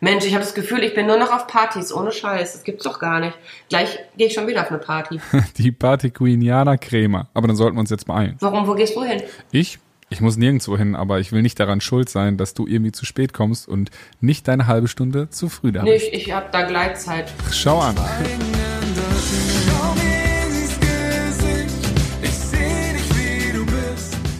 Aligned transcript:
Mensch, 0.00 0.24
ich 0.26 0.34
habe 0.34 0.44
das 0.44 0.54
Gefühl, 0.54 0.82
ich 0.84 0.94
bin 0.94 1.06
nur 1.06 1.18
noch 1.18 1.32
auf 1.32 1.46
Partys, 1.46 1.92
ohne 1.92 2.12
Scheiß. 2.12 2.52
Das 2.52 2.62
gibt's 2.64 2.84
doch 2.84 2.98
gar 3.00 3.20
nicht. 3.20 3.36
Gleich 3.68 3.98
gehe 4.16 4.28
ich 4.28 4.34
schon 4.34 4.46
wieder 4.46 4.62
auf 4.62 4.68
eine 4.70 4.78
Party. 4.78 5.20
Die 5.56 5.72
Party 5.72 6.10
Queen 6.10 6.40
Jana 6.40 6.76
Krämer. 6.76 7.28
Aber 7.34 7.46
dann 7.48 7.56
sollten 7.56 7.76
wir 7.76 7.80
uns 7.80 7.90
jetzt 7.90 8.06
beeilen. 8.06 8.36
Warum, 8.40 8.66
wo 8.66 8.74
gehst 8.74 8.94
du 8.96 9.02
hin? 9.02 9.22
Ich? 9.50 9.78
Ich 10.10 10.22
muss 10.22 10.38
nirgendwo 10.38 10.78
hin, 10.78 10.96
aber 10.96 11.18
ich 11.20 11.32
will 11.32 11.42
nicht 11.42 11.60
daran 11.60 11.82
schuld 11.82 12.08
sein, 12.08 12.38
dass 12.38 12.54
du 12.54 12.66
irgendwie 12.66 12.92
zu 12.92 13.04
spät 13.04 13.34
kommst 13.34 13.68
und 13.68 13.90
nicht 14.22 14.48
deine 14.48 14.66
halbe 14.66 14.88
Stunde 14.88 15.28
zu 15.28 15.50
früh 15.50 15.70
da 15.70 15.82
Nee, 15.82 15.94
bist. 15.94 16.06
ich, 16.12 16.28
ich 16.28 16.32
hab 16.32 16.50
da 16.50 16.62
Gleitzeit. 16.62 17.30
Schau 17.52 17.78
an. 17.80 17.94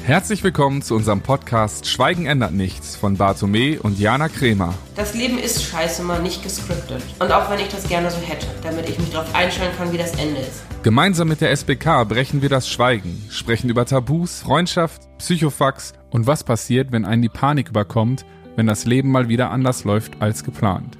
Herzlich 0.09 0.43
willkommen 0.43 0.81
zu 0.81 0.95
unserem 0.95 1.21
Podcast 1.21 1.87
Schweigen 1.87 2.25
ändert 2.25 2.55
nichts 2.55 2.97
von 2.97 3.19
Bartome 3.19 3.79
und 3.79 3.99
Jana 3.99 4.31
Krämer. 4.31 4.73
Das 4.97 5.13
Leben 5.13 5.39
ist 5.39 5.63
scheiße 5.63 6.03
mal 6.03 6.23
nicht 6.23 6.43
gescriptet. 6.43 7.03
Und 7.19 7.31
auch 7.31 7.51
wenn 7.51 7.59
ich 7.59 7.69
das 7.69 7.87
gerne 7.87 8.11
so 8.11 8.17
hätte, 8.17 8.47
damit 8.63 8.89
ich 8.89 8.99
mich 8.99 9.11
darauf 9.11 9.35
einstellen 9.35 9.71
kann, 9.77 9.93
wie 9.93 9.99
das 9.99 10.13
Ende 10.13 10.41
ist. 10.41 10.63
Gemeinsam 10.83 11.29
mit 11.29 11.43
der 11.43 11.51
SBK 11.51 12.09
brechen 12.09 12.41
wir 12.41 12.49
das 12.49 12.71
Schweigen, 12.71 13.23
sprechen 13.29 13.69
über 13.69 13.85
Tabus, 13.85 14.41
Freundschaft, 14.41 15.03
Psychofax 15.19 15.93
und 16.09 16.27
was 16.27 16.43
passiert, 16.43 16.91
wenn 16.91 17.05
einen 17.05 17.21
die 17.21 17.29
Panik 17.29 17.69
überkommt, 17.69 18.25
wenn 18.57 18.67
das 18.67 18.87
Leben 18.87 19.11
mal 19.11 19.29
wieder 19.29 19.51
anders 19.51 19.85
läuft 19.85 20.23
als 20.23 20.43
geplant. 20.43 20.97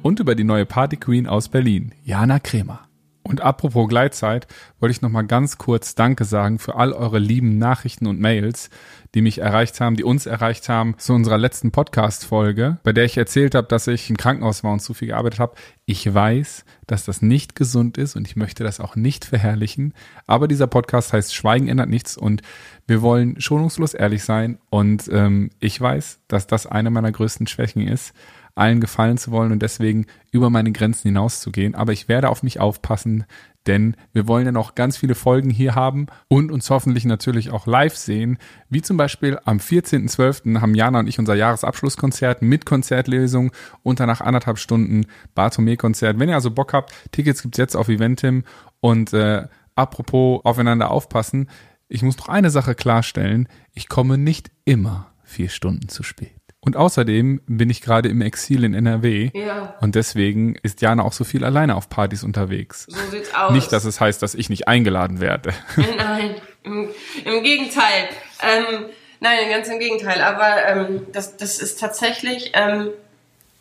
Und 0.00 0.20
über 0.20 0.34
die 0.34 0.44
neue 0.44 0.64
Party 0.64 0.96
Queen 0.96 1.26
aus 1.26 1.50
Berlin, 1.50 1.92
Jana 2.02 2.38
Krämer. 2.38 2.88
Und 3.32 3.40
apropos 3.40 3.88
Gleitzeit, 3.88 4.46
wollte 4.78 4.90
ich 4.90 5.00
noch 5.00 5.08
mal 5.08 5.22
ganz 5.22 5.56
kurz 5.56 5.94
Danke 5.94 6.26
sagen 6.26 6.58
für 6.58 6.74
all 6.74 6.92
eure 6.92 7.18
lieben 7.18 7.56
Nachrichten 7.56 8.06
und 8.06 8.20
Mails, 8.20 8.68
die 9.14 9.22
mich 9.22 9.38
erreicht 9.38 9.80
haben, 9.80 9.96
die 9.96 10.04
uns 10.04 10.26
erreicht 10.26 10.68
haben 10.68 10.98
zu 10.98 11.14
unserer 11.14 11.38
letzten 11.38 11.70
Podcast-Folge, 11.70 12.76
bei 12.82 12.92
der 12.92 13.06
ich 13.06 13.16
erzählt 13.16 13.54
habe, 13.54 13.68
dass 13.68 13.86
ich 13.86 14.10
im 14.10 14.18
Krankenhaus 14.18 14.64
war 14.64 14.74
und 14.74 14.80
zu 14.80 14.92
viel 14.92 15.08
gearbeitet 15.08 15.40
habe. 15.40 15.54
Ich 15.86 16.12
weiß, 16.12 16.66
dass 16.86 17.06
das 17.06 17.22
nicht 17.22 17.56
gesund 17.56 17.96
ist 17.96 18.16
und 18.16 18.28
ich 18.28 18.36
möchte 18.36 18.64
das 18.64 18.80
auch 18.80 18.96
nicht 18.96 19.24
verherrlichen, 19.24 19.94
aber 20.26 20.46
dieser 20.46 20.66
Podcast 20.66 21.14
heißt 21.14 21.34
Schweigen 21.34 21.68
ändert 21.68 21.88
nichts 21.88 22.18
und 22.18 22.42
wir 22.86 23.00
wollen 23.00 23.40
schonungslos 23.40 23.94
ehrlich 23.94 24.24
sein 24.24 24.58
und 24.68 25.08
ähm, 25.10 25.48
ich 25.58 25.80
weiß, 25.80 26.20
dass 26.28 26.46
das 26.46 26.66
eine 26.66 26.90
meiner 26.90 27.12
größten 27.12 27.46
Schwächen 27.46 27.88
ist 27.88 28.12
allen 28.54 28.80
gefallen 28.80 29.18
zu 29.18 29.30
wollen 29.30 29.52
und 29.52 29.62
deswegen 29.62 30.06
über 30.30 30.50
meine 30.50 30.72
Grenzen 30.72 31.08
hinauszugehen. 31.08 31.74
Aber 31.74 31.92
ich 31.92 32.08
werde 32.08 32.28
auf 32.28 32.42
mich 32.42 32.60
aufpassen, 32.60 33.24
denn 33.66 33.96
wir 34.12 34.26
wollen 34.26 34.46
ja 34.46 34.52
noch 34.52 34.74
ganz 34.74 34.96
viele 34.96 35.14
Folgen 35.14 35.50
hier 35.50 35.74
haben 35.74 36.06
und 36.28 36.50
uns 36.50 36.68
hoffentlich 36.70 37.04
natürlich 37.04 37.50
auch 37.50 37.66
live 37.66 37.96
sehen. 37.96 38.38
Wie 38.68 38.82
zum 38.82 38.96
Beispiel 38.96 39.38
am 39.44 39.58
14.12. 39.58 40.60
haben 40.60 40.74
Jana 40.74 41.00
und 41.00 41.06
ich 41.06 41.18
unser 41.18 41.34
Jahresabschlusskonzert 41.34 42.42
mit 42.42 42.66
Konzertlesung 42.66 43.52
und 43.82 44.00
danach 44.00 44.20
anderthalb 44.20 44.58
Stunden 44.58 45.06
Bartome-Konzert. 45.34 46.18
Wenn 46.18 46.28
ihr 46.28 46.34
also 46.34 46.50
Bock 46.50 46.72
habt, 46.72 46.92
Tickets 47.12 47.42
gibt's 47.42 47.58
jetzt 47.58 47.76
auf 47.76 47.88
Eventim 47.88 48.44
und 48.80 49.12
äh, 49.12 49.46
apropos 49.74 50.44
aufeinander 50.44 50.90
aufpassen, 50.90 51.48
ich 51.88 52.02
muss 52.02 52.16
noch 52.16 52.28
eine 52.28 52.50
Sache 52.50 52.74
klarstellen. 52.74 53.48
Ich 53.74 53.88
komme 53.88 54.16
nicht 54.18 54.50
immer 54.64 55.12
vier 55.24 55.50
Stunden 55.50 55.88
zu 55.88 56.02
spät. 56.02 56.41
Und 56.64 56.76
außerdem 56.76 57.42
bin 57.46 57.70
ich 57.70 57.82
gerade 57.82 58.08
im 58.08 58.22
Exil 58.22 58.62
in 58.62 58.72
NRW. 58.72 59.30
Ja. 59.34 59.74
Und 59.80 59.96
deswegen 59.96 60.54
ist 60.62 60.80
Jana 60.80 61.02
auch 61.02 61.12
so 61.12 61.24
viel 61.24 61.44
alleine 61.44 61.74
auf 61.74 61.88
Partys 61.88 62.22
unterwegs. 62.22 62.86
So 62.88 63.10
sieht's 63.10 63.34
aus. 63.34 63.52
Nicht, 63.52 63.72
dass 63.72 63.84
es 63.84 64.00
heißt, 64.00 64.22
dass 64.22 64.36
ich 64.36 64.48
nicht 64.48 64.68
eingeladen 64.68 65.20
werde. 65.20 65.52
Nein, 65.96 66.36
im, 66.62 66.88
im 67.24 67.42
Gegenteil. 67.42 68.08
Ähm, 68.40 68.86
nein, 69.18 69.50
ganz 69.50 69.66
im 69.68 69.80
Gegenteil. 69.80 70.22
Aber 70.22 70.64
ähm, 70.64 71.06
das, 71.12 71.36
das 71.36 71.58
ist 71.58 71.80
tatsächlich 71.80 72.52
ähm, 72.54 72.90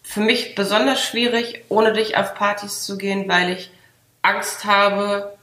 für 0.03 0.19
mich 0.19 0.53
besonders 0.53 1.01
schwierig, 1.01 1.63
ohne 1.69 1.93
dich 1.93 2.17
auf 2.17 2.35
Partys 2.35 2.83
zu 2.83 2.99
gehen, 2.99 3.27
weil 3.27 3.53
ich 3.53 3.71
Angst 4.21 4.65
habe, 4.65 5.35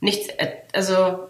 nichts, 0.00 0.28
äh, 0.38 0.52
also 0.72 1.28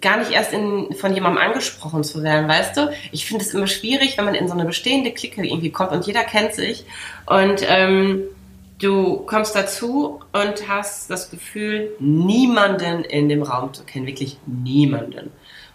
gar 0.00 0.18
nicht 0.18 0.32
erst 0.32 0.52
in, 0.52 0.94
von 0.94 1.14
jemandem 1.14 1.42
angesprochen 1.42 2.04
zu 2.04 2.22
werden, 2.22 2.48
weißt 2.48 2.76
du? 2.76 2.92
Ich 3.12 3.26
finde 3.26 3.44
es 3.44 3.54
immer 3.54 3.66
schwierig, 3.66 4.18
wenn 4.18 4.24
man 4.24 4.34
in 4.34 4.48
so 4.48 4.54
eine 4.54 4.64
bestehende 4.64 5.12
Clique 5.12 5.44
irgendwie 5.44 5.70
kommt 5.70 5.92
und 5.92 6.06
jeder 6.06 6.24
kennt 6.24 6.54
sich 6.54 6.84
und 7.26 7.62
ähm, 7.66 8.22
du 8.78 9.18
kommst 9.26 9.54
dazu 9.54 10.20
und 10.32 10.68
hast 10.68 11.10
das 11.10 11.30
Gefühl, 11.30 11.92
niemanden 11.98 13.04
in 13.04 13.28
dem 13.28 13.42
Raum 13.42 13.72
zu 13.72 13.84
kennen, 13.84 14.06
wirklich 14.06 14.38
niemanden. 14.46 15.32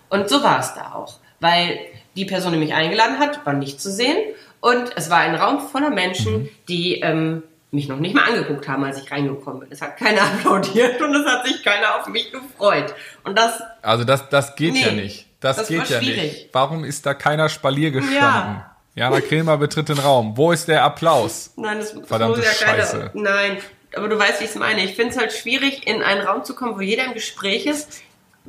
Und 0.10 0.30
so 0.30 0.44
war 0.44 0.60
es 0.60 0.74
da 0.74 0.94
auch, 0.94 1.20
weil 1.40 1.80
die 2.16 2.26
Person, 2.26 2.54
die 2.54 2.60
mich 2.60 2.74
eingeladen 2.74 3.20
hat, 3.20 3.46
war 3.46 3.54
nicht 3.54 3.82
zu 3.82 3.90
sehen 3.90 4.18
und 4.60 4.92
es 4.96 5.10
war 5.10 5.20
ein 5.20 5.36
Raum 5.36 5.60
voller 5.60 5.90
Menschen, 5.90 6.50
die 6.68 7.00
ähm, 7.00 7.44
mich 7.72 7.88
noch 7.88 7.98
nicht 8.00 8.14
mal 8.14 8.26
angeguckt 8.26 8.68
haben, 8.68 8.84
als 8.84 9.02
ich 9.02 9.10
reingekommen 9.12 9.62
bin. 9.62 9.72
Es 9.72 9.82
hat 9.82 9.98
keiner 9.98 10.22
applaudiert 10.34 11.02
und 11.02 11.16
es 11.16 11.26
hat 11.26 11.48
sich 11.48 11.64
keiner 11.64 11.96
auf 12.00 12.08
mich 12.08 12.32
gefreut. 12.32 12.94
Und 13.24 13.38
das, 13.38 13.62
Also 13.82 14.04
das, 14.04 14.30
das 14.30 14.56
geht 14.56 14.74
Nee, 14.74 14.82
ja 14.82 14.92
nicht. 14.92 15.28
Das, 15.40 15.58
das 15.58 15.68
geht 15.70 15.88
ja 15.90 16.00
schwierig. 16.02 16.22
nicht. 16.22 16.50
Warum 16.52 16.84
ist 16.84 17.06
da 17.06 17.14
keiner 17.14 17.50
Spalier 17.50 17.92
gestanden? 17.92 18.16
Ja. 18.22 18.76
Jana 18.94 19.22
Kremer 19.22 19.58
betritt 19.58 19.88
den 19.90 19.98
Raum. 20.00 20.36
Wo 20.36 20.52
ist 20.52 20.68
der 20.68 20.84
Applaus? 20.84 21.54
nein, 21.56 21.80
das, 21.80 21.94
das 21.94 22.08
Verdammte 22.08 22.40
muss 22.40 22.46
ja 22.60 22.66
keiner. 22.66 22.84
Scheiße. 22.84 23.12
Nein, 23.14 23.58
aber 23.96 24.10
du 24.10 24.20
weißt, 24.20 24.42
wie 24.42 24.44
ich 24.44 24.50
es 24.52 24.56
meine. 24.58 24.84
Ich 24.84 24.96
finde 24.96 25.12
es 25.14 25.18
halt 25.18 25.32
schwierig, 25.32 25.88
in 25.88 26.04
einen 26.04 26.22
Raum 26.22 26.44
zu 26.44 26.54
kommen, 26.56 26.76
wo 26.76 26.82
jeder 26.82 27.06
im 27.06 27.14
Gespräch 27.14 27.66
ist. 27.66 28.02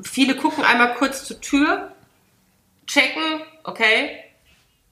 Viele 0.03 0.35
gucken 0.37 0.65
einmal 0.65 0.95
kurz 0.95 1.25
zur 1.25 1.41
Tür, 1.41 1.93
checken, 2.87 3.43
okay, 3.63 4.19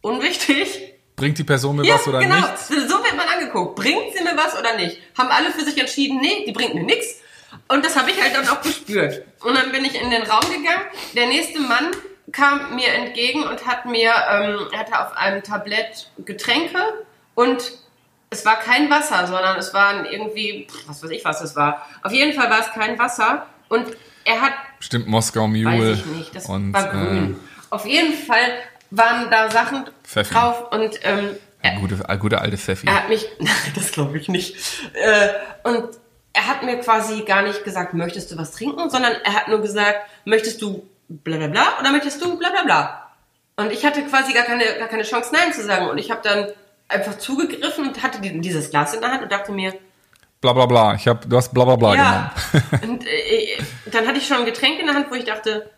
unwichtig. 0.02 0.94
Bringt 1.16 1.36
die 1.38 1.44
Person 1.44 1.76
mir 1.76 1.92
was 1.92 2.06
oder 2.08 2.20
genau. 2.20 2.36
nichts? 2.36 2.68
So 2.68 2.74
wird 2.76 3.16
man 3.16 3.28
angeguckt. 3.50 3.76
Bringt 3.76 4.16
sie 4.16 4.22
mir 4.22 4.36
was 4.36 4.58
oder 4.58 4.76
nicht? 4.76 4.98
Haben 5.16 5.30
alle 5.30 5.50
für 5.50 5.64
sich 5.64 5.78
entschieden, 5.78 6.20
nee, 6.20 6.44
die 6.46 6.52
bringt 6.52 6.74
mir 6.74 6.82
nichts. 6.82 7.20
Und 7.68 7.84
das 7.84 7.96
habe 7.96 8.10
ich 8.10 8.20
halt 8.20 8.34
dann 8.34 8.48
auch 8.48 8.62
gespürt. 8.62 9.24
Und 9.40 9.56
dann 9.56 9.72
bin 9.72 9.84
ich 9.84 10.00
in 10.00 10.10
den 10.10 10.22
Raum 10.22 10.42
gegangen. 10.42 10.84
Der 11.14 11.26
nächste 11.26 11.60
Mann 11.60 11.90
kam 12.32 12.76
mir 12.76 12.88
entgegen 12.88 13.42
und 13.42 13.66
hat 13.66 13.86
mir, 13.86 14.12
ähm, 14.30 14.68
er 14.72 14.78
hatte 14.78 15.00
auf 15.00 15.16
einem 15.16 15.42
Tablett 15.42 16.10
Getränke 16.24 16.78
und 17.34 17.72
es 18.30 18.44
war 18.44 18.60
kein 18.60 18.88
Wasser, 18.88 19.26
sondern 19.26 19.58
es 19.58 19.74
waren 19.74 20.04
irgendwie, 20.04 20.68
was 20.86 21.02
weiß 21.02 21.10
ich, 21.10 21.24
was 21.24 21.40
es 21.40 21.56
war. 21.56 21.84
Auf 22.02 22.12
jeden 22.12 22.32
Fall 22.32 22.48
war 22.48 22.60
es 22.60 22.70
kein 22.70 22.96
Wasser 22.98 23.46
und 23.68 23.88
er 24.24 24.40
hat 24.40 24.52
Bestimmt 24.78 25.08
Moskau 25.08 25.48
Mule. 25.48 25.92
Weiß 25.92 25.98
ich 25.98 26.06
nicht, 26.06 26.36
das 26.36 26.46
und, 26.46 26.72
war 26.72 26.88
grün. 26.88 27.40
Auf 27.70 27.84
jeden 27.84 28.14
Fall 28.14 28.60
waren 28.90 29.28
da 29.30 29.50
Sachen 29.50 29.90
Pfeffi. 30.04 30.32
drauf 30.32 30.70
und 30.70 31.00
ähm, 31.02 31.36
Äh, 31.62 31.76
gute, 31.78 31.96
äh, 32.08 32.16
gute 32.18 32.40
alte 32.40 32.56
Pfeffi. 32.56 32.86
er 32.86 32.94
hat 32.94 33.08
mich, 33.08 33.26
das 33.74 33.92
glaube 33.92 34.18
ich 34.18 34.28
nicht, 34.28 34.56
äh, 34.94 35.28
und 35.64 35.88
er 36.32 36.46
hat 36.46 36.62
mir 36.62 36.78
quasi 36.80 37.22
gar 37.22 37.42
nicht 37.42 37.64
gesagt, 37.64 37.92
möchtest 37.94 38.30
du 38.30 38.38
was 38.38 38.52
trinken, 38.52 38.88
sondern 38.88 39.12
er 39.24 39.34
hat 39.34 39.48
nur 39.48 39.60
gesagt, 39.60 39.98
möchtest 40.24 40.62
du 40.62 40.86
bla 41.08 41.36
bla 41.38 41.48
bla 41.48 41.78
oder 41.80 41.90
möchtest 41.90 42.22
du 42.24 42.38
bla 42.38 42.50
bla 42.50 42.62
bla. 42.62 43.10
Und 43.56 43.72
ich 43.72 43.84
hatte 43.84 44.02
quasi 44.04 44.32
gar 44.32 44.44
keine, 44.44 44.64
gar 44.78 44.88
keine 44.88 45.02
Chance, 45.02 45.30
Nein 45.34 45.52
zu 45.52 45.62
sagen. 45.62 45.88
Und 45.90 45.98
ich 45.98 46.10
habe 46.10 46.20
dann 46.22 46.46
einfach 46.88 47.18
zugegriffen 47.18 47.88
und 47.88 48.02
hatte 48.02 48.20
die- 48.20 48.40
dieses 48.40 48.70
Glas 48.70 48.94
in 48.94 49.00
der 49.00 49.10
Hand 49.10 49.22
und 49.22 49.32
dachte 49.32 49.52
mir, 49.52 49.74
Bla 50.40 50.54
bla 50.54 50.64
bla. 50.64 50.94
Ich 50.94 51.06
hab, 51.06 51.28
du 51.28 51.36
hast 51.36 51.52
bla 51.52 51.66
bla 51.66 51.76
bla 51.76 51.94
ja. 51.94 52.34
genommen. 52.80 52.90
Und 52.94 53.06
äh, 53.06 53.58
dann 53.92 54.06
hatte 54.06 54.16
ich 54.16 54.26
schon 54.26 54.38
ein 54.38 54.46
Getränk 54.46 54.80
in 54.80 54.86
der 54.86 54.94
Hand, 54.94 55.10
wo 55.10 55.14
ich 55.14 55.24
dachte, 55.26 55.70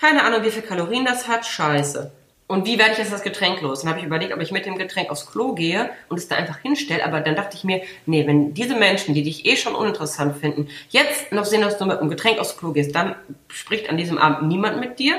keine 0.00 0.24
Ahnung, 0.24 0.42
wie 0.42 0.50
viel 0.50 0.62
Kalorien 0.62 1.04
das 1.04 1.28
hat, 1.28 1.44
scheiße. 1.44 2.10
Und 2.50 2.66
wie 2.66 2.80
werde 2.80 2.90
ich 2.90 2.98
jetzt 2.98 3.12
das 3.12 3.22
Getränk 3.22 3.60
los? 3.60 3.82
Dann 3.82 3.90
habe 3.90 4.00
ich 4.00 4.06
überlegt, 4.06 4.34
ob 4.34 4.40
ich 4.40 4.50
mit 4.50 4.66
dem 4.66 4.76
Getränk 4.76 5.08
aufs 5.10 5.30
Klo 5.30 5.54
gehe 5.54 5.88
und 6.08 6.18
es 6.18 6.26
da 6.26 6.34
einfach 6.34 6.58
hinstelle. 6.58 7.04
Aber 7.04 7.20
dann 7.20 7.36
dachte 7.36 7.56
ich 7.56 7.62
mir, 7.62 7.80
nee, 8.06 8.26
wenn 8.26 8.54
diese 8.54 8.74
Menschen, 8.74 9.14
die 9.14 9.22
dich 9.22 9.46
eh 9.46 9.56
schon 9.56 9.76
uninteressant 9.76 10.36
finden, 10.36 10.66
jetzt 10.88 11.30
noch 11.30 11.44
sehen, 11.44 11.60
dass 11.60 11.78
du 11.78 11.86
mit 11.86 12.00
einem 12.00 12.10
Getränk 12.10 12.40
aufs 12.40 12.56
Klo 12.56 12.72
gehst, 12.72 12.92
dann 12.92 13.14
spricht 13.46 13.88
an 13.88 13.96
diesem 13.96 14.18
Abend 14.18 14.48
niemand 14.48 14.80
mit 14.80 14.98
dir. 14.98 15.14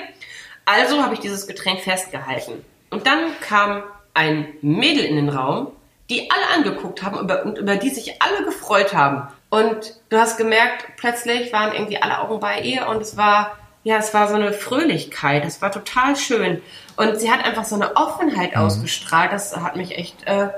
Also 0.65 1.01
habe 1.01 1.13
ich 1.13 1.21
dieses 1.21 1.47
Getränk 1.47 1.79
festgehalten. 1.79 2.65
Und 2.89 3.07
dann 3.07 3.19
kam 3.39 3.83
ein 4.13 4.47
Mädel 4.61 5.05
in 5.05 5.15
den 5.15 5.29
Raum, 5.29 5.71
die 6.09 6.29
alle 6.29 6.49
angeguckt 6.57 7.01
haben 7.01 7.17
und 7.17 7.57
über 7.57 7.77
die 7.77 7.91
sich 7.91 8.21
alle 8.21 8.43
gefreut 8.43 8.93
haben. 8.93 9.29
Und 9.49 10.01
du 10.09 10.17
hast 10.17 10.35
gemerkt, 10.35 10.85
plötzlich 10.97 11.53
waren 11.53 11.71
irgendwie 11.71 12.01
alle 12.01 12.19
Augen 12.19 12.41
bei 12.41 12.59
ihr 12.59 12.89
und 12.89 13.01
es 13.01 13.15
war, 13.15 13.57
ja, 13.83 13.97
es 13.97 14.13
war 14.13 14.27
so 14.27 14.35
eine 14.35 14.53
Fröhlichkeit, 14.53 15.43
es 15.45 15.61
war 15.61 15.71
total 15.71 16.15
schön. 16.15 16.61
Und 16.97 17.19
sie 17.19 17.31
hat 17.31 17.43
einfach 17.43 17.65
so 17.65 17.75
eine 17.75 17.95
Offenheit 17.95 18.55
ausgestrahlt, 18.55 19.31
das 19.31 19.55
hat 19.57 19.75
mich 19.75 19.97
echt, 19.97 20.23
äh, 20.27 20.49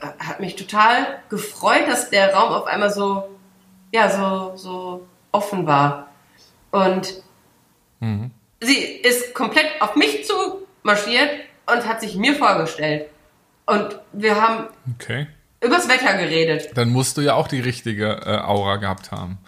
hat 0.00 0.38
mich 0.40 0.54
total 0.56 1.18
gefreut, 1.28 1.88
dass 1.88 2.10
der 2.10 2.32
Raum 2.34 2.52
auf 2.52 2.66
einmal 2.66 2.90
so, 2.90 3.28
ja, 3.92 4.08
so, 4.08 4.56
so 4.56 5.06
offen 5.32 5.66
war. 5.66 6.08
Und 6.70 7.14
sie 8.60 8.76
ist 8.76 9.34
komplett 9.34 9.66
auf 9.80 9.96
mich 9.96 10.24
zu 10.26 10.34
marschiert 10.84 11.30
und 11.66 11.86
hat 11.86 12.00
sich 12.00 12.14
mir 12.14 12.34
vorgestellt. 12.34 13.08
Und 13.66 13.98
wir 14.12 14.40
haben 14.40 14.68
Okay. 14.94 15.26
übers 15.60 15.88
Wetter 15.88 16.14
geredet. 16.16 16.70
Dann 16.76 16.90
musst 16.90 17.16
du 17.16 17.20
ja 17.20 17.34
auch 17.34 17.48
die 17.48 17.60
richtige 17.60 18.20
äh, 18.24 18.38
Aura 18.38 18.76
gehabt 18.76 19.10
haben. 19.10 19.38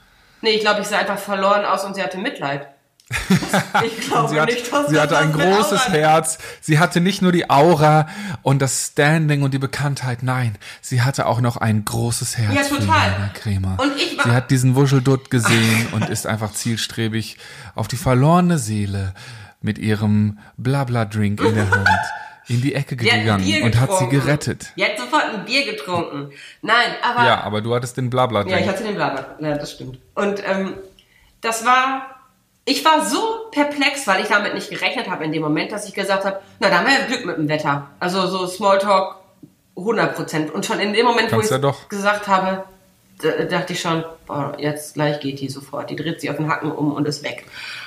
Nee, 0.43 0.51
ich 0.51 0.61
glaube, 0.61 0.81
ich 0.81 0.87
sah 0.89 0.99
einfach 0.99 1.19
verloren 1.19 1.65
aus 1.65 1.85
und 1.85 1.95
sie 1.95 2.03
hatte 2.03 2.19
Mitleid. 2.19 2.67
Ich 3.85 4.09
glaube 4.09 4.29
Sie, 4.29 4.41
hat, 4.41 4.49
nicht, 4.49 4.73
dass 4.73 4.87
sie 4.89 4.95
das 4.95 5.03
hatte 5.03 5.19
ein 5.19 5.33
was 5.35 5.37
mit 5.45 5.47
großes 5.57 5.81
Aura- 5.87 5.93
Herz. 5.93 6.39
Sie 6.61 6.79
hatte 6.79 7.01
nicht 7.01 7.23
nur 7.23 7.33
die 7.33 7.51
Aura 7.51 8.09
und 8.43 8.61
das 8.63 8.87
Standing 8.93 9.43
und 9.43 9.53
die 9.53 9.59
Bekanntheit. 9.59 10.23
Nein, 10.23 10.57
sie 10.81 11.03
hatte 11.03 11.27
auch 11.27 11.41
noch 11.41 11.57
ein 11.57 11.85
großes 11.85 12.39
Herz 12.39 12.55
Ja, 12.55 12.63
für 12.63 12.79
total. 12.81 13.11
Jana 13.13 13.29
Kremer. 13.35 13.77
Und 13.81 13.97
ich 13.97 14.17
war- 14.17 14.25
sie 14.25 14.31
hat 14.31 14.51
diesen 14.51 14.77
Wuscheldutt 14.77 15.31
gesehen 15.31 15.89
und 15.93 16.09
ist 16.09 16.27
einfach 16.27 16.53
zielstrebig 16.53 17.37
auf 17.75 17.89
die 17.89 17.97
verlorene 17.97 18.59
Seele 18.59 19.15
mit 19.61 19.79
ihrem 19.79 20.39
Blabla-Drink 20.57 21.41
in 21.41 21.55
der 21.55 21.71
Hand 21.71 21.89
in 22.47 22.63
die 22.63 22.75
Ecke 22.75 22.95
ein 22.95 22.99
gegangen 23.21 23.63
und 23.63 23.79
hat 23.81 23.97
sie 23.99 24.09
gerettet. 24.09 24.73
Die 24.77 24.85
hat 24.85 24.99
sofort 24.99 25.25
ein 25.35 25.45
Bier 25.45 25.65
getrunken. 25.71 26.31
Nein, 26.63 26.95
aber. 27.03 27.25
Ja, 27.27 27.41
aber 27.43 27.61
du 27.61 27.75
hattest 27.75 27.97
den 27.97 28.07
Ja, 28.07 28.11
Blabla-Drink. 28.11 28.61
ich 28.61 28.69
hatte 28.69 28.85
den 28.85 28.95
Blabber. 28.95 29.37
Ja, 29.41 29.57
das 29.59 29.73
stimmt. 29.73 29.99
Und 30.15 30.43
ähm, 30.49 30.75
das 31.41 31.65
war. 31.65 32.17
Ich 32.65 32.85
war 32.85 33.05
so 33.05 33.19
perplex, 33.51 34.07
weil 34.07 34.23
ich 34.23 34.29
damit 34.29 34.55
nicht 34.55 34.71
gerechnet 34.71 35.09
habe 35.11 35.25
in 35.25 35.33
dem 35.33 35.43
Moment, 35.43 35.73
dass 35.73 35.89
ich 35.89 35.95
gesagt 35.95 36.25
habe, 36.25 36.41
na, 36.61 36.69
da 36.69 36.79
haben 36.79 36.87
wir 36.87 36.93
ja 36.93 37.07
Glück 37.07 37.25
mit 37.27 37.37
dem 37.37 37.49
Wetter. 37.49 37.89
Also 37.99 38.27
so 38.27 38.47
Smalltalk 38.47 39.17
100 39.77 40.15
Prozent. 40.15 40.51
Und 40.53 40.67
schon 40.67 40.79
in 40.79 40.93
dem 40.93 41.07
Moment, 41.07 41.31
Kannst 41.31 41.51
wo 41.51 41.55
ja 41.55 41.57
ich 41.57 41.63
doch. 41.63 41.89
gesagt 41.89 42.29
habe, 42.29 42.65
da- 43.23 43.45
dachte 43.45 43.73
ich 43.73 43.81
schon, 43.81 44.05
boah, 44.27 44.55
jetzt 44.59 44.95
gleich 44.95 45.21
geht 45.21 45.41
die 45.41 45.49
sofort. 45.49 45.91
Die 45.91 45.97
dreht 45.97 46.21
sich 46.21 46.31
auf 46.31 46.37
den 46.37 46.49
Hacken 46.49 46.71
um 46.71 46.93
und 46.93 47.09
ist 47.09 47.25
weg. 47.25 47.47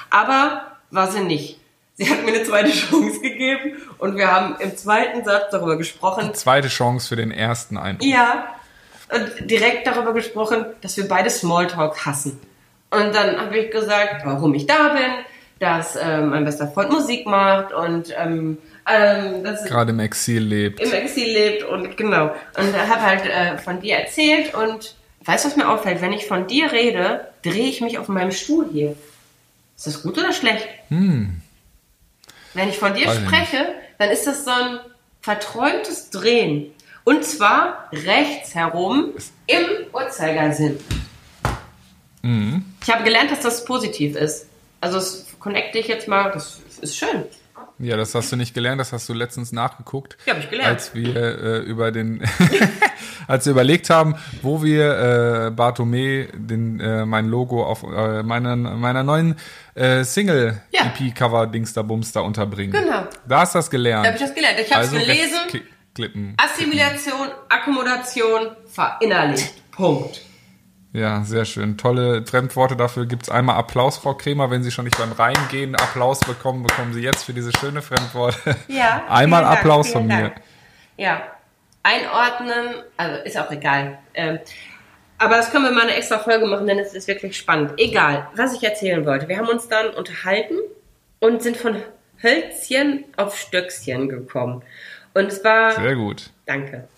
Aber 0.10 0.64
war 0.92 1.10
sie 1.12 1.22
nicht. 1.22 1.60
Sie 1.96 2.10
hat 2.10 2.24
mir 2.26 2.34
eine 2.34 2.44
zweite 2.44 2.72
Chance 2.72 3.22
gegeben 3.22 3.74
und 4.00 4.18
wir 4.18 4.32
haben 4.32 4.56
im 4.60 4.76
zweiten 4.76 5.24
Satz 5.24 5.52
darüber 5.52 5.78
gesprochen, 5.78 6.34
Zweite 6.34 6.68
Chance 6.68 7.08
für 7.08 7.16
den 7.16 7.30
ersten 7.32 7.78
Eindruck. 7.78 8.08
ja, 8.08 8.48
und 9.14 9.50
direkt 9.50 9.86
darüber 9.86 10.12
gesprochen, 10.14 10.66
dass 10.82 10.98
wir 10.98 11.08
beide 11.08 11.30
Smalltalk 11.30 12.04
hassen. 12.08 12.40
Und 12.94 13.16
dann 13.16 13.40
habe 13.40 13.58
ich 13.58 13.72
gesagt, 13.72 14.24
warum 14.26 14.54
ich 14.54 14.68
da 14.68 14.90
bin, 14.90 15.12
dass 15.60 15.96
ähm, 15.96 16.30
mein 16.30 16.46
bester 16.46 16.68
Freund 16.68 16.92
Musik 16.92 17.26
macht 17.26 17.74
und 17.74 18.14
ähm, 18.18 18.58
ähm, 18.86 19.44
dass 19.44 19.62
er 19.62 19.70
Gerade 19.70 19.92
im 19.92 20.00
Exil 20.00 20.44
lebt. 20.44 20.80
im 20.80 20.92
Exil 20.92 21.32
lebt 21.32 21.64
und 21.64 21.96
genau. 21.98 22.36
Und 22.58 22.78
habe 22.78 23.02
halt 23.02 23.26
äh, 23.26 23.58
von 23.58 23.80
dir 23.80 23.98
erzählt 23.98 24.54
und 24.54 24.96
weißt 25.24 25.46
du, 25.46 25.50
was 25.50 25.56
mir 25.56 25.70
auffällt? 25.70 26.02
Wenn 26.02 26.14
ich 26.14 26.28
von 26.28 26.48
dir 26.48 26.72
rede, 26.72 27.28
drehe 27.44 27.70
ich 27.70 27.82
mich 27.82 27.98
auf 27.98 28.10
meinem 28.10 28.32
Stuhl 28.32 28.68
hier. 28.72 28.96
Ist 29.78 29.88
das 29.88 30.04
gut 30.04 30.18
oder 30.18 30.34
schlecht? 30.34 30.68
Wenn 32.54 32.70
ich 32.70 32.78
von 32.78 32.94
dir 32.94 33.08
Weiß 33.08 33.18
spreche, 33.18 33.66
dann 33.98 34.10
ist 34.10 34.28
das 34.28 34.46
so 34.46 34.52
ein 34.52 34.80
verträumtes 35.22 36.10
Drehen. 36.10 36.72
Und 37.06 37.24
zwar 37.26 37.90
rechts 37.92 38.54
herum 38.54 39.14
im 39.48 39.66
Uhrzeigersinn. 39.94 40.80
Mhm. 42.22 42.73
Ich 42.84 42.94
habe 42.94 43.04
gelernt, 43.04 43.32
dass 43.32 43.42
das 43.42 43.66
positiv 43.66 44.16
ist. 44.16 44.48
Also 44.82 44.98
das 44.98 45.26
connecte 45.40 45.80
ich 45.80 45.88
jetzt 45.88 46.08
mal, 46.08 46.32
das 46.32 46.60
ist 46.82 46.98
schön. 46.98 47.24
Ja, 47.80 47.98
das 47.98 48.14
hast 48.14 48.32
du 48.32 48.36
nicht 48.36 48.54
gelernt, 48.54 48.80
das 48.80 48.94
hast 48.94 49.10
du 49.10 49.14
letztens 49.14 49.52
nachgeguckt. 49.52 50.18
Ja, 50.26 50.34
hab 50.34 50.44
ich 50.44 50.50
gelernt. 50.50 50.70
Als 50.70 50.94
wir 50.94 51.16
äh, 51.16 51.58
über 51.60 51.92
den, 51.92 52.22
als 53.28 53.46
wir 53.46 53.52
überlegt 53.52 53.90
haben, 53.90 54.16
wo 54.42 54.62
wir 54.64 55.48
äh, 55.48 55.52
Bartome, 55.52 56.28
den, 56.34 56.80
äh, 56.80 57.06
mein 57.06 57.28
Logo 57.28 57.64
auf 57.66 57.84
äh, 57.84 58.22
meiner, 58.24 58.56
meiner 58.56 59.04
neuen 59.04 59.36
äh, 59.76 60.04
Single 60.04 60.62
Ja. 60.72 60.86
EP 60.86 61.16
Cover 61.16 61.48
Dingster 61.48 61.84
Bumster 61.84 62.24
unterbringen. 62.24 62.74
Genau. 62.74 63.08
Da 63.28 63.40
hast 63.40 63.56
du 63.56 63.60
das 63.60 63.70
gelernt. 63.70 64.06
Da 64.06 64.10
habe 64.10 64.18
ich 64.18 64.24
das 64.24 64.36
gelernt. 64.36 64.60
Ich 64.60 64.74
habe 64.74 64.86
es 64.86 64.94
also 64.94 65.06
gelesen. 65.06 65.40
Klippen. 65.96 66.36
Assimilation, 66.38 67.30
Akkommodation, 67.50 68.52
verinnerlicht. 68.68 69.72
Punkt. 69.72 70.22
Ja, 70.94 71.24
sehr 71.24 71.44
schön. 71.46 71.76
Tolle 71.76 72.24
Fremdworte 72.24 72.76
dafür. 72.76 73.08
Gibt's 73.08 73.28
einmal 73.28 73.56
Applaus, 73.56 73.98
Frau 73.98 74.14
Kremer. 74.14 74.52
Wenn 74.52 74.62
Sie 74.62 74.70
schon 74.70 74.86
nicht 74.86 74.98
beim 74.98 75.12
Reingehen 75.12 75.76
Applaus 75.76 76.20
bekommen, 76.20 76.62
bekommen 76.62 76.94
Sie 76.94 77.02
jetzt 77.02 77.24
für 77.24 77.34
diese 77.34 77.52
schöne 77.60 77.82
Fremdworte 77.82 78.56
Ja. 78.68 79.04
einmal 79.10 79.42
Dank, 79.42 79.58
Applaus 79.58 79.90
von 79.90 80.06
mir. 80.06 80.22
Dank. 80.22 80.36
Ja. 80.98 81.24
Einordnen, 81.82 82.84
also 82.96 83.24
ist 83.24 83.38
auch 83.38 83.50
egal. 83.50 83.98
Ähm, 84.14 84.40
aber 85.18 85.38
das 85.38 85.50
können 85.50 85.66
wir 85.66 85.72
mal 85.72 85.84
eine 85.84 85.96
extra 85.96 86.20
Folge 86.20 86.46
machen, 86.46 86.68
denn 86.68 86.78
es 86.78 86.94
ist 86.94 87.08
wirklich 87.08 87.38
spannend. 87.38 87.74
Egal, 87.78 88.30
was 88.36 88.54
ich 88.54 88.64
erzählen 88.64 89.04
wollte. 89.06 89.28
Wir 89.28 89.38
haben 89.38 89.48
uns 89.48 89.68
dann 89.68 89.90
unterhalten 89.96 90.60
und 91.20 91.42
sind 91.42 91.58
von 91.58 91.82
Hölzchen 92.22 93.06
auf 93.18 93.36
Stöckchen 93.36 94.10
gekommen. 94.10 94.62
Und 95.16 95.26
es 95.26 95.44
war. 95.44 95.72
Sehr 95.72 95.96
gut. 95.96 96.30
Danke. 96.46 96.88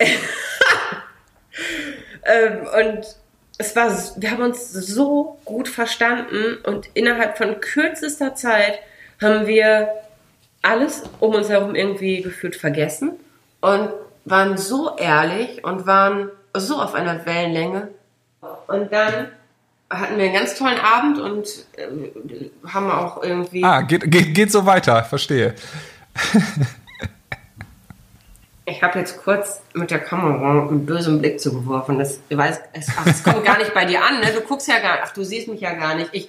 ähm, 2.24 2.66
und 2.78 3.16
es 3.58 3.74
war, 3.74 3.90
wir 4.16 4.30
haben 4.30 4.42
uns 4.42 4.70
so 4.70 5.38
gut 5.44 5.68
verstanden 5.68 6.58
und 6.64 6.88
innerhalb 6.94 7.38
von 7.38 7.60
kürzester 7.60 8.34
Zeit 8.34 8.78
haben 9.20 9.46
wir 9.46 9.88
alles 10.62 11.04
um 11.20 11.34
uns 11.34 11.48
herum 11.48 11.74
irgendwie 11.74 12.22
gefühlt 12.22 12.56
vergessen 12.56 13.12
und 13.60 13.90
waren 14.24 14.58
so 14.58 14.96
ehrlich 14.96 15.64
und 15.64 15.86
waren 15.86 16.30
so 16.54 16.80
auf 16.80 16.94
einer 16.94 17.24
Wellenlänge. 17.24 17.88
Und 18.66 18.92
dann 18.92 19.28
hatten 19.88 20.16
wir 20.16 20.24
einen 20.24 20.34
ganz 20.34 20.56
tollen 20.56 20.78
Abend 20.78 21.18
und 21.18 21.46
äh, 21.76 22.50
haben 22.66 22.90
auch 22.90 23.22
irgendwie. 23.22 23.62
Ah, 23.62 23.82
geht, 23.82 24.10
geht, 24.10 24.34
geht 24.34 24.52
so 24.52 24.66
weiter. 24.66 25.04
Verstehe. 25.04 25.54
Ich 28.68 28.82
habe 28.82 28.98
jetzt 28.98 29.22
kurz 29.22 29.60
mit 29.74 29.92
der 29.92 30.00
Kamera 30.00 30.66
einen 30.68 30.84
bösen 30.86 31.20
Blick 31.20 31.40
zugeworfen. 31.40 32.00
Das, 32.00 32.18
ich 32.28 32.36
weiß, 32.36 32.60
es, 32.72 32.88
ach, 32.96 33.06
es 33.06 33.22
kommt 33.22 33.44
gar 33.44 33.58
nicht 33.58 33.72
bei 33.72 33.84
dir 33.84 34.02
an, 34.04 34.18
ne? 34.18 34.26
Du 34.34 34.40
guckst 34.40 34.66
ja 34.66 34.80
gar 34.80 34.94
nicht, 34.94 35.04
ach, 35.04 35.12
du 35.12 35.22
siehst 35.22 35.46
mich 35.46 35.60
ja 35.60 35.72
gar 35.74 35.94
nicht. 35.94 36.10
Ich 36.12 36.28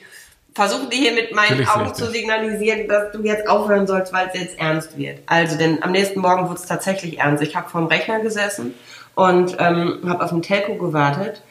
versuche 0.54 0.88
dir 0.88 0.98
hier 0.98 1.14
mit 1.14 1.34
meinen 1.34 1.68
Augen 1.68 1.88
richtig. 1.88 2.06
zu 2.06 2.12
signalisieren, 2.12 2.88
dass 2.88 3.12
du 3.12 3.24
jetzt 3.24 3.50
aufhören 3.50 3.88
sollst, 3.88 4.14
weil 4.14 4.30
es 4.32 4.40
jetzt 4.40 4.60
ernst 4.60 4.98
wird. 4.98 5.20
Also, 5.26 5.58
denn 5.58 5.82
am 5.82 5.92
nächsten 5.92 6.20
Morgen 6.20 6.48
wurde 6.48 6.60
es 6.60 6.68
tatsächlich 6.68 7.20
ernst. 7.20 7.42
Ich 7.42 7.56
habe 7.56 7.70
vorm 7.70 7.88
Rechner 7.88 8.20
gesessen 8.20 8.76
und 9.16 9.58
ähm, 9.60 10.02
habe 10.08 10.24
auf 10.24 10.30
den 10.30 10.44
Telco 10.44 10.76
gewartet 10.76 11.42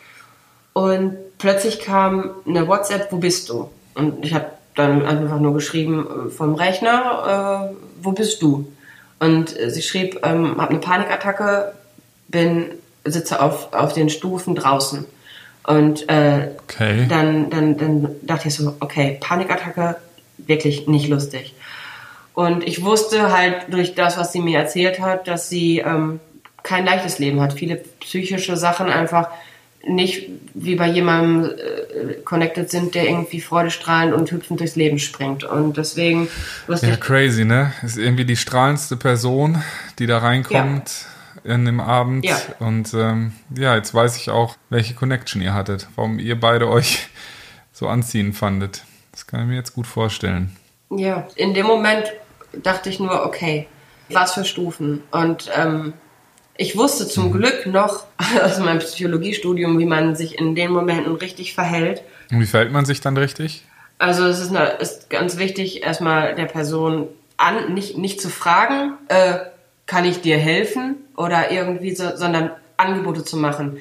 und 0.72 1.16
plötzlich 1.38 1.80
kam 1.80 2.30
eine 2.46 2.68
WhatsApp, 2.68 3.10
wo 3.10 3.16
bist 3.16 3.48
du? 3.48 3.70
Und 3.94 4.24
ich 4.24 4.34
habe 4.34 4.46
dann 4.76 5.04
einfach 5.04 5.40
nur 5.40 5.54
geschrieben, 5.54 6.28
äh, 6.28 6.30
vom 6.30 6.54
Rechner, 6.54 7.72
äh, 7.72 7.76
wo 8.02 8.12
bist 8.12 8.40
du? 8.42 8.70
Und 9.18 9.58
äh, 9.58 9.70
sie 9.70 9.82
schrieb, 9.82 10.20
ähm, 10.24 10.60
habe 10.60 10.70
eine 10.70 10.80
Panikattacke, 10.80 11.72
bin, 12.28 12.66
sitze 13.04 13.40
auf, 13.40 13.72
auf 13.72 13.92
den 13.92 14.10
Stufen 14.10 14.54
draußen. 14.54 15.04
Und 15.64 16.08
äh, 16.08 16.50
Okay. 16.68 17.06
dann, 17.08 17.48
dann, 17.50 17.76
dann 17.76 18.08
dachte 18.22 18.48
ich 18.48 18.54
so, 18.54 18.74
okay, 18.80 19.18
Panikattacke, 19.20 19.96
wirklich 20.38 20.86
nicht 20.86 21.08
lustig. 21.08 21.54
Und 22.34 22.62
ich 22.64 22.84
wusste 22.84 23.32
halt 23.32 23.72
durch 23.72 23.94
das, 23.94 24.18
was 24.18 24.32
sie 24.32 24.40
mir 24.40 24.58
erzählt 24.58 25.00
hat, 25.00 25.26
dass 25.26 25.48
sie 25.48 25.78
ähm, 25.78 26.20
kein 26.62 26.84
leichtes 26.84 27.18
Leben 27.18 27.40
hat. 27.40 27.54
Viele 27.54 27.76
psychische 27.76 28.56
Sachen 28.56 28.88
einfach 28.88 29.28
nicht 29.86 30.28
wie 30.54 30.74
bei 30.74 30.88
jemandem 30.88 31.50
äh, 31.50 32.14
connected 32.24 32.70
sind, 32.70 32.94
der 32.94 33.04
irgendwie 33.04 33.40
freudestrahlend 33.40 34.14
und 34.14 34.30
hüpfend 34.30 34.60
durchs 34.60 34.76
Leben 34.76 34.98
springt. 34.98 35.44
Und 35.44 35.76
deswegen 35.76 36.28
wusste 36.66 36.88
Ja, 36.88 36.96
crazy, 36.96 37.44
ne? 37.44 37.72
Ist 37.82 37.98
irgendwie 37.98 38.24
die 38.24 38.36
strahlendste 38.36 38.96
Person, 38.96 39.62
die 39.98 40.06
da 40.06 40.18
reinkommt 40.18 41.06
in 41.44 41.64
dem 41.64 41.80
Abend. 41.80 42.24
Ja. 42.24 42.40
Und 42.58 42.92
ähm, 42.94 43.32
ja, 43.56 43.76
jetzt 43.76 43.94
weiß 43.94 44.16
ich 44.16 44.30
auch, 44.30 44.56
welche 44.70 44.94
Connection 44.94 45.40
ihr 45.40 45.54
hattet, 45.54 45.88
warum 45.94 46.18
ihr 46.18 46.38
beide 46.38 46.68
euch 46.68 47.08
so 47.72 47.88
anziehend 47.88 48.36
fandet. 48.36 48.84
Das 49.12 49.26
kann 49.26 49.40
ich 49.42 49.46
mir 49.46 49.56
jetzt 49.56 49.74
gut 49.74 49.86
vorstellen. 49.86 50.56
Ja, 50.90 51.26
in 51.36 51.54
dem 51.54 51.66
Moment 51.66 52.12
dachte 52.62 52.88
ich 52.88 53.00
nur, 53.00 53.24
okay, 53.24 53.66
was 54.10 54.34
für 54.34 54.44
Stufen. 54.44 55.02
Und 55.10 55.50
ähm, 55.54 55.94
ich 56.58 56.76
wusste 56.76 57.06
zum 57.06 57.32
Glück 57.32 57.66
noch 57.66 58.04
aus 58.42 58.58
meinem 58.58 58.78
Psychologiestudium, 58.78 59.78
wie 59.78 59.86
man 59.86 60.16
sich 60.16 60.38
in 60.38 60.54
den 60.54 60.70
Momenten 60.72 61.14
richtig 61.16 61.54
verhält. 61.54 62.02
Und 62.30 62.40
wie 62.40 62.46
verhält 62.46 62.72
man 62.72 62.84
sich 62.84 63.00
dann 63.00 63.16
richtig? 63.16 63.64
Also 63.98 64.26
es 64.26 64.40
ist, 64.40 64.50
eine, 64.54 64.66
ist 64.72 65.08
ganz 65.10 65.38
wichtig, 65.38 65.82
erstmal 65.82 66.34
der 66.34 66.44
Person 66.46 67.08
an, 67.38 67.72
nicht, 67.72 67.96
nicht 67.96 68.20
zu 68.20 68.28
fragen, 68.28 68.92
äh, 69.08 69.38
kann 69.86 70.04
ich 70.04 70.20
dir 70.20 70.36
helfen 70.36 70.96
oder 71.16 71.50
irgendwie 71.50 71.94
so, 71.94 72.16
sondern 72.16 72.50
Angebote 72.76 73.24
zu 73.24 73.36
machen. 73.36 73.78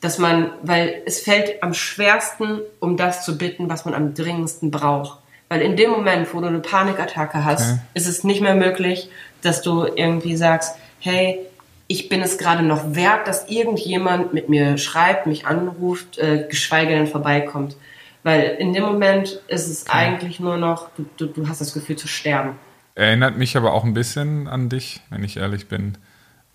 Dass 0.00 0.18
man, 0.18 0.50
weil 0.62 1.02
es 1.06 1.20
fällt 1.20 1.62
am 1.62 1.72
schwersten, 1.72 2.60
um 2.78 2.96
das 2.98 3.24
zu 3.24 3.38
bitten, 3.38 3.70
was 3.70 3.84
man 3.86 3.94
am 3.94 4.12
dringendsten 4.14 4.70
braucht. 4.70 5.18
Weil 5.48 5.62
in 5.62 5.76
dem 5.76 5.90
Moment, 5.90 6.32
wo 6.34 6.40
du 6.40 6.46
eine 6.46 6.58
Panikattacke 6.58 7.44
hast, 7.44 7.62
Okay. 7.72 7.78
ist 7.94 8.06
es 8.06 8.24
nicht 8.24 8.40
mehr 8.42 8.54
möglich, 8.54 9.08
dass 9.42 9.62
du 9.62 9.84
irgendwie 9.86 10.36
sagst, 10.36 10.76
hey, 11.00 11.38
ich 11.86 12.08
bin 12.08 12.22
es 12.22 12.38
gerade 12.38 12.62
noch 12.62 12.94
wert, 12.94 13.28
dass 13.28 13.48
irgendjemand 13.48 14.32
mit 14.32 14.48
mir 14.48 14.78
schreibt, 14.78 15.26
mich 15.26 15.46
anruft, 15.46 16.18
äh, 16.18 16.46
geschweige 16.48 16.92
denn 16.92 17.06
vorbeikommt. 17.06 17.76
Weil 18.22 18.56
in 18.58 18.72
dem 18.72 18.84
Moment 18.84 19.40
ist 19.48 19.68
es 19.68 19.88
eigentlich 19.90 20.40
nur 20.40 20.56
noch, 20.56 20.88
du, 20.96 21.04
du, 21.16 21.26
du 21.26 21.48
hast 21.48 21.60
das 21.60 21.74
Gefühl 21.74 21.96
zu 21.96 22.08
sterben. 22.08 22.52
Erinnert 22.94 23.36
mich 23.36 23.56
aber 23.56 23.74
auch 23.74 23.84
ein 23.84 23.92
bisschen 23.92 24.48
an 24.48 24.68
dich, 24.68 25.00
wenn 25.10 25.22
ich 25.24 25.36
ehrlich 25.36 25.68
bin. 25.68 25.98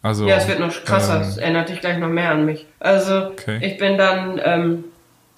Also, 0.01 0.27
Ja, 0.27 0.37
es 0.37 0.47
wird 0.47 0.59
noch 0.59 0.73
krasser, 0.83 1.17
ähm, 1.17 1.21
es 1.21 1.37
erinnert 1.37 1.69
dich 1.69 1.81
gleich 1.81 1.97
noch 1.97 2.07
mehr 2.07 2.31
an 2.31 2.45
mich. 2.45 2.65
Also 2.79 3.27
Okay. 3.27 3.59
ich 3.61 3.77
bin 3.77 3.97
dann, 3.97 4.41
ähm, 4.43 4.83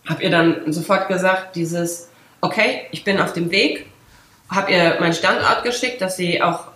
hab 0.07 0.21
ihr 0.21 0.29
dann 0.29 0.71
sofort 0.71 1.07
gesagt, 1.07 1.55
dieses, 1.55 2.09
okay, 2.39 2.83
ich 2.91 3.03
bin 3.03 3.19
auf 3.19 3.33
dem 3.33 3.51
Weg 3.51 3.87
habe 4.51 4.71
ihr 4.71 4.97
meinen 4.99 5.13
Standort 5.13 5.63
geschickt, 5.63 6.01
dass 6.01 6.17
sie 6.17 6.41
auch 6.41 6.70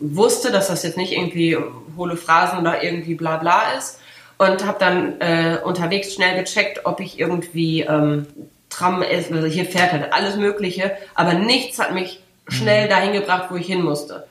wusste, 0.00 0.50
dass 0.50 0.68
das 0.68 0.82
jetzt 0.82 0.96
nicht 0.96 1.12
irgendwie 1.12 1.56
hohle 1.96 2.16
Phrasen 2.16 2.58
oder 2.58 2.82
irgendwie 2.82 3.14
bla 3.14 3.36
bla 3.36 3.72
ist. 3.78 4.00
Und 4.36 4.64
habe 4.64 4.78
dann 4.78 5.20
äh, 5.20 5.58
unterwegs 5.64 6.14
schnell 6.14 6.40
gecheckt, 6.40 6.86
ob 6.86 7.00
ich 7.00 7.18
irgendwie 7.18 7.82
ähm, 7.82 8.26
Tram 8.70 9.02
also 9.02 9.46
hier 9.46 9.64
fährt 9.64 9.92
halt 9.92 10.12
alles 10.12 10.36
Mögliche, 10.36 10.96
aber 11.14 11.34
nichts 11.34 11.78
hat 11.78 11.92
mich 11.92 12.22
schnell 12.46 12.84
Mhm. 12.84 12.90
dahin 12.90 13.12
gebracht, 13.12 13.46
wo 13.50 13.56
ich 13.56 13.66
hin 13.66 13.82
musste. 13.82 14.28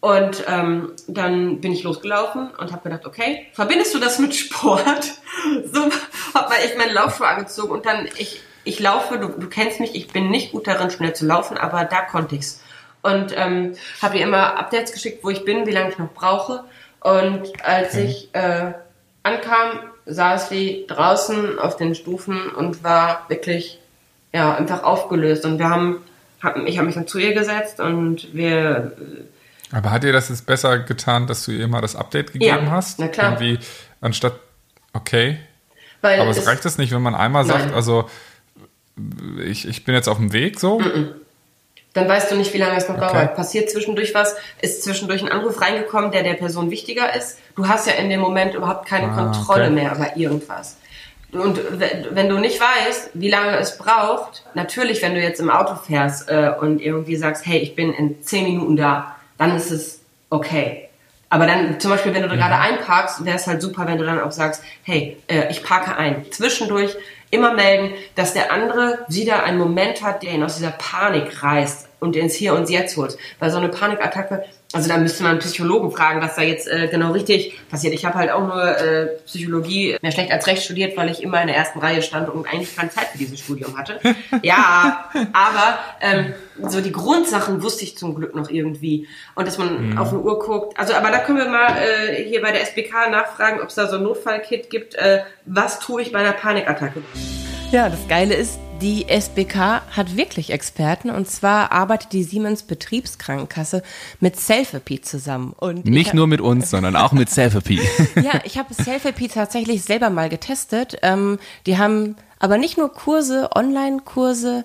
Und 0.00 0.44
ähm, 0.48 0.92
dann 1.08 1.60
bin 1.60 1.72
ich 1.72 1.82
losgelaufen 1.82 2.50
und 2.56 2.72
habe 2.72 2.88
gedacht, 2.88 3.04
okay, 3.04 3.48
verbindest 3.52 3.94
du 3.94 3.98
das 3.98 4.18
mit 4.18 4.34
Sport? 4.34 5.12
so 5.72 5.82
habe 6.32 6.48
mal 6.48 6.56
echt 6.64 6.78
meine 6.78 6.92
Laufschuhe 6.92 7.26
angezogen 7.26 7.72
und 7.72 7.84
dann 7.84 8.08
ich 8.16 8.40
ich 8.64 8.78
laufe, 8.78 9.18
du, 9.18 9.28
du 9.28 9.48
kennst 9.48 9.80
mich, 9.80 9.94
ich 9.94 10.08
bin 10.08 10.30
nicht 10.30 10.52
gut 10.52 10.66
darin, 10.66 10.90
schnell 10.90 11.14
zu 11.14 11.26
laufen, 11.26 11.56
aber 11.56 11.84
da 11.84 12.02
konnte 12.02 12.36
ich's. 12.36 12.62
Und 13.02 13.34
ähm, 13.36 13.74
habe 14.02 14.18
ihr 14.18 14.24
immer 14.24 14.58
Updates 14.58 14.92
geschickt, 14.92 15.24
wo 15.24 15.30
ich 15.30 15.44
bin, 15.44 15.66
wie 15.66 15.70
lange 15.72 15.90
ich 15.90 15.98
noch 15.98 16.12
brauche. 16.12 16.64
Und 17.00 17.64
als 17.64 17.96
ich 17.96 18.28
äh, 18.34 18.72
ankam, 19.22 19.80
saß 20.06 20.48
sie 20.50 20.84
draußen 20.88 21.58
auf 21.58 21.76
den 21.76 21.94
Stufen 21.94 22.48
und 22.50 22.84
war 22.84 23.24
wirklich 23.28 23.78
ja 24.32 24.54
einfach 24.54 24.82
aufgelöst. 24.82 25.44
Und 25.44 25.58
wir 25.58 25.68
haben, 25.70 26.02
hab, 26.42 26.56
ich 26.66 26.76
habe 26.78 26.86
mich 26.86 26.94
dann 26.94 27.06
zu 27.06 27.18
ihr 27.18 27.32
gesetzt 27.32 27.80
und 27.80 28.34
wir 28.34 28.92
Aber 29.72 29.90
hat 29.90 30.02
dir 30.02 30.12
das 30.12 30.28
jetzt 30.28 30.46
besser 30.46 30.78
getan, 30.80 31.26
dass 31.26 31.44
du 31.44 31.52
ihr 31.52 31.68
mal 31.68 31.80
das 31.80 31.96
Update 31.96 32.32
gegeben 32.32 32.66
Ja, 32.66 32.70
hast? 32.70 32.98
na 32.98 33.08
klar. 33.08 33.32
Irgendwie 33.40 33.58
anstatt, 34.00 34.34
okay. 34.92 35.38
weil 36.02 36.20
Aber 36.20 36.30
es, 36.30 36.46
reicht 36.46 36.64
das 36.64 36.76
nicht, 36.78 36.92
wenn 36.92 37.02
man 37.02 37.14
einmal 37.14 37.44
sagt, 37.44 37.66
Nein. 37.66 37.74
also 37.74 38.08
ich, 39.44 39.66
ich 39.66 39.84
bin 39.84 39.94
jetzt 39.94 40.08
auf 40.08 40.18
dem 40.18 40.32
Weg 40.32 40.60
so. 40.60 40.80
Dann 41.92 42.08
weißt 42.08 42.30
du 42.30 42.36
nicht, 42.36 42.52
wie 42.54 42.58
lange 42.58 42.76
es 42.76 42.88
noch 42.88 42.96
Okay. 42.96 43.12
dauert. 43.12 43.34
Passiert 43.36 43.70
zwischendurch 43.70 44.14
was, 44.14 44.36
ist 44.60 44.84
zwischendurch 44.84 45.22
ein 45.22 45.28
Anruf 45.30 45.60
reingekommen, 45.60 46.12
der 46.12 46.22
der 46.22 46.34
Person 46.34 46.70
wichtiger 46.70 47.14
ist. 47.14 47.38
Du 47.56 47.66
hast 47.68 47.86
ja 47.86 47.94
in 47.94 48.10
dem 48.10 48.20
Moment 48.20 48.54
überhaupt 48.54 48.86
keine 48.88 49.08
Ah, 49.12 49.14
Kontrolle 49.16 49.64
okay. 49.64 49.72
mehr 49.72 49.92
über 49.94 50.16
irgendwas. 50.16 50.76
Und 51.32 51.60
wenn 51.78 52.28
du 52.28 52.38
nicht 52.38 52.60
weißt, 52.60 53.10
wie 53.14 53.30
lange 53.30 53.56
es 53.58 53.78
braucht, 53.78 54.44
natürlich, 54.54 55.00
wenn 55.02 55.14
du 55.14 55.20
jetzt 55.20 55.38
im 55.40 55.48
Auto 55.50 55.76
fährst 55.76 56.28
äh, 56.28 56.50
und 56.60 56.80
irgendwie 56.80 57.14
sagst, 57.16 57.46
hey, 57.46 57.58
ich 57.58 57.76
bin 57.76 57.92
in 57.92 58.20
zehn 58.22 58.44
Minuten 58.44 58.76
da, 58.76 59.14
dann 59.38 59.54
ist 59.56 59.70
es 59.70 60.00
okay. 60.28 60.88
Aber 61.28 61.46
dann, 61.46 61.78
zum 61.78 61.92
Beispiel, 61.92 62.12
wenn 62.14 62.22
du 62.22 62.28
da 62.28 62.34
gerade 62.34 62.56
einparkst, 62.56 63.24
wäre 63.24 63.36
es 63.36 63.46
halt 63.46 63.62
super, 63.62 63.86
wenn 63.86 63.98
du 63.98 64.04
dann 64.04 64.20
auch 64.20 64.32
sagst, 64.32 64.64
hey, 64.82 65.16
äh, 65.28 65.48
ich 65.50 65.62
parke 65.62 65.96
ein. 65.96 66.24
Zwischendurch 66.32 66.96
immer 67.30 67.54
melden, 67.54 67.94
dass 68.14 68.34
der 68.34 68.52
andere 68.52 69.04
wieder 69.08 69.44
einen 69.44 69.58
Moment 69.58 70.02
hat, 70.02 70.22
der 70.22 70.32
ihn 70.32 70.42
aus 70.42 70.56
dieser 70.56 70.72
Panik 70.72 71.42
reißt 71.42 71.89
und 72.00 72.16
ins 72.16 72.34
Hier 72.34 72.54
und 72.54 72.68
Jetzt 72.68 72.96
holt. 72.96 73.16
Weil 73.38 73.50
so 73.50 73.58
eine 73.58 73.68
Panikattacke, 73.68 74.44
also 74.72 74.88
da 74.88 74.98
müsste 74.98 75.22
man 75.22 75.32
einen 75.32 75.40
Psychologen 75.40 75.90
fragen, 75.90 76.20
was 76.22 76.36
da 76.36 76.42
jetzt 76.42 76.68
äh, 76.68 76.88
genau 76.88 77.12
richtig 77.12 77.58
passiert. 77.68 77.92
Ich 77.92 78.04
habe 78.04 78.14
halt 78.16 78.30
auch 78.30 78.46
nur 78.46 78.78
äh, 78.78 79.06
Psychologie 79.26 79.96
mehr 80.00 80.12
schlecht 80.12 80.30
als 80.30 80.46
recht 80.46 80.62
studiert, 80.62 80.96
weil 80.96 81.10
ich 81.10 81.22
immer 81.22 81.40
in 81.40 81.48
der 81.48 81.56
ersten 81.56 81.80
Reihe 81.80 82.02
stand 82.02 82.28
und 82.28 82.46
eigentlich 82.46 82.76
keine 82.76 82.90
Zeit 82.90 83.08
für 83.08 83.18
dieses 83.18 83.40
Studium 83.40 83.76
hatte. 83.76 84.00
Ja, 84.42 85.10
aber 85.32 85.78
ähm, 86.00 86.34
so 86.68 86.80
die 86.80 86.92
Grundsachen 86.92 87.62
wusste 87.62 87.84
ich 87.84 87.98
zum 87.98 88.14
Glück 88.14 88.34
noch 88.34 88.48
irgendwie. 88.48 89.08
Und 89.34 89.46
dass 89.46 89.58
man 89.58 89.98
auf 89.98 90.10
eine 90.10 90.20
Uhr 90.20 90.38
guckt. 90.38 90.78
Also, 90.78 90.94
aber 90.94 91.10
da 91.10 91.18
können 91.18 91.38
wir 91.38 91.48
mal 91.48 91.76
äh, 91.76 92.24
hier 92.24 92.40
bei 92.40 92.52
der 92.52 92.62
SBK 92.62 93.10
nachfragen, 93.10 93.60
ob 93.60 93.68
es 93.68 93.74
da 93.74 93.88
so 93.88 93.96
ein 93.96 94.02
Notfallkit 94.04 94.70
gibt. 94.70 94.94
Äh, 94.94 95.22
was 95.46 95.80
tue 95.80 96.02
ich 96.02 96.12
bei 96.12 96.20
einer 96.20 96.32
Panikattacke? 96.32 97.02
Ja, 97.70 97.88
das 97.88 98.06
Geile 98.08 98.34
ist, 98.34 98.58
die 98.80 99.08
SBK 99.08 99.82
hat 99.90 100.16
wirklich 100.16 100.50
Experten 100.50 101.10
und 101.10 101.28
zwar 101.28 101.72
arbeitet 101.72 102.12
die 102.12 102.22
Siemens 102.22 102.62
Betriebskrankenkasse 102.62 103.82
mit 104.20 104.38
Selfie 104.38 105.00
zusammen. 105.00 105.52
Und 105.56 105.78
ich 105.78 105.84
Nicht 105.84 106.14
nur 106.14 106.26
mit 106.26 106.40
uns, 106.40 106.70
sondern 106.70 106.96
auch 106.96 107.12
mit 107.12 107.30
Selfie. 107.30 107.80
Ja, 108.16 108.40
ich 108.44 108.58
habe 108.58 108.74
Selfie 108.74 109.28
tatsächlich 109.28 109.82
selber 109.82 110.10
mal 110.10 110.28
getestet. 110.28 110.98
Ähm, 111.02 111.38
die 111.66 111.78
haben 111.78 112.16
aber 112.38 112.58
nicht 112.58 112.78
nur 112.78 112.92
Kurse, 112.92 113.50
Online-Kurse, 113.54 114.64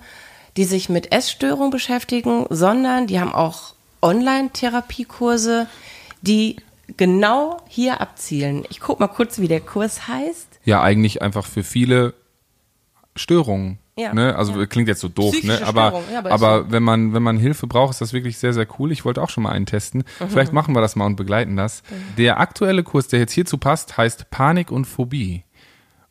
die 0.58 0.66
sich 0.66 0.90
mit 0.90 1.12
Essstörungen 1.12 1.70
beschäftigen, 1.70 2.46
sondern 2.50 3.08
die 3.08 3.20
haben 3.20 3.34
auch 3.34 3.74
Online-Therapiekurse, 4.02 5.68
die 6.22 6.58
genau 6.98 7.62
hier 7.68 8.02
abzielen. 8.02 8.64
Ich 8.70 8.80
guck 8.80 9.00
mal 9.00 9.08
kurz, 9.08 9.40
wie 9.40 9.48
der 9.48 9.62
Kurs 9.62 10.08
heißt. 10.08 10.60
ja, 10.64 10.82
eigentlich 10.82 11.22
einfach 11.22 11.46
für 11.46 11.64
viele 11.64 12.14
Störungen. 13.16 13.80
Ja, 13.98 14.14
ne? 14.14 14.36
Also 14.36 14.60
ja. 14.60 14.66
klingt 14.66 14.90
jetzt 14.90 15.00
so 15.00 15.08
doof, 15.08 15.32
Psychische 15.32 15.62
ne? 15.62 15.68
Aber, 15.68 16.04
ja, 16.12 16.26
aber 16.30 16.70
wenn 16.70 16.84
man 16.84 17.14
wenn 17.14 17.24
man 17.24 17.38
Hilfe 17.38 17.66
braucht, 17.66 17.92
ist 17.92 18.02
das 18.02 18.12
wirklich 18.12 18.38
sehr 18.38 18.52
sehr 18.52 18.68
cool. 18.78 18.92
Ich 18.92 19.06
wollte 19.06 19.22
auch 19.22 19.30
schon 19.30 19.44
mal 19.44 19.52
einen 19.52 19.66
testen. 19.66 20.04
Mhm. 20.20 20.30
Vielleicht 20.30 20.52
machen 20.52 20.76
wir 20.76 20.82
das 20.82 20.98
mal 20.98 21.06
und 21.06 21.16
begleiten 21.16 21.56
das. 21.56 21.82
Der 22.18 22.40
aktuelle 22.40 22.84
Kurs, 22.84 23.08
der 23.08 23.20
jetzt 23.20 23.32
hierzu 23.32 23.58
passt, 23.58 23.98
heißt 23.98 24.30
Panik 24.32 24.70
und 24.70 24.84
Phobie. 24.84 25.46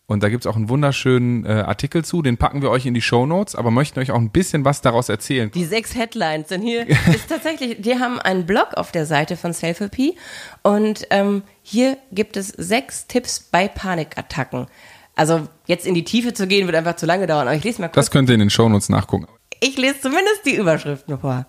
Und 0.07 0.23
da 0.23 0.29
gibt's 0.29 0.47
auch 0.47 0.57
einen 0.57 0.69
wunderschönen 0.69 1.47
äh, 1.47 1.49
Artikel 1.49 2.05
zu, 2.05 2.21
den 2.21 2.37
packen 2.37 2.61
wir 2.61 2.71
euch 2.71 2.85
in 2.85 2.93
die 2.93 3.01
Show 3.01 3.25
Notes, 3.25 3.55
aber 3.55 3.71
möchten 3.71 4.01
euch 4.01 4.11
auch 4.11 4.19
ein 4.19 4.31
bisschen 4.31 4.65
was 4.67 4.83
daraus 4.83 5.09
erzählen. 5.09 5.51
Die 5.53 5.65
sechs 5.65 5.95
Headlines 5.95 6.51
sind 6.51 6.61
hier. 6.61 6.87
ist 7.15 7.29
tatsächlich, 7.29 7.81
die 7.81 7.95
haben 7.95 8.19
einen 8.19 8.45
Blog 8.45 8.75
auf 8.75 8.93
der 8.93 9.07
Seite 9.07 9.39
von 9.39 9.55
Selfie 9.55 10.17
und 10.63 11.07
ähm, 11.09 11.43
hier 11.63 11.97
gibt 12.13 12.37
es 12.37 12.49
sechs 12.49 13.07
Tipps 13.07 13.41
bei 13.41 13.67
Panikattacken. 13.67 14.67
Also 15.17 15.49
jetzt 15.67 15.87
in 15.87 15.95
die 15.95 16.05
Tiefe 16.05 16.35
zu 16.35 16.47
gehen, 16.47 16.67
wird 16.67 16.77
einfach 16.77 16.97
zu 16.97 17.07
lange 17.07 17.27
dauern. 17.27 17.47
Aber 17.47 17.57
ich 17.57 17.65
lese 17.65 17.81
mal 17.81 17.89
kurz. 17.89 18.07
Das 18.07 18.11
könnt 18.11 18.29
ihr 18.29 18.35
in 18.35 18.41
den 18.41 18.51
Show 18.51 18.69
Notes 18.69 18.89
nachgucken. 18.89 19.27
Ich 19.61 19.77
lese 19.79 20.01
zumindest 20.01 20.45
die 20.45 20.57
Überschriften 20.57 21.19
vor. 21.19 21.47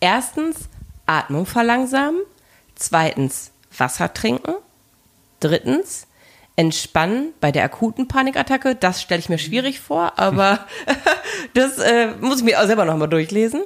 Erstens, 0.00 0.68
Atmung 1.06 1.46
verlangsamen. 1.46 2.20
Zweitens, 2.74 3.50
Wasser 3.76 4.14
trinken. 4.14 4.54
Drittens, 5.40 6.06
entspannen 6.56 7.32
bei 7.40 7.52
der 7.52 7.64
akuten 7.64 8.06
Panikattacke. 8.08 8.74
Das 8.74 9.02
stelle 9.02 9.20
ich 9.20 9.28
mir 9.28 9.38
schwierig 9.38 9.80
vor, 9.80 10.18
aber 10.18 10.66
das 11.54 11.78
äh, 11.78 12.12
muss 12.20 12.38
ich 12.38 12.44
mir 12.44 12.60
auch 12.60 12.66
selber 12.66 12.84
nochmal 12.84 13.08
durchlesen. 13.08 13.62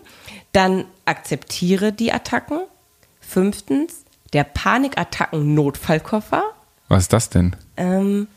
Dann 0.53 0.85
akzeptiere 1.05 1.93
die 1.93 2.13
Attacken. 2.13 2.61
Fünftens, 3.21 4.05
der 4.33 4.45
Panikattacken-Notfallkoffer. 4.45 6.43
Was 6.89 7.03
ist 7.05 7.13
das 7.13 7.31
denn? 7.31 7.57
Ähm, 7.77 8.29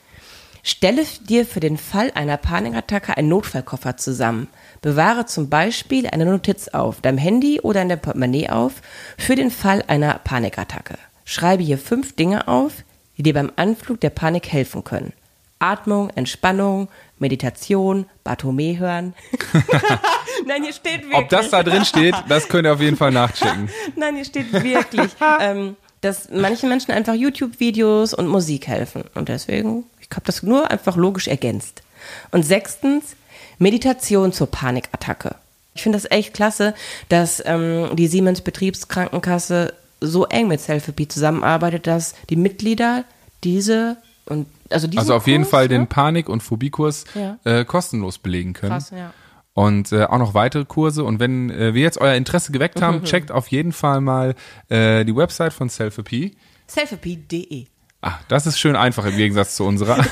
stelle 0.70 1.04
dir 1.28 1.46
für 1.46 1.60
den 1.60 1.78
Fall 1.78 2.12
einer 2.16 2.38
Panikattacke 2.38 3.16
einen 3.16 3.30
Notfallkoffer 3.30 3.98
zusammen. 3.98 4.48
Bewahre 4.82 5.26
zum 5.26 5.50
Beispiel 5.50 6.08
eine 6.08 6.26
Notiz 6.26 6.68
auf 6.68 7.02
deinem 7.02 7.18
Handy 7.18 7.62
oder 7.62 7.82
in 7.82 7.90
der 7.90 7.96
Portemonnaie 7.96 8.50
auf 8.50 8.74
für 9.18 9.36
den 9.36 9.52
Fall 9.52 9.84
einer 9.88 10.20
Panikattacke. 10.24 10.98
Schreibe 11.26 11.64
hier 11.64 11.78
fünf 11.78 12.16
Dinge 12.16 12.48
auf, 12.48 12.84
die 13.18 13.24
dir 13.24 13.34
beim 13.34 13.52
Anflug 13.56 14.00
der 14.02 14.10
Panik 14.10 14.52
helfen 14.52 14.84
können. 14.84 15.14
Atmung, 15.60 16.10
Entspannung, 16.12 16.88
Meditation, 17.18 18.06
Barthomä 18.24 18.78
hören. 18.78 19.16
Nein, 20.46 20.64
hier 20.64 20.74
steht 20.74 21.04
wirklich. 21.04 21.18
Ob 21.18 21.30
das 21.30 21.50
da 21.50 21.64
drin 21.64 21.86
steht, 21.86 22.16
das 22.30 22.48
könnt 22.48 22.68
ihr 22.68 22.74
auf 22.74 22.82
jeden 22.82 22.98
Fall 22.98 23.12
nachchecken. 23.12 23.70
Nein, 23.96 24.16
hier 24.16 24.26
steht 24.26 24.54
wirklich, 24.54 25.12
ähm, 25.40 25.76
dass 26.02 26.30
manchen 26.30 26.70
Menschen 26.70 26.92
einfach 26.92 27.16
YouTube-Videos 27.16 28.14
und 28.14 28.28
Musik 28.28 28.68
helfen. 28.68 29.06
Und 29.16 29.30
deswegen, 29.30 29.86
ich 30.10 30.16
habe 30.16 30.26
das 30.26 30.44
nur 30.44 30.70
einfach 30.72 30.96
logisch 30.96 31.28
ergänzt. 31.28 31.84
Und 32.32 32.44
sechstens, 32.44 33.16
Meditation 33.60 34.32
zur 34.32 34.48
Panikattacke. 34.48 35.36
Ich 35.74 35.84
finde 35.84 35.98
das 36.00 36.10
echt 36.10 36.34
klasse, 36.34 36.74
dass 37.10 37.42
ähm, 37.46 37.96
die 37.96 38.08
Siemens 38.08 38.42
Betriebskrankenkasse 38.42 39.74
so 40.02 40.26
eng 40.26 40.48
mit 40.48 40.62
Selfie 40.62 41.08
zusammenarbeitet, 41.08 41.88
dass 41.88 42.16
die 42.30 42.36
Mitglieder 42.36 43.04
diese 43.44 43.98
und 44.26 44.48
also 44.70 44.88
Also 44.96 45.16
auf 45.16 45.28
jeden 45.28 45.44
Kurs, 45.44 45.52
Fall 45.52 45.64
ne? 45.64 45.70
den 45.70 45.88
Panik- 45.88 46.30
und 46.30 46.42
Phobie-Kurs 46.44 47.06
Ja. 47.16 47.38
äh, 47.46 47.64
kostenlos 47.66 48.18
belegen 48.18 48.54
können. 48.54 48.72
Krass, 48.74 48.92
ja. 48.92 49.14
Und 49.54 49.92
äh, 49.92 50.04
auch 50.04 50.18
noch 50.20 50.34
weitere 50.36 50.66
Kurse. 50.66 51.04
Und 51.04 51.20
wenn 51.20 51.50
äh, 51.50 51.74
wir 51.74 51.82
jetzt 51.82 51.98
euer 52.00 52.14
Interesse 52.16 52.52
geweckt 52.52 52.82
haben, 52.82 53.04
checkt 53.06 53.32
auf 53.32 53.48
jeden 53.48 53.72
Fall 53.72 54.02
mal 54.02 54.36
äh, 54.70 55.04
die 55.06 55.16
Website 55.16 55.54
von 55.54 55.70
Selfie. 55.70 56.36
Selfie.de. 56.68 57.66
Ah, 58.02 58.14
das 58.28 58.46
ist 58.46 58.60
schön 58.60 58.76
einfach 58.76 59.06
im 59.06 59.16
Gegensatz 59.16 59.56
zu 59.56 59.66
unserer. 59.66 59.98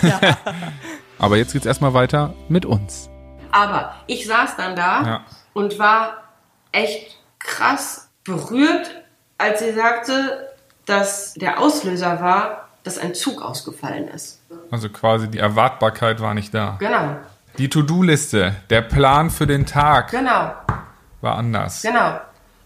Aber 1.19 1.37
jetzt 1.37 1.53
geht's 1.53 1.65
erstmal 1.65 1.93
weiter 1.93 2.33
mit 2.49 2.65
uns. 2.65 3.09
Aber 3.51 3.95
ich 4.07 4.25
saß 4.27 4.57
dann 4.57 4.75
da 4.75 5.03
Ja. 5.03 5.25
und 5.53 5.79
war 5.79 6.23
echt 6.71 7.17
krass 7.39 8.09
berührt, 8.23 8.89
als 9.37 9.59
sie 9.59 9.71
sagte, 9.73 10.49
dass 10.85 11.33
der 11.35 11.59
Auslöser 11.59 12.19
war, 12.21 12.69
dass 12.83 12.97
ein 12.97 13.15
Zug 13.15 13.41
ausgefallen 13.41 14.07
ist. 14.09 14.41
Also 14.71 14.89
quasi 14.89 15.29
die 15.29 15.39
Erwartbarkeit 15.39 16.19
war 16.19 16.33
nicht 16.33 16.53
da. 16.53 16.75
Genau, 16.79 17.15
Die 17.57 17.69
To-Do-Liste, 17.69 18.55
der 18.69 18.81
Plan 18.81 19.29
für 19.29 19.47
den 19.47 19.65
Tag 19.65 20.11
genau, 20.11 20.53
war 21.21 21.35
anders. 21.37 21.81
genau. 21.81 22.19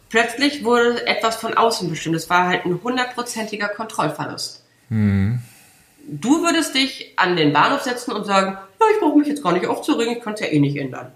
Plötzlich 0.10 0.64
wurde 0.64 1.06
etwas 1.06 1.36
von 1.36 1.54
außen 1.56 1.88
bestimmt. 1.90 2.16
Es 2.16 2.30
war 2.32 2.48
halt 2.48 2.66
ein 2.66 2.80
hundertprozentiger 2.84 3.68
Kontrollverlust. 3.70 4.59
Du 4.90 6.42
würdest 6.44 6.74
dich 6.76 7.14
an 7.18 7.36
den 7.36 7.54
Bahnhof 7.54 7.82
setzen 7.82 8.12
und 8.14 8.26
sagen, 8.26 8.58
ja, 8.80 8.86
ich 8.94 9.00
brauche 9.00 9.18
mich 9.18 9.28
jetzt 9.28 9.44
gar 9.44 9.54
nicht 9.54 9.68
aufzuregen, 9.68 10.18
ich 10.18 10.24
kann 10.24 10.34
es 10.34 10.40
ja 10.40 10.48
eh 10.48 10.60
nicht 10.60 10.76
ändern. 10.78 11.12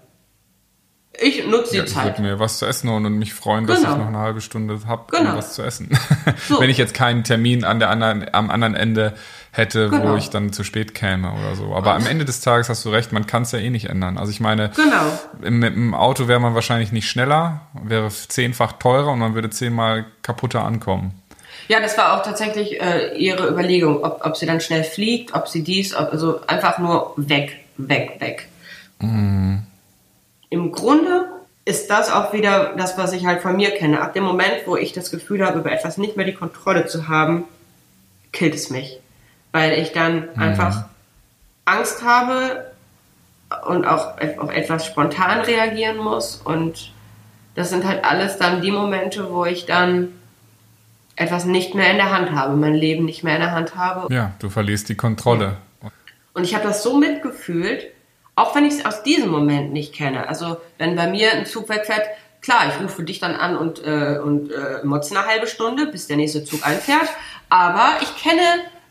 Ich 1.20 1.46
nutze 1.46 1.70
die 1.72 1.76
Ja, 1.78 1.84
ich 1.84 1.92
Zeit. 1.94 2.04
würde 2.06 2.22
mir 2.22 2.40
was 2.40 2.58
zu 2.58 2.66
essen 2.66 2.90
holen 2.90 3.06
und 3.06 3.14
mich 3.18 3.34
freuen, 3.34 3.68
dass 3.68 3.80
Genau. 3.80 3.92
ich 3.92 3.98
noch 3.98 4.08
eine 4.08 4.18
halbe 4.18 4.40
Stunde 4.40 4.80
habe, 4.86 5.04
Genau. 5.16 5.30
um 5.30 5.36
was 5.38 5.54
zu 5.54 5.62
essen. 5.62 5.88
So. 6.48 6.60
Wenn 6.60 6.70
ich 6.70 6.76
jetzt 6.78 6.92
keinen 6.92 7.22
Termin 7.22 7.62
an 7.64 7.78
der 7.78 7.88
anderen, 7.90 8.26
am 8.34 8.50
anderen 8.50 8.74
Ende 8.74 9.14
hätte, 9.52 9.92
wo 9.92 9.96
Genau. 9.96 10.16
ich 10.16 10.30
dann 10.30 10.52
zu 10.52 10.64
spät 10.64 10.92
käme 10.92 11.30
oder 11.32 11.54
so. 11.54 11.72
Aber 11.74 11.94
am 11.94 12.06
Ende 12.06 12.24
des 12.24 12.40
Tages 12.40 12.68
hast 12.68 12.84
du 12.84 12.90
recht, 12.90 13.12
man 13.12 13.26
kann 13.28 13.42
es 13.42 13.52
ja 13.52 13.60
eh 13.60 13.70
nicht 13.70 13.88
ändern. 13.88 14.18
Also 14.18 14.32
ich 14.32 14.40
meine, 14.40 14.70
Genau. 14.74 15.06
im, 15.42 15.60
mit 15.60 15.74
dem 15.76 15.94
Auto 15.94 16.26
wäre 16.26 16.40
man 16.40 16.54
wahrscheinlich 16.56 16.90
nicht 16.90 17.08
schneller, 17.08 17.60
wäre 17.84 18.08
zehnfach 18.08 18.72
teurer 18.72 19.12
und 19.12 19.20
man 19.20 19.34
würde 19.34 19.50
zehnmal 19.50 20.06
kaputter 20.22 20.64
ankommen. 20.64 21.12
Ja, 21.68 21.80
das 21.80 21.96
war 21.96 22.14
auch 22.14 22.22
tatsächlich 22.22 22.80
äh, 22.80 23.16
ihre 23.16 23.48
Überlegung, 23.48 24.04
ob, 24.04 24.24
ob 24.24 24.36
sie 24.36 24.46
dann 24.46 24.60
schnell 24.60 24.84
fliegt, 24.84 25.34
ob 25.34 25.48
sie 25.48 25.62
dies, 25.62 25.94
ob, 25.94 26.12
also 26.12 26.40
einfach 26.46 26.78
nur 26.78 27.14
weg, 27.16 27.64
weg, 27.76 28.16
weg. 28.20 28.48
Im 30.50 30.72
Grunde 30.72 31.26
ist 31.64 31.90
das 31.90 32.10
auch 32.10 32.32
wieder 32.32 32.74
das, 32.76 32.98
was 32.98 33.12
ich 33.12 33.26
halt 33.26 33.42
von 33.42 33.56
mir 33.56 33.70
kenne. 33.70 34.00
Ab 34.00 34.12
dem 34.12 34.24
Moment, 34.24 34.66
wo 34.66 34.76
ich 34.76 34.92
das 34.92 35.10
Gefühl 35.10 35.44
habe, 35.44 35.60
über 35.60 35.72
etwas 35.72 35.98
nicht 35.98 36.16
mehr 36.16 36.26
die 36.26 36.34
Kontrolle 36.34 36.86
zu 36.86 37.08
haben, 37.08 37.44
killt 38.32 38.54
es 38.54 38.70
mich. 38.70 39.00
Weil 39.52 39.78
ich 39.78 39.92
dann 39.92 40.28
einfach 40.36 40.86
Angst 41.64 42.02
habe 42.02 42.72
und 43.66 43.86
auch 43.86 44.18
auf 44.38 44.50
etwas 44.50 44.84
spontan 44.84 45.40
reagieren 45.40 45.96
muss. 45.96 46.36
Und 46.36 46.92
das 47.54 47.70
sind 47.70 47.84
halt 47.84 48.04
alles 48.04 48.36
dann 48.36 48.60
die 48.60 48.72
Momente, 48.72 49.30
wo 49.30 49.44
ich 49.44 49.64
dann 49.64 50.12
etwas 51.16 51.44
nicht 51.44 51.74
mehr 51.74 51.90
in 51.90 51.96
der 51.96 52.10
Hand 52.10 52.32
habe, 52.32 52.56
mein 52.56 52.74
Leben 52.74 53.04
nicht 53.04 53.22
mehr 53.24 53.34
in 53.34 53.40
der 53.40 53.52
Hand 53.52 53.76
habe. 53.76 54.12
Ja, 54.12 54.32
du 54.38 54.50
verlierst 54.50 54.88
die 54.88 54.94
Kontrolle. 54.94 55.56
Und 56.32 56.44
ich 56.44 56.54
habe 56.54 56.64
das 56.64 56.82
so 56.82 56.98
mitgefühlt, 56.98 57.86
auch 58.34 58.54
wenn 58.56 58.64
ich 58.64 58.74
es 58.74 58.86
aus 58.86 59.02
diesem 59.04 59.30
Moment 59.30 59.72
nicht 59.72 59.94
kenne. 59.94 60.28
Also 60.28 60.56
wenn 60.78 60.96
bei 60.96 61.06
mir 61.06 61.32
ein 61.32 61.46
Zug 61.46 61.68
wegfährt, 61.68 62.06
klar, 62.40 62.62
ich 62.68 62.82
rufe 62.82 63.04
dich 63.04 63.20
dann 63.20 63.34
an 63.36 63.56
und, 63.56 63.84
äh, 63.84 64.18
und 64.18 64.50
äh, 64.50 64.84
motze 64.84 65.16
eine 65.16 65.26
halbe 65.26 65.46
Stunde, 65.46 65.86
bis 65.86 66.08
der 66.08 66.16
nächste 66.16 66.44
Zug 66.44 66.66
einfährt. 66.66 67.08
Aber 67.48 67.98
ich 68.02 68.16
kenne 68.16 68.42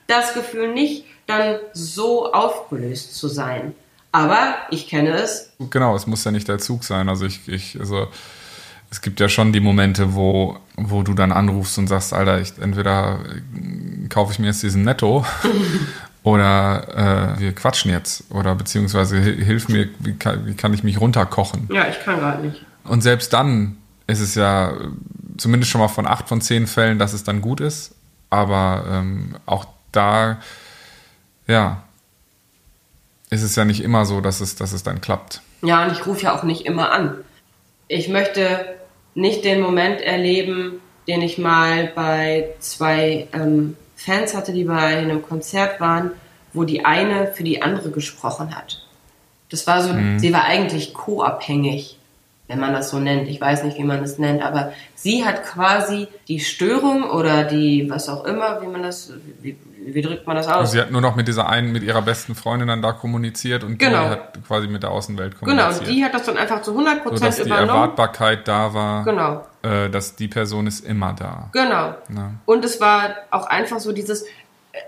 das 0.07 0.33
Gefühl 0.33 0.73
nicht, 0.73 1.05
dann 1.27 1.57
so 1.73 2.31
aufgelöst 2.31 3.15
zu 3.17 3.27
sein. 3.27 3.75
Aber 4.11 4.55
ich 4.69 4.87
kenne 4.87 5.13
es. 5.15 5.51
Genau, 5.69 5.95
es 5.95 6.07
muss 6.07 6.23
ja 6.23 6.31
nicht 6.31 6.47
der 6.47 6.59
Zug 6.59 6.83
sein. 6.83 7.09
Also 7.09 7.25
ich, 7.25 7.47
ich, 7.47 7.79
also 7.79 8.07
es 8.93 9.01
gibt 9.01 9.19
ja 9.19 9.27
schon 9.27 9.51
die 9.53 9.59
Momente, 9.59 10.13
wo, 10.13 10.59
wo 10.77 11.01
du 11.01 11.15
dann 11.15 11.31
anrufst 11.31 11.79
und 11.79 11.87
sagst, 11.87 12.13
Alter, 12.13 12.39
ich, 12.39 12.53
entweder 12.61 13.17
kaufe 14.09 14.31
ich 14.31 14.37
mir 14.37 14.45
jetzt 14.47 14.61
diesen 14.61 14.83
Netto 14.83 15.25
oder 16.23 17.35
äh, 17.35 17.39
wir 17.39 17.53
quatschen 17.53 17.89
jetzt 17.89 18.25
oder 18.29 18.53
beziehungsweise 18.53 19.19
hi- 19.19 19.43
hilf 19.43 19.67
mir, 19.67 19.89
wie 19.97 20.13
kann, 20.13 20.45
wie 20.45 20.53
kann 20.53 20.75
ich 20.75 20.83
mich 20.83 21.01
runterkochen? 21.01 21.67
Ja, 21.73 21.87
ich 21.89 21.99
kann 22.05 22.19
gerade 22.19 22.45
nicht. 22.45 22.63
Und 22.83 23.01
selbst 23.01 23.33
dann 23.33 23.77
ist 24.05 24.19
es 24.19 24.35
ja 24.35 24.73
zumindest 25.37 25.71
schon 25.71 25.81
mal 25.81 25.87
von 25.87 26.05
acht 26.05 26.29
von 26.29 26.39
zehn 26.39 26.67
Fällen, 26.67 26.99
dass 26.99 27.13
es 27.13 27.23
dann 27.23 27.41
gut 27.41 27.61
ist. 27.61 27.95
Aber 28.29 28.85
ähm, 28.91 29.35
auch 29.47 29.65
da, 29.91 30.37
ja, 31.47 31.81
ist 33.31 33.41
es 33.41 33.55
ja 33.55 33.65
nicht 33.65 33.83
immer 33.83 34.05
so, 34.05 34.21
dass 34.21 34.39
es, 34.39 34.55
dass 34.55 34.71
es 34.71 34.83
dann 34.83 35.01
klappt. 35.01 35.41
Ja, 35.63 35.83
und 35.85 35.91
ich 35.93 36.05
rufe 36.05 36.21
ja 36.25 36.37
auch 36.37 36.43
nicht 36.43 36.65
immer 36.67 36.91
an. 36.91 37.15
Ich 37.87 38.07
möchte 38.07 38.65
nicht 39.15 39.45
den 39.45 39.61
Moment 39.61 40.01
erleben, 40.01 40.81
den 41.07 41.21
ich 41.21 41.37
mal 41.37 41.91
bei 41.95 42.49
zwei 42.59 43.27
ähm, 43.33 43.75
Fans 43.95 44.35
hatte, 44.35 44.53
die 44.53 44.63
bei 44.63 44.97
einem 44.97 45.21
Konzert 45.21 45.79
waren, 45.79 46.11
wo 46.53 46.63
die 46.63 46.85
eine 46.85 47.27
für 47.27 47.43
die 47.43 47.61
andere 47.61 47.91
gesprochen 47.91 48.55
hat. 48.55 48.85
Das 49.49 49.67
war 49.67 49.81
so, 49.81 49.93
sie 50.17 50.33
war 50.33 50.45
eigentlich 50.45 50.93
co-abhängig, 50.93 51.97
wenn 52.47 52.59
man 52.59 52.73
das 52.73 52.89
so 52.89 52.99
nennt. 52.99 53.27
Ich 53.29 53.39
weiß 53.39 53.63
nicht, 53.63 53.77
wie 53.77 53.83
man 53.83 54.01
das 54.01 54.17
nennt, 54.17 54.41
aber 54.41 54.73
sie 54.95 55.25
hat 55.25 55.43
quasi 55.43 56.07
die 56.27 56.39
Störung 56.39 57.03
oder 57.03 57.43
die, 57.43 57.89
was 57.89 58.09
auch 58.09 58.25
immer, 58.25 58.61
wie 58.61 58.67
man 58.67 58.83
das, 58.83 59.13
wie, 59.41 59.55
wie 59.85 60.01
drückt 60.01 60.25
man 60.27 60.35
das 60.35 60.47
aus? 60.47 60.53
Also 60.55 60.71
sie 60.73 60.79
hat 60.81 60.91
nur 60.91 61.01
noch 61.01 61.15
mit 61.15 61.27
dieser 61.27 61.49
einen, 61.49 61.71
mit 61.71 61.83
ihrer 61.83 62.01
besten 62.01 62.35
Freundin 62.35 62.67
dann 62.67 62.81
da 62.81 62.91
kommuniziert 62.93 63.63
und 63.63 63.77
Genau. 63.79 64.03
die 64.05 64.09
hat 64.09 64.39
quasi 64.47 64.67
mit 64.67 64.83
der 64.83 64.91
Außenwelt 64.91 65.39
Genau, 65.39 65.45
kommuniziert. 65.63 65.87
und 65.87 65.95
die 65.95 66.03
hat 66.05 66.13
das 66.13 66.23
dann 66.23 66.37
einfach 66.37 66.61
zu 66.61 66.71
100% 66.73 67.17
sodass 67.17 67.35
die 67.37 67.41
übernommen. 67.43 67.69
Erwartbarkeit 67.69 68.47
da 68.47 68.73
war, 68.73 69.03
Genau. 69.03 69.45
äh, 69.63 69.89
dass 69.89 70.15
die 70.15 70.27
Person 70.27 70.67
ist 70.67 70.85
immer 70.85 71.13
da. 71.13 71.49
Genau. 71.53 71.95
Ja. 72.15 72.31
Und 72.45 72.63
es 72.65 72.79
war 72.81 73.15
auch 73.31 73.47
einfach 73.47 73.79
so 73.79 73.91
dieses, 73.91 74.23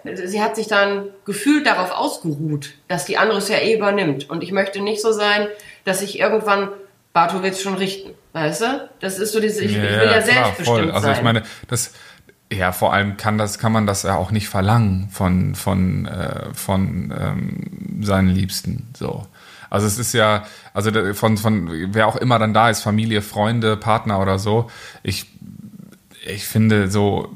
äh, 0.04 0.16
sie 0.28 0.42
hat 0.42 0.56
sich 0.56 0.68
dann 0.68 1.06
gefühlt 1.26 1.68
darauf 1.68 1.92
ausgeruht, 1.92 2.70
dass 2.88 3.06
die 3.06 3.18
andere 3.18 3.40
es 3.40 3.50
ja 3.50 3.58
eh 3.58 3.76
übernimmt. 3.76 4.30
Und 4.30 4.44
ich 4.44 4.52
möchte 4.52 4.82
nicht 4.82 5.02
so 5.02 5.12
sein, 5.12 5.48
dass 5.84 6.02
ich 6.02 6.20
irgendwann, 6.20 6.70
Barto 7.14 7.42
will 7.44 7.52
es 7.52 7.62
schon 7.62 7.76
richten, 7.76 8.12
weißt 8.34 8.62
du? 8.62 8.90
Das 9.00 9.20
ist 9.20 9.32
so 9.32 9.40
dieses, 9.40 9.60
ich, 9.62 9.72
ich 9.76 9.82
will 9.82 10.10
ja, 10.12 10.22
selbstbestimmt 10.22 10.92
Also 10.92 11.08
sein. 11.08 11.16
ich 11.16 11.22
meine, 11.24 11.44
das 11.70 11.94
ja 12.52 12.72
vor 12.72 12.94
allem 12.94 13.18
kann 13.18 13.38
das 13.38 13.60
kann 13.60 13.72
man 13.72 13.88
das 13.88 14.04
ja 14.04 14.16
auch 14.16 14.32
nicht 14.32 14.50
verlangen 14.50 15.10
von 15.10 15.56
von 15.56 16.06
äh, 16.06 16.54
von 16.54 17.14
ähm, 17.18 18.04
seinen 18.04 18.30
Liebsten 18.30 18.88
so. 18.98 19.26
Also 19.70 19.88
es 19.88 19.98
ist 19.98 20.14
ja 20.14 20.46
also 20.74 20.92
von 21.14 21.38
von 21.38 21.70
wer 21.94 22.08
auch 22.08 22.16
immer 22.16 22.40
dann 22.40 22.54
da 22.54 22.70
ist, 22.70 22.82
Familie, 22.82 23.22
Freunde, 23.22 23.78
Partner 23.78 24.20
oder 24.22 24.40
so. 24.40 24.70
Ich 25.04 25.28
ich 26.26 26.46
finde 26.46 26.90
so 26.90 27.34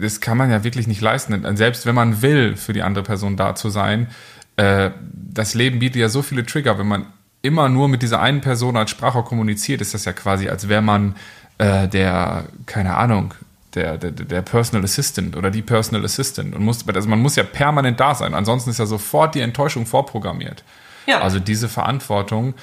das 0.00 0.20
kann 0.20 0.38
man 0.38 0.50
ja 0.50 0.64
wirklich 0.64 0.86
nicht 0.86 1.00
leisten. 1.00 1.56
Selbst 1.56 1.84
wenn 1.84 1.94
man 1.94 2.22
will, 2.22 2.56
für 2.56 2.72
die 2.72 2.82
andere 2.82 3.04
Person 3.04 3.36
da 3.36 3.54
zu 3.54 3.68
sein, 3.68 4.08
äh, 4.56 4.90
das 5.12 5.54
Leben 5.54 5.78
bietet 5.78 5.96
ja 6.00 6.08
so 6.08 6.22
viele 6.22 6.46
Trigger. 6.46 6.78
Wenn 6.78 6.88
man 6.88 7.06
immer 7.42 7.68
nur 7.68 7.88
mit 7.88 8.02
dieser 8.02 8.20
einen 8.20 8.40
Person 8.40 8.76
als 8.76 8.90
Sprachrohr 8.90 9.24
kommuniziert, 9.24 9.80
ist 9.80 9.94
das 9.94 10.04
ja 10.04 10.12
quasi, 10.12 10.48
als 10.48 10.68
wäre 10.68 10.82
man 10.82 11.16
äh, 11.58 11.88
der, 11.88 12.44
keine 12.66 12.96
Ahnung, 12.96 13.34
der, 13.74 13.98
der, 13.98 14.10
der 14.10 14.42
Personal 14.42 14.84
Assistant 14.84 15.36
oder 15.36 15.50
die 15.50 15.62
Personal 15.62 16.04
Assistant. 16.04 16.54
Und 16.54 16.62
muss, 16.62 16.86
also 16.86 17.08
man 17.08 17.20
muss 17.20 17.36
ja 17.36 17.42
permanent 17.42 17.98
da 18.00 18.14
sein. 18.14 18.34
Ansonsten 18.34 18.70
ist 18.70 18.78
ja 18.78 18.86
sofort 18.86 19.34
die 19.34 19.40
Enttäuschung 19.40 19.86
vorprogrammiert. 19.86 20.64
Ja. 21.06 21.20
Also 21.20 21.38
diese 21.38 21.68
Verantwortung 21.68 22.54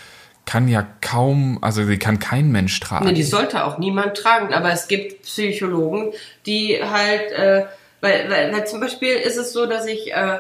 kann 0.46 0.68
ja 0.68 0.86
kaum, 1.02 1.60
also 1.62 1.86
die 1.86 2.00
kann 2.00 2.20
kein 2.20 2.52
Mensch 2.52 2.80
tragen. 2.80 3.06
Nee, 3.06 3.14
die 3.14 3.24
sollte 3.24 3.66
auch 3.66 3.78
niemand 3.78 4.16
tragen, 4.18 4.54
aber 4.54 4.72
es 4.72 4.88
gibt 4.88 5.24
Psychologen, 5.24 6.12
die 6.46 6.80
halt, 6.82 7.32
äh, 7.32 7.66
weil, 8.02 8.30
weil, 8.30 8.54
weil 8.54 8.68
zum 8.68 8.80
Beispiel 8.80 9.14
ist 9.14 9.38
es 9.38 9.54
so, 9.54 9.66
dass 9.66 9.86
ich 9.86 10.12
äh, 10.12 10.40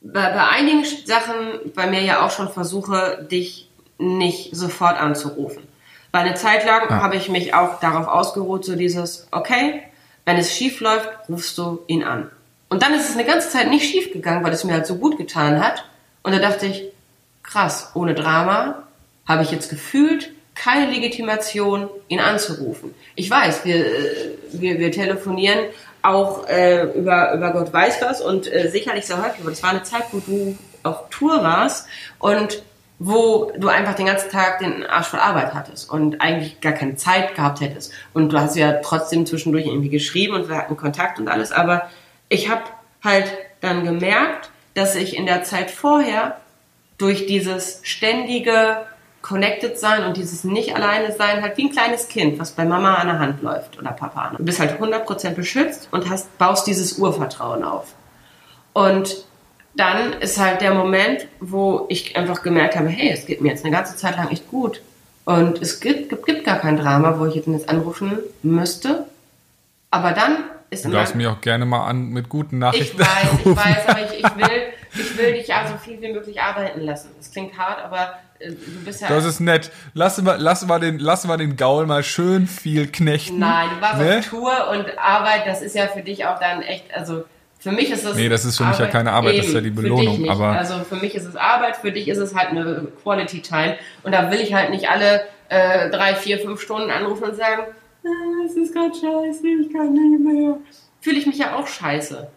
bei, 0.00 0.30
bei 0.30 0.48
einigen 0.48 0.84
Sachen 1.04 1.72
bei 1.74 1.86
mir 1.86 2.02
ja 2.02 2.24
auch 2.24 2.30
schon 2.30 2.50
versuche, 2.50 3.26
dich 3.30 3.68
nicht 3.98 4.54
sofort 4.56 4.98
anzurufen. 4.98 5.62
Weil 6.12 6.26
eine 6.26 6.34
Zeit 6.34 6.64
lang 6.64 6.88
habe 6.90 7.16
ich 7.16 7.28
mich 7.28 7.54
auch 7.54 7.80
darauf 7.80 8.06
ausgeruht, 8.06 8.64
so 8.64 8.76
dieses, 8.76 9.26
okay, 9.30 9.82
wenn 10.24 10.36
es 10.36 10.52
schief 10.52 10.80
läuft, 10.80 11.08
rufst 11.28 11.56
du 11.58 11.82
ihn 11.86 12.02
an. 12.02 12.30
Und 12.68 12.82
dann 12.82 12.94
ist 12.94 13.08
es 13.08 13.14
eine 13.14 13.24
ganze 13.24 13.50
Zeit 13.50 13.68
nicht 13.68 13.90
schief 13.90 14.12
gegangen, 14.12 14.44
weil 14.44 14.52
es 14.52 14.64
mir 14.64 14.72
halt 14.72 14.86
so 14.86 14.96
gut 14.96 15.18
getan 15.18 15.62
hat. 15.64 15.84
Und 16.22 16.32
da 16.32 16.38
dachte 16.38 16.66
ich, 16.66 16.84
krass, 17.42 17.90
ohne 17.94 18.14
Drama 18.14 18.84
habe 19.26 19.42
ich 19.42 19.50
jetzt 19.50 19.70
gefühlt 19.70 20.30
keine 20.54 20.90
Legitimation, 20.90 21.88
ihn 22.08 22.20
anzurufen. 22.20 22.94
Ich 23.16 23.28
weiß, 23.28 23.64
wir, 23.64 23.86
äh, 23.86 24.30
wir, 24.52 24.78
wir 24.78 24.92
telefonieren 24.92 25.58
auch 26.02 26.46
äh, 26.48 26.84
über, 26.96 27.32
über 27.34 27.52
Gott 27.52 27.72
weiß 27.72 28.00
was 28.02 28.20
und 28.20 28.52
äh, 28.52 28.68
sicherlich 28.70 29.06
sehr 29.06 29.22
häufig, 29.22 29.40
aber 29.40 29.50
das 29.50 29.62
war 29.62 29.70
eine 29.70 29.82
Zeit, 29.82 30.04
wo 30.12 30.18
du 30.18 30.56
auf 30.82 31.08
Tour 31.10 31.42
warst 31.42 31.86
und 32.18 32.62
wo 32.98 33.52
du 33.58 33.68
einfach 33.68 33.94
den 33.94 34.06
ganzen 34.06 34.30
Tag 34.30 34.60
den 34.60 34.86
Arsch 34.86 35.08
voll 35.08 35.20
Arbeit 35.20 35.52
hattest 35.52 35.90
und 35.90 36.20
eigentlich 36.20 36.60
gar 36.60 36.72
keine 36.72 36.96
Zeit 36.96 37.34
gehabt 37.34 37.60
hättest. 37.60 37.92
Und 38.12 38.32
du 38.32 38.38
hast 38.38 38.56
ja 38.56 38.74
trotzdem 38.82 39.26
zwischendurch 39.26 39.66
irgendwie 39.66 39.88
geschrieben 39.88 40.34
und 40.34 40.48
wir 40.48 40.56
hatten 40.56 40.76
Kontakt 40.76 41.18
und 41.18 41.28
alles, 41.28 41.52
aber 41.52 41.90
ich 42.28 42.48
habe 42.48 42.62
halt 43.02 43.26
dann 43.60 43.84
gemerkt, 43.84 44.50
dass 44.74 44.94
ich 44.96 45.16
in 45.16 45.26
der 45.26 45.42
Zeit 45.42 45.70
vorher 45.70 46.38
durch 46.98 47.26
dieses 47.26 47.80
ständige 47.82 48.86
Connected 49.22 49.78
sein 49.78 50.04
und 50.04 50.16
dieses 50.16 50.44
nicht 50.44 50.76
alleine 50.76 51.12
sein, 51.12 51.42
halt 51.42 51.56
wie 51.56 51.64
ein 51.64 51.72
kleines 51.72 52.08
Kind, 52.08 52.38
was 52.38 52.52
bei 52.52 52.64
Mama 52.64 52.96
an 52.96 53.06
der 53.06 53.18
Hand 53.18 53.42
läuft 53.42 53.78
oder 53.78 53.90
Papa. 53.92 54.32
Du 54.36 54.44
bist 54.44 54.60
halt 54.60 54.78
100% 54.80 55.30
beschützt 55.30 55.88
und 55.92 56.10
hast, 56.10 56.36
baust 56.36 56.66
dieses 56.66 56.98
Urvertrauen 56.98 57.64
auf. 57.64 57.94
Und 58.74 59.24
dann 59.76 60.12
ist 60.20 60.38
halt 60.38 60.60
der 60.60 60.74
Moment, 60.74 61.26
wo 61.40 61.86
ich 61.88 62.16
einfach 62.16 62.42
gemerkt 62.42 62.76
habe, 62.76 62.88
hey, 62.88 63.10
es 63.12 63.26
geht 63.26 63.40
mir 63.40 63.48
jetzt 63.50 63.64
eine 63.64 63.74
ganze 63.74 63.96
Zeit 63.96 64.16
lang 64.16 64.30
echt 64.30 64.48
gut. 64.48 64.80
Und 65.24 65.60
es 65.62 65.80
gibt, 65.80 66.10
gibt, 66.10 66.26
gibt 66.26 66.44
gar 66.44 66.58
kein 66.58 66.76
Drama, 66.76 67.18
wo 67.18 67.26
ich 67.26 67.34
jetzt 67.34 67.68
anrufen 67.68 68.18
müsste. 68.42 69.06
Aber 69.90 70.12
dann 70.12 70.44
ist 70.70 70.84
Du 70.84 70.90
darfst 70.90 71.14
mich 71.14 71.26
auch 71.26 71.40
gerne 71.40 71.64
mal 71.66 71.86
an 71.86 72.08
mit 72.10 72.28
guten 72.28 72.56
ich 72.56 72.60
Nachrichten. 72.60 72.98
weiß, 72.98 73.08
ich 73.44 73.56
weiß, 73.56 73.88
aber 73.88 74.00
ich, 74.00 74.18
ich, 74.18 74.36
will, 74.36 74.62
ich 74.94 75.18
will 75.18 75.32
dich 75.34 75.46
ja 75.48 75.66
so 75.66 75.76
viel 75.78 76.00
wie 76.02 76.12
möglich 76.12 76.40
arbeiten 76.40 76.80
lassen. 76.80 77.10
Das 77.16 77.30
klingt 77.32 77.56
hart, 77.56 77.82
aber 77.84 78.14
äh, 78.38 78.50
du 78.50 78.84
bist 78.84 79.00
ja. 79.00 79.08
Das 79.08 79.24
ist 79.24 79.40
nett. 79.40 79.70
Lass 79.94 80.20
mal, 80.20 80.36
lass 80.38 80.66
mal, 80.66 80.78
den, 80.80 80.98
lass 80.98 81.24
mal 81.26 81.36
den 81.36 81.56
Gaul 81.56 81.86
mal 81.86 82.02
schön 82.02 82.46
viel 82.46 82.86
knechten. 82.88 83.38
Nein, 83.38 83.68
du 83.74 83.80
warst 83.80 83.98
Ne? 84.00 84.18
auf 84.18 84.28
Tour 84.28 84.68
und 84.72 84.98
Arbeit, 84.98 85.46
das 85.46 85.62
ist 85.62 85.74
ja 85.74 85.86
für 85.88 86.02
dich 86.02 86.26
auch 86.26 86.38
dann 86.38 86.60
echt, 86.62 86.92
also 86.94 87.24
für 87.64 87.72
mich 87.72 87.90
ist 87.90 88.04
es. 88.04 88.14
Nee, 88.14 88.28
das 88.28 88.44
ist 88.44 88.58
für 88.58 88.64
mich 88.64 88.78
ja 88.78 88.86
keine 88.86 89.10
Arbeit, 89.10 89.38
das 89.38 89.46
ist 89.46 89.54
ja 89.54 89.60
die 89.60 89.66
Eben, 89.68 89.76
für 89.76 89.82
Belohnung, 89.82 90.28
aber- 90.28 90.52
Also 90.52 90.74
für 90.88 90.96
mich 90.96 91.14
ist 91.16 91.24
es 91.24 91.34
Arbeit, 91.34 91.76
für 91.76 91.90
dich 91.90 92.06
ist 92.06 92.18
es 92.18 92.34
halt 92.34 92.50
eine 92.50 92.86
Quality 93.02 93.40
Time. 93.42 93.76
Und 94.04 94.12
da 94.12 94.30
will 94.30 94.40
ich 94.40 94.54
halt 94.54 94.70
nicht 94.70 94.88
alle 94.88 95.22
äh, 95.48 95.90
drei, 95.90 96.14
vier, 96.14 96.38
fünf 96.38 96.60
Stunden 96.60 96.90
anrufen 96.90 97.24
und 97.24 97.36
sagen, 97.36 97.62
"Ah, 98.04 98.08
es 98.46 98.54
ist 98.56 98.72
gerade 98.72 98.90
scheiße, 98.94 99.46
ich 99.62 99.72
kann 99.72 99.92
nicht 99.92 100.20
mehr. 100.24 100.56
Fühle 101.00 101.18
ich 101.18 101.26
mich 101.26 101.38
ja 101.38 101.56
auch 101.56 101.66
scheiße. 101.66 102.28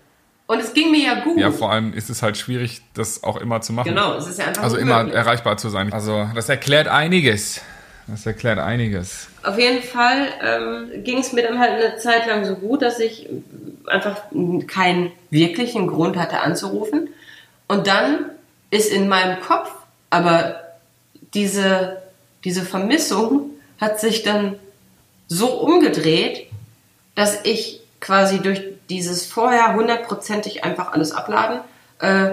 Und 0.47 0.59
es 0.61 0.73
ging 0.73 0.91
mir 0.91 1.03
ja 1.05 1.19
gut. 1.23 1.37
Ja, 1.37 1.51
vor 1.51 1.71
allem 1.71 1.91
ist 1.93 2.09
es 2.09 2.21
halt 2.23 2.37
schwierig, 2.37 2.81
das 2.93 3.23
auch 3.23 3.35
immer 3.37 3.59
zu 3.61 3.73
machen. 3.73 3.89
genau, 3.89 4.15
es 4.15 4.27
ist 4.27 4.39
ja 4.39 4.45
einfach 4.47 4.63
Also 4.63 4.77
immer 4.77 5.07
erreichbar 5.11 5.57
zu 5.57 5.67
sein. 5.69 5.91
Also 5.91 6.25
das 6.35 6.47
erklärt 6.49 6.87
einiges. 6.87 7.61
Das 8.07 8.25
erklärt 8.25 8.59
einiges. 8.59 9.27
Auf 9.43 9.59
jeden 9.59 9.83
Fall 9.83 10.27
ähm, 10.41 11.03
ging 11.03 11.17
es 11.19 11.33
mir 11.33 11.43
dann 11.43 11.59
halt 11.59 11.71
eine 11.71 11.97
Zeit 11.97 12.25
lang 12.25 12.45
so 12.45 12.55
gut, 12.55 12.81
dass 12.81 12.99
ich 12.99 13.27
einfach 13.85 14.21
keinen 14.67 15.11
wirklichen 15.29 15.87
Grund 15.87 16.15
hatte 16.17 16.39
anzurufen. 16.39 17.09
Und 17.67 17.87
dann 17.87 18.25
ist 18.71 18.91
in 18.91 19.09
meinem 19.09 19.41
Kopf 19.41 19.71
aber 20.09 20.61
diese, 21.33 22.01
diese 22.43 22.63
Vermissung 22.63 23.51
hat 23.79 23.99
sich 23.99 24.23
dann 24.23 24.55
so 25.27 25.47
umgedreht, 25.47 26.47
dass 27.15 27.43
ich 27.43 27.81
quasi 27.99 28.39
durch 28.39 28.61
dieses 28.89 29.25
vorher 29.25 29.73
hundertprozentig 29.73 30.63
einfach 30.63 30.93
alles 30.93 31.11
abladen, 31.11 31.59
äh, 31.99 32.29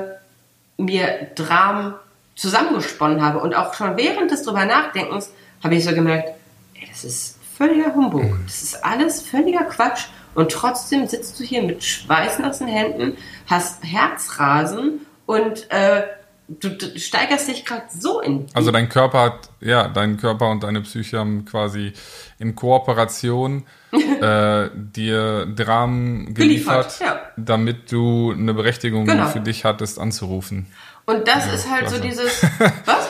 mir 0.76 1.30
Dramen 1.34 1.94
zusammengesponnen 2.36 3.22
habe. 3.22 3.40
Und 3.40 3.54
auch 3.54 3.74
schon 3.74 3.96
während 3.96 4.30
des 4.30 4.42
drüber 4.42 4.64
Nachdenkens 4.64 5.30
habe 5.64 5.74
ich 5.74 5.84
so 5.84 5.92
gemerkt, 5.94 6.28
ey, 6.80 6.86
das 6.88 7.04
ist 7.04 7.38
völliger 7.56 7.94
Humbug. 7.94 8.38
Das 8.46 8.62
ist 8.62 8.84
alles 8.84 9.22
völliger 9.22 9.64
Quatsch. 9.64 10.04
Und 10.34 10.50
trotzdem 10.52 11.06
sitzt 11.06 11.38
du 11.40 11.44
hier 11.44 11.62
mit 11.62 11.82
schweißnassen 11.84 12.66
Händen, 12.68 13.16
hast 13.46 13.82
Herzrasen 13.84 15.06
und 15.26 15.70
äh, 15.70 16.02
du, 16.48 16.70
du 16.70 16.98
steigerst 16.98 17.46
dich 17.48 17.64
gerade 17.64 17.84
so 17.96 18.20
in. 18.20 18.46
Also 18.52 18.72
dein 18.72 18.88
Körper 18.88 19.20
hat, 19.22 19.50
ja, 19.60 19.86
dein 19.88 20.16
Körper 20.16 20.50
und 20.50 20.64
deine 20.64 20.80
Psyche 20.82 21.20
haben 21.20 21.44
quasi 21.44 21.92
in 22.40 22.56
Kooperation 22.56 23.64
äh, 23.92 24.68
dir 24.74 25.46
Dramen 25.46 26.34
geliefert, 26.34 26.98
Geliefert, 26.98 27.00
ja. 27.00 27.20
damit 27.36 27.92
du 27.92 28.32
eine 28.32 28.54
Berechtigung 28.54 29.06
Genau. 29.06 29.28
für 29.28 29.40
dich 29.40 29.64
hattest 29.64 30.00
anzurufen. 30.00 30.66
und 31.06 31.28
das 31.28 31.46
ist 31.54 31.70
halt 31.70 31.88
so 31.88 31.96
klasse. 32.00 32.08
dieses. 32.08 32.42
Was? 32.86 33.08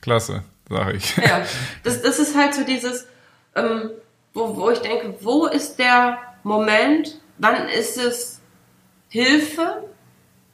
Klasse, 0.00 0.42
sage 0.68 0.96
ich. 0.96 1.16
Ja, 1.16 1.42
das, 1.82 2.02
das 2.02 2.18
ist 2.18 2.36
halt 2.36 2.54
so 2.54 2.64
dieses, 2.64 3.06
ähm, 3.54 3.90
wo, 4.32 4.56
wo 4.56 4.70
ich 4.70 4.80
denke, 4.80 5.14
wo 5.20 5.46
ist 5.46 5.76
der 5.78 6.18
Moment, 6.42 7.20
wann 7.38 7.68
ist 7.68 7.98
es 7.98 8.40
Hilfe, 9.08 9.84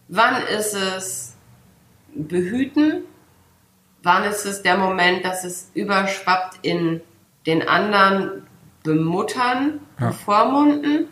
wann 0.08 0.42
ist 0.46 0.74
es 0.74 1.34
Behüten, 2.14 3.04
wann 4.02 4.24
ist 4.24 4.44
es 4.44 4.62
der 4.62 4.76
Moment, 4.76 5.24
dass 5.24 5.44
es 5.44 5.70
überschwappt 5.74 6.58
in 6.62 7.00
den 7.46 7.66
anderen 7.66 8.46
bemuttern, 8.82 9.80
Ja. 9.98 10.08
bevormunden 10.08 11.08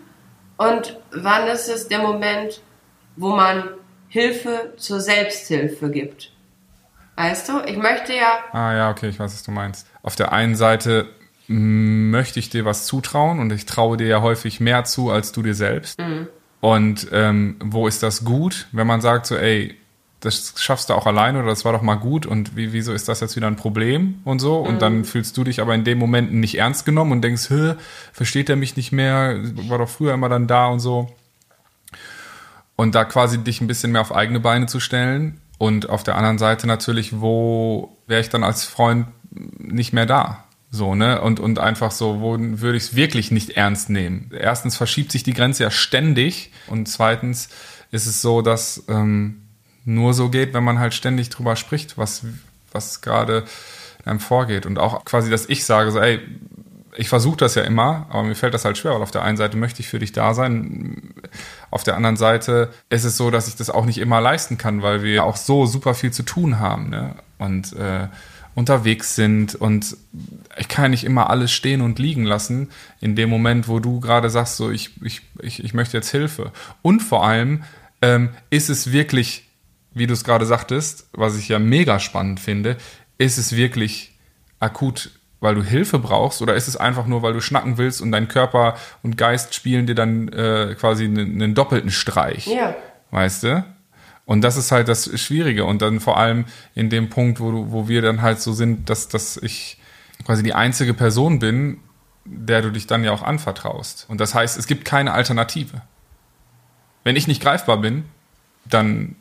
und 0.57 0.99
wann 1.13 1.47
ist 1.49 1.69
es 1.69 1.89
der 1.89 2.01
Moment, 2.01 2.63
wo 3.17 3.29
man 3.31 3.71
Hilfe 4.09 4.73
zur 4.77 5.01
Selbsthilfe 5.01 5.91
gibt. 5.91 6.33
Weißt 7.19 7.49
du, 7.49 7.61
ich 7.67 7.77
möchte 7.77 8.13
ja 8.15 8.39
Ah 8.53 8.73
ja, 8.75 8.91
okay, 8.91 9.09
ich 9.09 9.19
weiß, 9.19 9.33
was 9.33 9.43
du 9.43 9.51
meinst. 9.51 9.89
Auf 10.03 10.15
der 10.15 10.33
einen 10.33 10.55
Seite 10.55 11.09
möchte 11.49 12.39
ich 12.39 12.49
dir 12.49 12.65
was 12.65 12.87
zutrauen 12.87 13.41
und 13.41 13.53
ich 13.53 13.67
traue 13.67 13.97
dir 13.97 14.07
ja 14.07 14.23
häufig 14.23 14.61
mehr 14.61 14.85
zu 14.85 15.11
als 15.11 15.33
du 15.33 15.43
dir 15.43 15.55
selbst. 15.55 15.99
Und 16.61 17.09
ähm, 17.11 17.57
wo 17.61 17.89
ist 17.89 18.05
das 18.05 18.25
gut, 18.25 18.69
wenn 18.71 18.87
man 18.87 19.01
sagt 19.01 19.27
so, 19.27 19.37
ey, 19.37 19.77
das 20.21 20.55
schaffst 20.59 20.91
du 20.91 20.95
auch 20.95 21.07
alleine 21.07 21.41
oder 21.41 21.49
das 21.49 21.65
war 21.65 21.73
doch 21.73 21.83
mal 21.83 21.97
gut 21.97 22.25
und 22.25 22.57
wie, 22.57 22.73
wieso 22.73 22.93
ist 22.93 23.09
das 23.09 23.19
jetzt 23.19 23.35
wieder 23.35 23.49
ein 23.49 23.57
Problem 23.57 24.21
und 24.25 24.39
so? 24.39 24.59
Und 24.59 24.81
dann 24.83 25.05
fühlst 25.05 25.37
du 25.37 25.43
dich 25.43 25.61
aber 25.61 25.75
in 25.75 25.83
dem 25.83 25.99
Moment 25.99 26.33
nicht 26.33 26.57
ernst 26.57 26.85
genommen 26.85 27.11
und 27.11 27.23
denkst, 27.23 27.51
Hä, 27.51 27.75
versteht 28.13 28.49
er 28.49 28.57
mich 28.57 28.77
nicht 28.77 28.93
mehr, 28.93 29.37
war 29.69 29.79
doch 29.79 29.89
früher 29.89 30.15
immer 30.15 30.29
dann 30.29 30.47
da 30.47 30.67
und 30.67 30.79
so. 30.79 31.13
Und 32.77 32.95
da 32.95 33.05
quasi 33.05 33.39
dich 33.39 33.61
ein 33.61 33.67
bisschen 33.67 33.91
mehr 33.91 34.03
auf 34.03 34.15
eigene 34.15 34.39
Beine 34.39 34.67
zu 34.67 34.79
stellen 34.79 35.41
und 35.59 35.91
auf 35.91 36.05
der 36.05 36.17
anderen 36.17 36.39
Seite 36.39 36.67
natürlich, 36.67 37.21
wo 37.21 37.97
wäre 38.07 38.21
ich 38.21 38.31
dann 38.31 38.45
als 38.45 38.65
Freund 38.65 39.09
nicht 39.31 39.93
mehr 39.93 40.07
da? 40.07 40.45
So, 40.71 40.95
ne? 40.95 41.21
Und, 41.21 41.41
und 41.41 41.59
einfach 41.59 41.91
so, 41.91 42.21
wo 42.21 42.37
würde 42.39 42.77
ich 42.77 42.85
es 42.85 42.97
wirklich 42.97 43.31
nicht 43.31 43.51
ernst 43.51 43.91
nehmen? 43.91 44.31
Erstens 44.39 44.77
verschiebt 44.77 45.13
sich 45.13 45.23
die 45.23 45.33
Grenze 45.33 45.65
ja 45.65 45.71
ständig 45.71 46.53
und 46.69 46.89
zweitens 46.89 47.49
ist 47.91 48.07
es 48.07 48.21
so, 48.21 48.43
dass 48.43 48.85
ähm, 48.89 49.49
nur 49.85 50.13
so 50.13 50.29
geht, 50.29 50.53
wenn 50.53 50.65
man 50.65 50.79
halt 50.79 50.95
ständig 50.95 51.31
drüber 51.31 51.57
spricht, 51.57 51.97
was, 51.97 52.25
was 52.71 53.01
gerade 53.01 53.45
in 54.01 54.11
einem 54.11 54.21
vorgeht. 54.21 54.67
Und 54.67 54.79
auch 54.79 55.05
quasi, 55.05 55.31
dass 55.31 55.47
ich 55.47 55.65
sage, 55.65 55.91
so, 55.91 55.99
ey, 55.99 56.21
ich 56.99 57.09
versuche 57.09 57.37
das 57.37 57.55
ja 57.55 57.63
immer, 57.63 58.07
aber 58.11 58.25
mir 58.25 58.35
fällt 58.35 58.55
das 58.55 58.65
halt 58.65 58.77
schwer, 58.77 58.93
weil 58.93 59.03
auf 59.03 59.13
der 59.13 59.23
einen 59.23 59.37
Seite 59.37 59.57
möchte 59.57 59.81
ich 59.81 59.89
für 59.89 60.01
dich 60.01 60.11
da 60.11 60.35
sein, 60.35 61.15
auf 61.71 61.85
der 61.85 61.95
anderen 61.95 62.17
Seite 62.17 62.71
ist 62.91 63.05
es 63.05 63.17
so, 63.17 63.31
dass 63.31 63.47
ich 63.47 63.55
das 63.55 63.71
auch 63.71 63.85
nicht 63.85 63.99
immer 63.99 64.21
leisten 64.21 64.59
kann, 64.59 64.83
weil 64.83 65.05
wir 65.05 65.23
auch 65.23 65.37
so 65.37 65.65
super 65.65 65.95
viel 65.95 66.11
zu 66.11 66.25
tun 66.25 66.59
haben 66.59 66.91
ne? 66.91 67.15
und 67.39 67.73
äh, 67.75 68.09
unterwegs 68.57 69.15
sind 69.15 69.55
und 69.55 69.97
ich 70.57 70.67
kann 70.67 70.91
nicht 70.91 71.05
immer 71.05 71.31
alles 71.31 71.53
stehen 71.53 71.83
und 71.83 72.01
liegen 72.01 72.25
lassen 72.25 72.69
in 73.01 73.15
dem 73.15 73.31
Moment, 73.31 73.69
wo 73.69 73.79
du 73.79 74.01
gerade 74.01 74.29
sagst, 74.29 74.57
so 74.57 74.69
ich, 74.69 75.01
ich, 75.05 75.23
ich, 75.41 75.63
ich 75.63 75.75
möchte 75.75 75.97
jetzt 75.97 76.11
Hilfe. 76.11 76.51
Und 76.83 76.99
vor 77.01 77.25
allem 77.25 77.63
ähm, 78.03 78.31
ist 78.51 78.71
es 78.71 78.91
wirklich, 78.91 79.45
wie 79.95 80.09
du 80.09 80.15
es 80.15 80.25
gerade 80.25 80.47
sagtest, 80.47 81.07
was 81.13 81.39
ich 81.39 81.49
ja 81.49 81.61
mega 81.61 82.01
spannend 82.01 82.41
finde, 82.41 82.77
ist 83.19 83.39
es 83.39 83.55
wirklich 83.55 84.19
akut 84.59 85.13
weil 85.41 85.55
du 85.55 85.63
Hilfe 85.63 85.99
brauchst 85.99 86.43
oder 86.43 86.55
ist 86.55 86.69
es 86.69 86.77
einfach 86.77 87.07
nur, 87.07 87.23
weil 87.23 87.33
du 87.33 87.41
schnacken 87.41 87.79
willst 87.79 88.01
und 88.01 88.13
dein 88.13 88.29
Körper 88.29 88.77
und 89.03 89.17
Geist 89.17 89.55
spielen 89.55 89.87
dir 89.87 89.95
dann 89.95 90.29
äh, 90.29 90.75
quasi 90.79 91.05
einen, 91.05 91.41
einen 91.41 91.55
doppelten 91.55 91.91
Streich? 91.91 92.47
Ja. 92.47 92.75
Weißt 93.11 93.45
du? 93.45 93.65
Und 94.25 94.43
das 94.43 94.57
ist 94.57 94.73
halt 94.73 94.89
das 94.89 95.19
Schwierige. 95.19 95.65
Und 95.65 95.81
dann 95.81 96.01
vor 96.01 96.19
allem 96.19 96.45
in 96.75 96.91
dem 96.91 97.09
Punkt, 97.09 97.41
wo, 97.41 97.51
du, 97.51 97.73
wo 97.73 97.89
wir 97.89 98.03
dann 98.03 98.21
halt 98.21 98.41
so 98.43 98.53
sind, 98.53 98.91
dass, 98.91 99.09
dass 99.09 99.39
ich 99.39 99.79
quasi 100.25 100.43
die 100.43 100.53
einzige 100.53 100.93
Person 100.93 101.39
bin, 101.39 101.79
der 102.27 102.61
du 102.61 102.71
dich 102.71 102.87
dann 102.87 103.05
ja 103.05 103.13
auch 103.13 103.23
anvertraust. 103.23 104.05
Und 104.09 104.21
das 104.21 104.35
heißt, 104.35 104.59
es 104.59 104.67
gibt 104.67 104.85
keine 104.85 105.13
Alternative. 105.13 105.81
Wenn 107.05 107.17
ich 107.17 107.27
nicht 107.27 107.41
greifbar 107.41 107.79
bin, 107.79 108.05
dann 108.67 109.17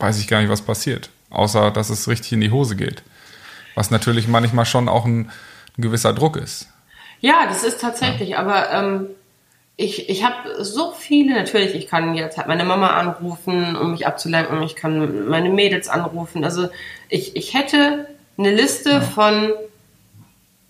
weiß 0.00 0.18
ich 0.18 0.26
gar 0.26 0.40
nicht, 0.40 0.50
was 0.50 0.62
passiert. 0.62 1.10
Außer, 1.30 1.70
dass 1.70 1.88
es 1.88 2.08
richtig 2.08 2.32
in 2.32 2.40
die 2.40 2.50
Hose 2.50 2.74
geht. 2.74 3.04
Was 3.74 3.90
natürlich 3.90 4.28
manchmal 4.28 4.66
schon 4.66 4.88
auch 4.88 5.04
ein, 5.04 5.30
ein 5.78 5.82
gewisser 5.82 6.12
Druck 6.12 6.36
ist. 6.36 6.68
Ja, 7.20 7.46
das 7.48 7.62
ist 7.64 7.80
tatsächlich, 7.80 8.36
aber 8.36 8.70
ähm, 8.72 9.06
ich, 9.76 10.08
ich 10.08 10.24
habe 10.24 10.62
so 10.64 10.92
viele, 10.92 11.34
natürlich, 11.34 11.74
ich 11.74 11.86
kann 11.86 12.14
jetzt 12.14 12.36
halt 12.36 12.48
meine 12.48 12.64
Mama 12.64 12.88
anrufen, 12.90 13.76
um 13.76 13.92
mich 13.92 14.06
abzulenken, 14.06 14.62
ich 14.62 14.76
kann 14.76 15.28
meine 15.28 15.48
Mädels 15.48 15.88
anrufen. 15.88 16.44
Also 16.44 16.68
ich, 17.08 17.36
ich 17.36 17.54
hätte 17.54 18.08
eine 18.38 18.50
Liste 18.54 19.00
von, 19.02 19.52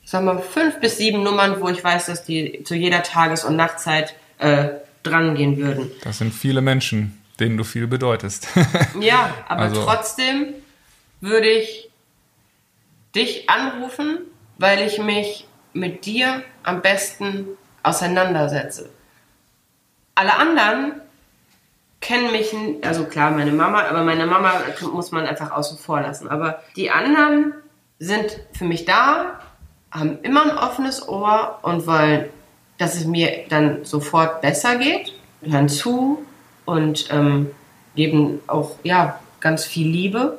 sagen 0.04 0.26
wir, 0.26 0.38
fünf 0.40 0.78
bis 0.80 0.98
sieben 0.98 1.22
Nummern, 1.22 1.60
wo 1.60 1.68
ich 1.68 1.82
weiß, 1.82 2.06
dass 2.06 2.24
die 2.24 2.62
zu 2.64 2.74
jeder 2.74 3.02
Tages- 3.02 3.44
und 3.44 3.56
Nachtzeit 3.56 4.14
äh, 4.38 4.68
dran 5.02 5.34
gehen 5.34 5.56
würden. 5.56 5.90
Das 6.04 6.18
sind 6.18 6.32
viele 6.32 6.60
Menschen, 6.60 7.18
denen 7.40 7.56
du 7.56 7.64
viel 7.64 7.86
bedeutest. 7.86 8.48
Ja, 9.00 9.34
aber 9.48 9.62
Also- 9.62 9.84
trotzdem 9.84 10.46
würde 11.20 11.48
ich 11.48 11.88
dich 13.14 13.48
anrufen, 13.48 14.18
weil 14.58 14.86
ich 14.86 14.98
mich 14.98 15.46
mit 15.72 16.06
dir 16.06 16.42
am 16.62 16.82
besten 16.82 17.48
auseinandersetze. 17.82 18.90
Alle 20.14 20.36
anderen 20.36 21.00
kennen 22.00 22.32
mich, 22.32 22.54
also 22.82 23.04
klar, 23.04 23.30
meine 23.30 23.52
Mama, 23.52 23.84
aber 23.84 24.02
meine 24.02 24.26
Mama 24.26 24.52
muss 24.92 25.12
man 25.12 25.26
einfach 25.26 25.52
außen 25.52 25.78
vor 25.78 26.00
lassen. 26.00 26.28
Aber 26.28 26.62
die 26.76 26.90
anderen 26.90 27.54
sind 27.98 28.40
für 28.52 28.64
mich 28.64 28.84
da, 28.84 29.38
haben 29.90 30.18
immer 30.22 30.42
ein 30.42 30.58
offenes 30.58 31.08
Ohr 31.08 31.60
und 31.62 31.86
wollen, 31.86 32.28
dass 32.78 32.94
es 32.96 33.04
mir 33.04 33.44
dann 33.48 33.84
sofort 33.84 34.40
besser 34.40 34.76
geht, 34.76 35.12
hören 35.42 35.68
zu 35.68 36.24
und 36.64 37.08
ähm, 37.10 37.50
geben 37.94 38.40
auch 38.46 38.76
ja 38.82 39.20
ganz 39.40 39.64
viel 39.64 39.88
Liebe. 39.88 40.38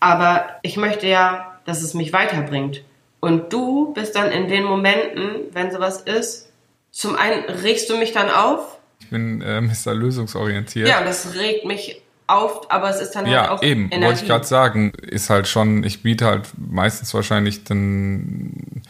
Aber 0.00 0.46
ich 0.62 0.76
möchte 0.76 1.06
ja, 1.06 1.51
dass 1.64 1.82
es 1.82 1.94
mich 1.94 2.12
weiterbringt. 2.12 2.82
Und 3.20 3.52
du 3.52 3.92
bist 3.94 4.16
dann 4.16 4.30
in 4.32 4.48
den 4.48 4.64
Momenten, 4.64 5.42
wenn 5.52 5.70
sowas 5.70 6.00
ist, 6.00 6.48
zum 6.90 7.14
einen 7.16 7.44
regst 7.44 7.88
du 7.88 7.96
mich 7.96 8.12
dann 8.12 8.30
auf. 8.30 8.78
Ich 9.00 9.08
bin 9.10 9.40
äh, 9.42 9.60
Mr. 9.60 9.94
Lösungsorientiert. 9.94 10.88
Ja, 10.88 11.02
das 11.04 11.34
regt 11.34 11.64
mich 11.64 12.02
auf, 12.26 12.70
aber 12.70 12.90
es 12.90 13.00
ist 13.00 13.12
dann 13.12 13.24
halt 13.24 13.34
Ja, 13.34 13.50
auch 13.50 13.62
eben, 13.62 13.86
Energie. 13.90 14.06
wollte 14.06 14.22
ich 14.22 14.28
gerade 14.28 14.44
sagen, 14.46 14.92
ist 15.02 15.30
halt 15.30 15.48
schon, 15.48 15.84
ich 15.84 16.02
biete 16.02 16.26
halt 16.26 16.48
meistens 16.56 17.12
wahrscheinlich 17.14 17.64
dann 17.64 18.82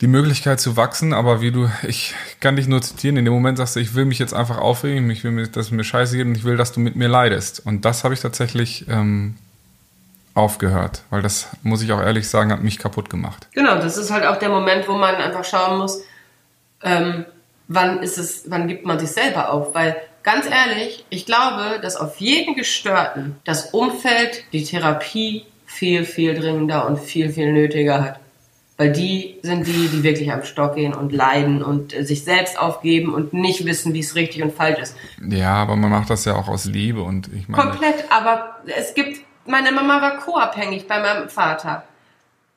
die 0.00 0.06
Möglichkeit 0.06 0.60
zu 0.60 0.76
wachsen, 0.76 1.12
aber 1.12 1.42
wie 1.42 1.52
du, 1.52 1.70
ich 1.86 2.14
kann 2.40 2.56
dich 2.56 2.66
nur 2.66 2.80
zitieren, 2.80 3.16
in 3.18 3.24
dem 3.26 3.34
Moment 3.34 3.58
sagst 3.58 3.76
du, 3.76 3.80
ich 3.80 3.94
will 3.94 4.06
mich 4.06 4.18
jetzt 4.18 4.32
einfach 4.32 4.56
aufregen, 4.58 5.10
ich 5.10 5.22
will, 5.24 5.30
mir, 5.30 5.46
dass 5.46 5.66
es 5.66 5.72
mir 5.72 5.84
scheiße 5.84 6.16
geht 6.16 6.26
und 6.26 6.34
ich 6.36 6.44
will, 6.44 6.56
dass 6.56 6.72
du 6.72 6.80
mit 6.80 6.96
mir 6.96 7.08
leidest. 7.08 7.64
Und 7.66 7.84
das 7.84 8.02
habe 8.04 8.14
ich 8.14 8.20
tatsächlich 8.20 8.86
ähm, 8.88 9.36
aufgehört, 10.34 11.02
weil 11.10 11.22
das, 11.22 11.48
muss 11.62 11.82
ich 11.82 11.92
auch 11.92 12.00
ehrlich 12.00 12.28
sagen, 12.28 12.52
hat 12.52 12.62
mich 12.62 12.78
kaputt 12.78 13.10
gemacht. 13.10 13.48
Genau, 13.52 13.76
das 13.76 13.96
ist 13.96 14.10
halt 14.10 14.24
auch 14.24 14.36
der 14.36 14.48
Moment, 14.48 14.88
wo 14.88 14.92
man 14.92 15.16
einfach 15.16 15.44
schauen 15.44 15.78
muss, 15.78 16.02
ähm, 16.82 17.24
wann 17.68 18.02
ist 18.02 18.18
es, 18.18 18.44
wann 18.48 18.68
gibt 18.68 18.86
man 18.86 18.98
sich 18.98 19.10
selber 19.10 19.52
auf, 19.52 19.74
weil 19.74 19.96
ganz 20.22 20.46
ehrlich, 20.46 21.04
ich 21.10 21.26
glaube, 21.26 21.80
dass 21.82 21.96
auf 21.96 22.16
jeden 22.18 22.54
Gestörten 22.54 23.36
das 23.44 23.70
Umfeld 23.70 24.44
die 24.52 24.64
Therapie 24.64 25.46
viel, 25.66 26.04
viel 26.04 26.34
dringender 26.34 26.86
und 26.86 26.98
viel, 26.98 27.30
viel 27.30 27.52
nötiger 27.52 28.04
hat. 28.04 28.20
Weil 28.76 28.92
die 28.92 29.36
sind 29.42 29.66
die, 29.66 29.88
die 29.88 30.02
wirklich 30.02 30.32
am 30.32 30.42
Stock 30.42 30.74
gehen 30.74 30.94
und 30.94 31.12
leiden 31.12 31.62
und 31.62 31.94
äh, 31.94 32.02
sich 32.02 32.24
selbst 32.24 32.58
aufgeben 32.58 33.12
und 33.12 33.34
nicht 33.34 33.66
wissen, 33.66 33.92
wie 33.92 34.00
es 34.00 34.14
richtig 34.14 34.42
und 34.42 34.54
falsch 34.54 34.78
ist. 34.80 34.96
Ja, 35.28 35.56
aber 35.56 35.76
man 35.76 35.90
macht 35.90 36.08
das 36.08 36.24
ja 36.24 36.34
auch 36.34 36.48
aus 36.48 36.64
Liebe 36.64 37.02
und 37.02 37.28
ich 37.28 37.46
meine. 37.46 37.62
Komplett, 37.62 38.06
aber 38.10 38.56
es 38.66 38.94
gibt, 38.94 39.20
meine 39.50 39.72
Mama 39.72 40.00
war 40.00 40.18
co-abhängig 40.18 40.86
bei 40.86 41.00
meinem 41.00 41.28
Vater. 41.28 41.84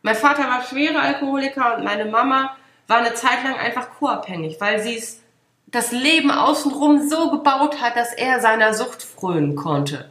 Mein 0.03 0.15
Vater 0.15 0.43
war 0.43 0.63
schwerer 0.63 1.01
Alkoholiker 1.01 1.77
und 1.77 1.83
meine 1.83 2.05
Mama 2.05 2.55
war 2.87 2.97
eine 2.97 3.13
Zeit 3.13 3.43
lang 3.43 3.55
einfach 3.55 3.89
co-abhängig, 3.99 4.59
weil 4.59 4.79
sie 4.81 4.97
es 4.97 5.21
das 5.67 5.91
Leben 5.91 6.29
außenrum 6.29 7.09
so 7.09 7.31
gebaut 7.31 7.81
hat, 7.81 7.95
dass 7.95 8.13
er 8.13 8.39
seiner 8.39 8.73
Sucht 8.73 9.01
frönen 9.01 9.55
konnte. 9.55 10.09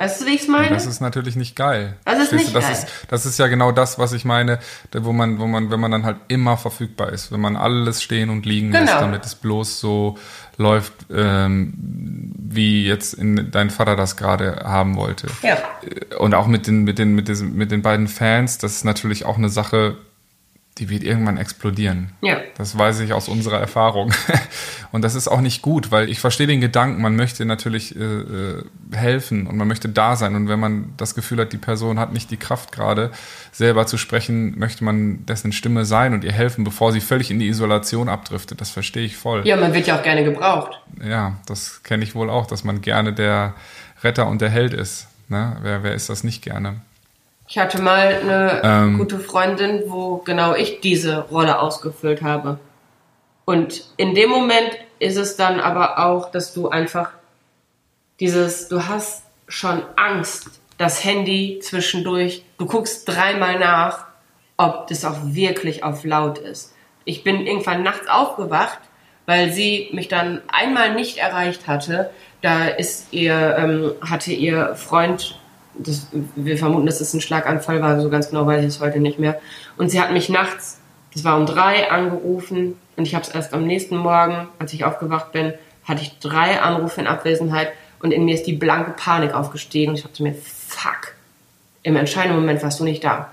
Weißt 0.00 0.20
du, 0.20 0.26
wie 0.26 0.34
ich 0.36 0.42
es 0.42 0.48
meine? 0.48 0.68
Das 0.70 0.86
ist 0.86 1.00
natürlich 1.00 1.34
nicht 1.34 1.56
geil. 1.56 1.96
Das 2.04 2.20
ist 2.20 2.32
nicht 2.32 2.54
das 2.54 2.64
geil. 2.64 2.72
Ist, 2.72 2.86
das 3.08 3.26
ist 3.26 3.36
ja 3.38 3.48
genau 3.48 3.72
das, 3.72 3.98
was 3.98 4.12
ich 4.12 4.24
meine, 4.24 4.60
wo 4.92 5.12
man, 5.12 5.40
wo 5.40 5.46
man, 5.48 5.72
wenn 5.72 5.80
man 5.80 5.90
dann 5.90 6.04
halt 6.04 6.18
immer 6.28 6.56
verfügbar 6.56 7.12
ist, 7.12 7.32
wenn 7.32 7.40
man 7.40 7.56
alles 7.56 8.00
stehen 8.00 8.30
und 8.30 8.46
liegen 8.46 8.70
lässt, 8.70 8.86
Genau. 8.86 9.00
damit 9.00 9.26
es 9.26 9.34
bloß 9.34 9.80
so 9.80 10.16
läuft, 10.56 10.92
ähm, 11.12 11.74
wie 12.38 12.86
jetzt 12.86 13.14
in, 13.14 13.50
dein 13.50 13.70
Vater 13.70 13.96
das 13.96 14.16
gerade 14.16 14.62
haben 14.64 14.94
wollte. 14.94 15.26
Ja. 15.42 15.56
Und 16.18 16.32
auch 16.34 16.46
mit 16.46 16.68
den, 16.68 16.84
mit 16.84 17.00
den, 17.00 17.14
mit 17.16 17.26
diesen, 17.26 17.56
mit 17.56 17.72
den 17.72 17.82
beiden 17.82 18.06
Fans, 18.06 18.58
das 18.58 18.76
ist 18.76 18.84
natürlich 18.84 19.24
auch 19.24 19.36
eine 19.36 19.48
Sache, 19.48 19.96
die 20.78 20.88
wird 20.88 21.02
irgendwann 21.02 21.36
explodieren. 21.36 22.12
Ja. 22.20 22.38
Das 22.56 22.78
weiß 22.78 23.00
ich 23.00 23.12
aus 23.12 23.28
unserer 23.28 23.58
Erfahrung. 23.58 24.12
Und 24.92 25.02
das 25.02 25.14
ist 25.14 25.28
auch 25.28 25.40
nicht 25.40 25.60
gut, 25.62 25.90
weil 25.90 26.08
ich 26.08 26.20
verstehe 26.20 26.46
den 26.46 26.60
Gedanken, 26.60 27.02
man 27.02 27.16
möchte 27.16 27.44
natürlich 27.44 27.96
äh, 27.96 28.02
äh, 28.02 28.64
helfen 28.92 29.46
und 29.46 29.56
man 29.58 29.68
möchte 29.68 29.90
da 29.90 30.16
sein. 30.16 30.34
Und 30.34 30.48
wenn 30.48 30.58
man 30.58 30.94
das 30.96 31.14
Gefühl 31.14 31.40
hat, 31.40 31.52
die 31.52 31.58
Person 31.58 31.98
hat 31.98 32.14
nicht 32.14 32.30
die 32.30 32.38
Kraft 32.38 32.72
gerade, 32.72 33.10
selber 33.52 33.86
zu 33.86 33.98
sprechen, 33.98 34.58
möchte 34.58 34.84
man 34.84 35.26
dessen 35.26 35.52
Stimme 35.52 35.84
sein 35.84 36.14
und 36.14 36.24
ihr 36.24 36.32
helfen, 36.32 36.64
bevor 36.64 36.92
sie 36.92 37.00
völlig 37.00 37.30
in 37.30 37.38
die 37.38 37.48
Isolation 37.48 38.08
abdriftet. 38.08 38.60
Das 38.60 38.70
verstehe 38.70 39.04
ich 39.04 39.16
voll. 39.16 39.46
Ja, 39.46 39.56
man 39.56 39.74
wird 39.74 39.86
ja 39.86 39.98
auch 39.98 40.02
gerne 40.02 40.24
gebraucht. 40.24 40.80
Ja, 41.04 41.36
das 41.46 41.82
kenne 41.82 42.02
ich 42.02 42.14
wohl 42.14 42.30
auch, 42.30 42.46
dass 42.46 42.64
man 42.64 42.80
gerne 42.80 43.12
der 43.12 43.54
Retter 44.02 44.26
und 44.26 44.40
der 44.40 44.50
Held 44.50 44.72
ist. 44.72 45.08
Ne? 45.28 45.56
Wer, 45.60 45.82
wer 45.82 45.94
ist 45.94 46.08
das 46.08 46.24
nicht 46.24 46.42
gerne? 46.42 46.80
Ich 47.48 47.56
hatte 47.56 47.80
mal 47.80 48.14
eine 48.20 48.60
Ähm. 48.62 48.98
gute 48.98 49.18
Freundin, 49.18 49.84
wo 49.86 50.18
genau 50.18 50.54
ich 50.54 50.80
diese 50.80 51.20
Rolle 51.28 51.58
ausgefüllt 51.60 52.22
habe. 52.22 52.58
Und 53.46 53.84
in 53.96 54.14
dem 54.14 54.28
Moment 54.28 54.70
ist 54.98 55.16
es 55.16 55.36
dann 55.36 55.58
aber 55.58 55.98
auch, 56.04 56.30
dass 56.30 56.52
du 56.52 56.68
einfach 56.68 57.10
dieses, 58.20 58.68
du 58.68 58.86
hast 58.86 59.24
schon 59.48 59.82
Angst, 59.96 60.60
das 60.76 61.02
Handy 61.04 61.58
zwischendurch, 61.62 62.44
du 62.58 62.66
guckst 62.66 63.08
dreimal 63.08 63.58
nach, 63.58 64.06
ob 64.58 64.86
das 64.88 65.04
auch 65.06 65.16
wirklich 65.22 65.82
auf 65.84 66.04
laut 66.04 66.36
ist. 66.38 66.74
Ich 67.06 67.24
bin 67.24 67.46
irgendwann 67.46 67.82
nachts 67.82 68.08
aufgewacht, 68.08 68.78
weil 69.24 69.52
sie 69.52 69.88
mich 69.92 70.08
dann 70.08 70.42
einmal 70.48 70.94
nicht 70.94 71.16
erreicht 71.16 71.66
hatte. 71.66 72.10
Da 72.42 72.66
ist 72.66 73.12
ihr, 73.12 73.56
ähm, 73.58 73.92
hatte 74.02 74.32
ihr 74.32 74.74
Freund, 74.74 75.40
das, 75.78 76.08
wir 76.36 76.58
vermuten, 76.58 76.86
dass 76.86 77.00
es 77.00 77.14
ein 77.14 77.20
Schlaganfall 77.20 77.80
war, 77.80 78.00
so 78.00 78.10
ganz 78.10 78.30
genau 78.30 78.46
weiß 78.46 78.60
ich 78.60 78.68
es 78.68 78.80
heute 78.80 79.00
nicht 79.00 79.18
mehr. 79.18 79.40
Und 79.76 79.90
sie 79.90 80.00
hat 80.00 80.12
mich 80.12 80.28
nachts, 80.28 80.78
das 81.14 81.24
war 81.24 81.38
um 81.38 81.46
drei, 81.46 81.90
angerufen 81.90 82.76
und 82.96 83.06
ich 83.06 83.14
habe 83.14 83.24
es 83.24 83.30
erst 83.30 83.54
am 83.54 83.64
nächsten 83.66 83.96
Morgen, 83.96 84.48
als 84.58 84.72
ich 84.72 84.84
aufgewacht 84.84 85.32
bin, 85.32 85.54
hatte 85.84 86.02
ich 86.02 86.18
drei 86.18 86.60
Anrufe 86.60 87.00
in 87.00 87.06
Abwesenheit 87.06 87.72
und 88.00 88.12
in 88.12 88.24
mir 88.24 88.34
ist 88.34 88.44
die 88.44 88.52
blanke 88.52 88.92
Panik 88.92 89.34
aufgestiegen. 89.34 89.94
Ich 89.94 90.02
dachte 90.02 90.22
mir, 90.22 90.34
fuck, 90.34 91.14
im 91.82 91.96
entscheidenden 91.96 92.40
Moment 92.40 92.62
warst 92.62 92.78
du 92.80 92.84
nicht 92.84 93.02
da. 93.02 93.30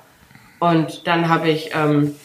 Und 0.60 1.06
dann 1.06 1.30
habe 1.30 1.50
ich 1.50 1.72
ähm, 1.74 2.16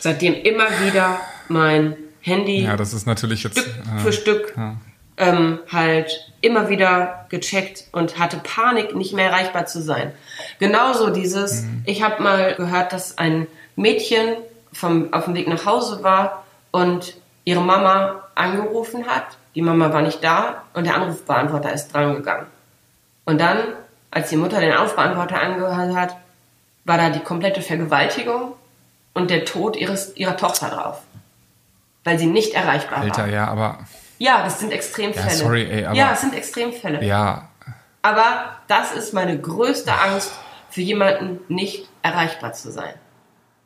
seitdem 0.00 0.34
immer 0.34 0.66
wieder 0.84 1.20
mein 1.48 1.96
Handy 2.20 2.64
Ja, 2.64 2.76
das 2.76 2.92
ist 2.92 3.06
natürlich 3.06 3.44
jetzt. 3.44 3.58
Stück 3.58 3.74
äh, 3.86 3.98
für 4.00 4.12
Stück 4.12 4.54
ja. 4.56 4.76
Ähm, 5.22 5.60
halt 5.70 6.32
immer 6.40 6.68
wieder 6.68 7.26
gecheckt 7.28 7.84
und 7.92 8.18
hatte 8.18 8.38
Panik, 8.38 8.94
nicht 8.96 9.12
mehr 9.12 9.30
erreichbar 9.30 9.66
zu 9.66 9.80
sein. 9.80 10.12
Genauso 10.58 11.10
dieses, 11.10 11.64
ich 11.86 12.02
habe 12.02 12.22
mal 12.22 12.54
gehört, 12.56 12.92
dass 12.92 13.18
ein 13.18 13.46
Mädchen 13.76 14.36
vom, 14.72 15.12
auf 15.12 15.26
dem 15.26 15.34
Weg 15.34 15.46
nach 15.46 15.64
Hause 15.64 16.02
war 16.02 16.44
und 16.72 17.14
ihre 17.44 17.60
Mama 17.60 18.24
angerufen 18.34 19.06
hat. 19.06 19.38
Die 19.54 19.62
Mama 19.62 19.92
war 19.92 20.02
nicht 20.02 20.24
da 20.24 20.64
und 20.74 20.86
der 20.86 20.96
Anrufbeantworter 20.96 21.72
ist 21.72 21.94
dran 21.94 22.16
gegangen. 22.16 22.46
Und 23.24 23.40
dann, 23.40 23.58
als 24.10 24.30
die 24.30 24.36
Mutter 24.36 24.60
den 24.60 24.72
Anrufbeantworter 24.72 25.40
angehört 25.40 25.94
hat, 25.94 26.16
war 26.84 26.98
da 26.98 27.10
die 27.10 27.20
komplette 27.20 27.62
Vergewaltigung 27.62 28.54
und 29.14 29.30
der 29.30 29.44
Tod 29.44 29.76
ihres, 29.76 30.16
ihrer 30.16 30.36
Tochter 30.36 30.70
drauf. 30.70 31.02
Weil 32.02 32.18
sie 32.18 32.26
nicht 32.26 32.54
erreichbar 32.54 32.98
war. 32.98 33.04
Alter, 33.04 33.26
ja, 33.26 33.46
aber. 33.46 33.78
Ja, 34.22 34.44
das 34.44 34.60
sind 34.60 34.72
Extremfälle. 34.72 35.26
Ja, 35.28 35.34
sorry, 35.34 35.64
ey, 35.68 35.84
aber- 35.84 35.96
ja, 35.96 36.12
es 36.12 36.20
sind 36.20 36.32
Extremfälle. 36.34 37.04
Ja, 37.04 37.48
Aber 38.02 38.56
das 38.68 38.92
ist 38.92 39.12
meine 39.14 39.36
größte 39.40 39.92
Angst, 39.92 40.32
für 40.70 40.80
jemanden 40.80 41.40
nicht 41.48 41.88
erreichbar 42.02 42.52
zu 42.52 42.70
sein. 42.72 42.94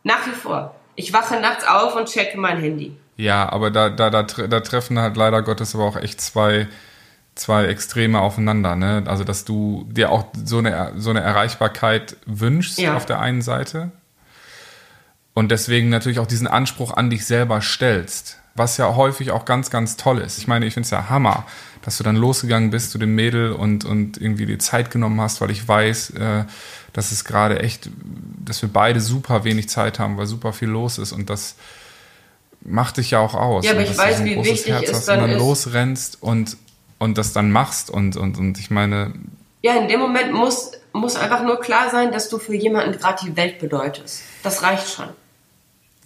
Nach 0.03 0.27
wie 0.27 0.31
vor. 0.33 0.75
Ich 0.95 1.13
wache 1.13 1.39
nachts 1.41 1.67
auf 1.67 1.95
und 1.95 2.09
checke 2.09 2.39
mein 2.39 2.59
Handy. 2.59 2.97
Ja, 3.17 3.51
aber 3.51 3.71
da, 3.71 3.91
da, 3.91 4.09
da, 4.11 4.23
da 4.23 4.61
treffen 4.61 4.99
halt 4.99 5.17
leider 5.17 5.43
Gottes 5.43 5.75
aber 5.75 5.85
auch 5.85 5.97
echt 5.97 6.21
zwei, 6.21 6.69
zwei 7.35 7.67
Extreme 7.67 8.19
aufeinander, 8.21 8.77
ne? 8.77 9.05
Also, 9.07 9.25
dass 9.25 9.45
du 9.45 9.87
dir 9.91 10.11
auch 10.11 10.27
so 10.43 10.59
eine, 10.59 10.93
so 10.97 11.11
eine 11.11 11.21
Erreichbarkeit 11.21 12.17
wünschst 12.27 12.79
Ja. 12.79 12.95
auf 12.97 13.05
der 13.07 13.21
einen 13.21 13.43
Seite 13.43 13.91
und 15.35 15.51
deswegen 15.51 15.89
natürlich 15.91 16.19
auch 16.19 16.27
diesen 16.27 16.47
Anspruch 16.47 16.95
an 16.97 17.11
dich 17.11 17.27
selber 17.27 17.61
stellst, 17.61 18.39
was 18.57 18.77
ja 18.77 18.97
häufig 18.97 19.31
auch 19.31 19.45
ganz, 19.45 19.71
ganz 19.71 19.97
toll 19.97 20.19
ist. 20.19 20.39
Ich 20.39 20.49
meine, 20.49 20.67
ich 20.67 20.75
finde 20.75 20.87
es 20.87 20.91
ja 20.91 21.09
Hammer, 21.09 21.47
dass 21.83 21.99
du 21.99 22.05
dann 22.05 22.17
losgegangen 22.17 22.71
bist 22.71 22.91
zu 22.91 22.99
dem 22.99 23.15
Mädel 23.15 23.53
und, 23.53 23.85
und 23.85 24.21
irgendwie 24.21 24.47
die 24.47 24.59
Zeit 24.59 24.91
genommen 24.91 25.21
hast, 25.21 25.41
weil 25.41 25.51
ich 25.51 25.67
weiß, 25.67 26.11
äh, 26.11 26.45
dass 26.93 27.13
es 27.13 27.25
gerade 27.25 27.61
echt, 27.61 27.91
dass 28.45 28.63
wir 28.63 28.71
beide 28.73 29.01
super 29.01 29.45
wenig 29.45 29.69
Zeit 29.69 29.99
haben, 29.99 30.17
weil 30.17 30.27
super 30.27 30.53
viel 30.53 30.69
los 30.69 30.99
ist 30.99 31.13
und 31.13 31.29
das 31.31 31.57
macht 32.63 32.97
dich 32.97 33.13
ja 33.13 33.21
auch 33.21 33.35
aus. 33.35 33.65
Ja, 33.65 33.73
aber 33.73 33.83
ich 33.83 33.97
weiß, 33.97 34.17
so 34.17 34.23
ein 34.23 34.29
wie 34.29 34.35
großes 34.35 34.53
wichtig 34.53 34.73
Herz 34.73 34.89
es 34.89 34.97
hast 34.97 35.09
dann 35.09 35.19
und 35.23 35.29
dann 35.29 35.37
ist. 35.37 35.39
losrennst 35.39 36.19
und, 36.23 36.57
und 36.99 37.19
das 37.19 37.33
dann 37.33 37.53
machst 37.53 37.91
und, 37.91 38.17
und, 38.17 38.39
und 38.39 38.59
ich 38.59 38.71
meine, 38.71 39.13
Ja, 39.63 39.75
in 39.77 39.89
dem 39.89 40.01
Moment 40.01 40.33
muss, 40.33 40.73
muss 40.93 41.17
einfach 41.17 41.43
nur 41.43 41.61
klar 41.61 41.91
sein, 41.91 42.11
dass 42.11 42.29
du 42.29 42.39
für 42.39 42.55
jemanden 42.55 42.99
gerade 42.99 43.25
die 43.25 43.37
Welt 43.37 43.59
bedeutest. 43.59 44.23
Das 44.43 44.63
reicht 44.63 44.89
schon. 44.89 45.09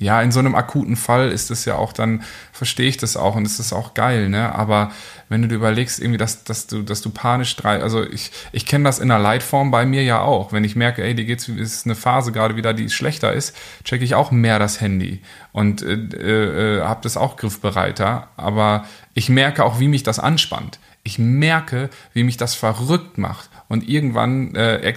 Ja, 0.00 0.22
in 0.22 0.32
so 0.32 0.38
einem 0.38 0.54
akuten 0.54 0.96
Fall 0.96 1.30
ist 1.30 1.50
es 1.50 1.66
ja 1.66 1.76
auch 1.76 1.92
dann, 1.92 2.22
verstehe 2.52 2.88
ich 2.88 2.96
das 2.96 3.18
auch 3.18 3.36
und 3.36 3.46
es 3.46 3.60
ist 3.60 3.74
auch 3.74 3.92
geil, 3.92 4.30
ne? 4.30 4.54
Aber 4.54 4.92
wenn 5.28 5.42
du 5.42 5.48
dir 5.48 5.56
überlegst, 5.56 6.00
irgendwie, 6.00 6.16
dass, 6.16 6.42
dass 6.42 6.66
du, 6.66 6.82
dass 6.82 7.02
du 7.02 7.10
panisch 7.10 7.54
drei, 7.56 7.82
also 7.82 8.02
ich, 8.02 8.32
ich 8.50 8.64
kenne 8.64 8.84
das 8.84 8.98
in 8.98 9.08
der 9.08 9.18
Leitform 9.18 9.70
bei 9.70 9.84
mir 9.84 10.02
ja 10.02 10.22
auch. 10.22 10.54
Wenn 10.54 10.64
ich 10.64 10.74
merke, 10.74 11.04
ey, 11.04 11.14
dir 11.14 11.26
geht's, 11.26 11.48
ist 11.48 11.84
eine 11.84 11.94
Phase 11.94 12.32
gerade 12.32 12.56
wieder, 12.56 12.72
die 12.72 12.88
schlechter 12.88 13.34
ist, 13.34 13.54
checke 13.84 14.02
ich 14.02 14.14
auch 14.14 14.30
mehr 14.30 14.58
das 14.58 14.80
Handy 14.80 15.20
und 15.52 15.82
äh, 15.82 16.78
äh, 16.78 16.80
habe 16.82 17.00
das 17.02 17.18
auch 17.18 17.36
griffbereiter. 17.36 18.28
Aber 18.38 18.86
ich 19.12 19.28
merke 19.28 19.64
auch, 19.64 19.80
wie 19.80 19.88
mich 19.88 20.02
das 20.02 20.18
anspannt. 20.18 20.78
Ich 21.02 21.18
merke, 21.18 21.90
wie 22.14 22.24
mich 22.24 22.38
das 22.38 22.54
verrückt 22.54 23.18
macht. 23.18 23.50
Und 23.70 23.88
irgendwann 23.88 24.56
äh, 24.56 24.92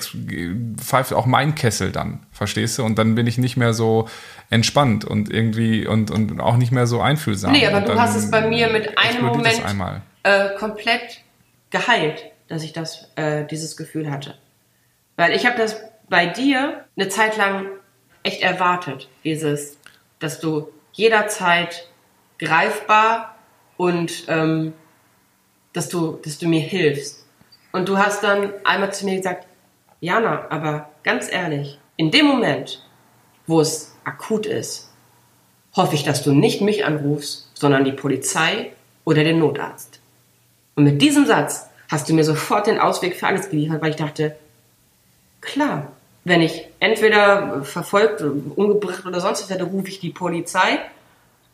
pfeift 0.82 1.14
auch 1.14 1.28
mein 1.28 1.54
Kessel 1.54 1.92
dann, 1.92 2.26
verstehst 2.32 2.80
du? 2.80 2.84
Und 2.84 2.98
dann 2.98 3.14
bin 3.14 3.28
ich 3.28 3.38
nicht 3.38 3.56
mehr 3.56 3.72
so 3.72 4.10
entspannt 4.50 5.06
und 5.06 5.32
irgendwie 5.32 5.86
und, 5.86 6.10
und 6.10 6.42
auch 6.42 6.58
nicht 6.58 6.72
mehr 6.72 6.88
so 6.88 7.00
einfühlsam. 7.00 7.52
Nee, 7.52 7.68
aber 7.68 7.82
du 7.82 7.94
hast 7.94 8.16
es 8.16 8.32
bei 8.32 8.48
mir 8.48 8.70
mit 8.70 8.98
einem 8.98 9.28
Moment 9.28 9.64
einmal. 9.64 10.02
äh, 10.24 10.56
komplett 10.58 11.22
geheilt, 11.70 12.32
dass 12.48 12.64
ich 12.64 12.74
das, 12.74 13.12
äh, 13.16 13.46
dieses 13.46 13.78
Gefühl 13.78 14.10
hatte. 14.10 14.34
Weil 15.18 15.34
ich 15.34 15.46
habe 15.46 15.56
das 15.56 15.80
bei 16.10 16.26
dir 16.26 16.86
eine 16.98 17.10
Zeit 17.10 17.38
lang 17.38 17.68
echt 18.24 18.42
erwartet, 18.42 19.08
dieses, 19.24 19.78
dass 20.18 20.40
du 20.40 20.70
jederzeit 20.94 21.88
greifbar 22.40 23.36
und 23.78 24.24
ähm, 24.30 24.74
dass 25.74 25.90
du, 25.90 26.20
dass 26.24 26.40
du 26.40 26.48
mir 26.48 26.62
hilfst. 26.62 27.23
Und 27.74 27.90
du 27.90 27.98
hast 27.98 28.24
dann 28.24 28.54
einmal 28.64 28.94
zu 28.94 29.04
mir 29.04 29.18
gesagt, 29.18 29.48
Jana, 30.00 30.46
aber 30.50 30.90
ganz 31.04 31.30
ehrlich, 31.32 31.80
in 31.98 32.12
dem 32.12 32.28
Moment, 32.28 32.88
wo 33.48 33.60
es 33.60 33.96
akut 34.04 34.46
ist, 34.46 34.90
hoffe 35.76 35.96
ich, 35.96 36.04
dass 36.04 36.24
du 36.24 36.34
nicht 36.34 36.62
mich 36.62 36.86
anrufst, 36.86 37.50
sondern 37.56 37.84
die 37.84 37.92
Polizei 37.92 38.72
oder 39.06 39.24
den 39.24 39.40
Notarzt. 39.40 40.00
Und 40.76 40.84
mit 40.84 41.02
diesem 41.02 41.26
Satz 41.26 41.68
hast 41.90 42.08
du 42.08 42.14
mir 42.14 42.24
sofort 42.24 42.68
den 42.68 42.80
Ausweg 42.80 43.16
für 43.16 43.28
alles 43.28 43.50
geliefert, 43.50 43.82
weil 43.82 43.90
ich 43.90 43.96
dachte, 43.96 44.36
klar, 45.42 45.92
wenn 46.26 46.42
ich 46.42 46.68
entweder 46.80 47.64
verfolgt, 47.64 48.22
umgebracht 48.22 49.06
oder 49.06 49.20
sonst 49.20 49.42
was 49.42 49.50
werde, 49.50 49.66
rufe 49.66 49.90
ich 49.90 50.00
die 50.00 50.12
Polizei. 50.12 50.80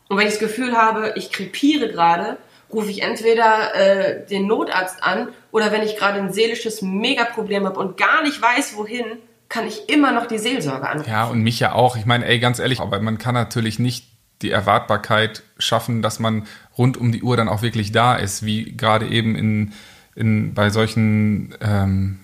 Und 0.08 0.18
wenn 0.18 0.26
ich 0.26 0.34
das 0.34 0.40
Gefühl 0.40 0.76
habe, 0.76 1.14
ich 1.16 1.32
krepiere 1.32 1.88
gerade, 1.88 2.36
rufe 2.72 2.90
ich 2.90 3.02
entweder 3.02 3.74
äh, 3.74 4.26
den 4.26 4.46
Notarzt 4.46 5.02
an 5.02 5.28
oder 5.50 5.72
wenn 5.72 5.82
ich 5.82 5.96
gerade 5.96 6.18
ein 6.18 6.32
seelisches 6.32 6.82
Megaproblem 6.82 7.66
habe 7.66 7.78
und 7.78 7.96
gar 7.96 8.22
nicht 8.22 8.40
weiß, 8.40 8.76
wohin, 8.76 9.04
kann 9.48 9.66
ich 9.66 9.88
immer 9.88 10.12
noch 10.12 10.26
die 10.26 10.38
Seelsorge 10.38 10.88
anrufen. 10.88 11.10
Ja, 11.10 11.26
und 11.26 11.42
mich 11.42 11.58
ja 11.58 11.72
auch. 11.72 11.96
Ich 11.96 12.06
meine, 12.06 12.24
ey, 12.26 12.38
ganz 12.38 12.60
ehrlich, 12.60 12.80
aber 12.80 13.00
man 13.00 13.18
kann 13.18 13.34
natürlich 13.34 13.78
nicht 13.78 14.06
die 14.42 14.50
Erwartbarkeit 14.50 15.42
schaffen, 15.58 16.02
dass 16.02 16.18
man 16.18 16.46
rund 16.78 16.96
um 16.96 17.12
die 17.12 17.22
Uhr 17.22 17.36
dann 17.36 17.48
auch 17.48 17.60
wirklich 17.60 17.92
da 17.92 18.14
ist, 18.14 18.44
wie 18.44 18.76
gerade 18.76 19.06
eben 19.08 19.34
in, 19.34 19.72
in 20.14 20.54
bei 20.54 20.70
solchen 20.70 21.54
ähm, 21.60 22.20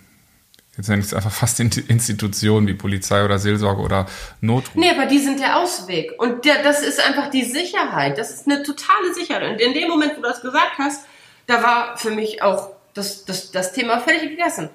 jetzt 0.77 0.89
nenne 0.89 1.01
ich 1.01 1.07
es 1.07 1.15
einfach 1.15 1.31
fast 1.31 1.59
Institutionen 1.61 2.67
wie 2.67 2.75
Polizei 2.75 3.25
oder 3.25 3.39
Seelsorge 3.39 3.83
oder 3.83 4.07
Notruf. 4.41 4.75
Nee, 4.75 4.91
aber 4.91 5.07
die 5.07 5.19
sind 5.19 5.41
der 5.41 5.59
Ausweg. 5.59 6.13
Und 6.19 6.45
der, 6.45 6.63
das 6.63 6.83
ist 6.83 7.01
einfach 7.01 7.31
die 7.31 7.45
Sicherheit. 7.45 8.19
Das 8.19 8.31
ist 8.31 8.47
eine 8.47 8.63
totale 8.63 9.15
Sicherheit. 9.15 9.51
Und 9.51 9.61
in 9.61 9.75
dem 9.75 9.89
Moment, 9.89 10.13
wo 10.17 10.23
du 10.23 10.29
das 10.29 10.43
gesagt 10.43 10.79
hast, 10.79 11.07
da 11.47 11.63
war 11.63 11.97
für 11.97 12.11
mich 12.11 12.43
auch 12.43 12.71
das, 12.95 13.25
das, 13.25 13.51
das 13.51 13.73
Thema 13.73 14.01
völlig 14.01 14.23
gegessen. 14.23 14.71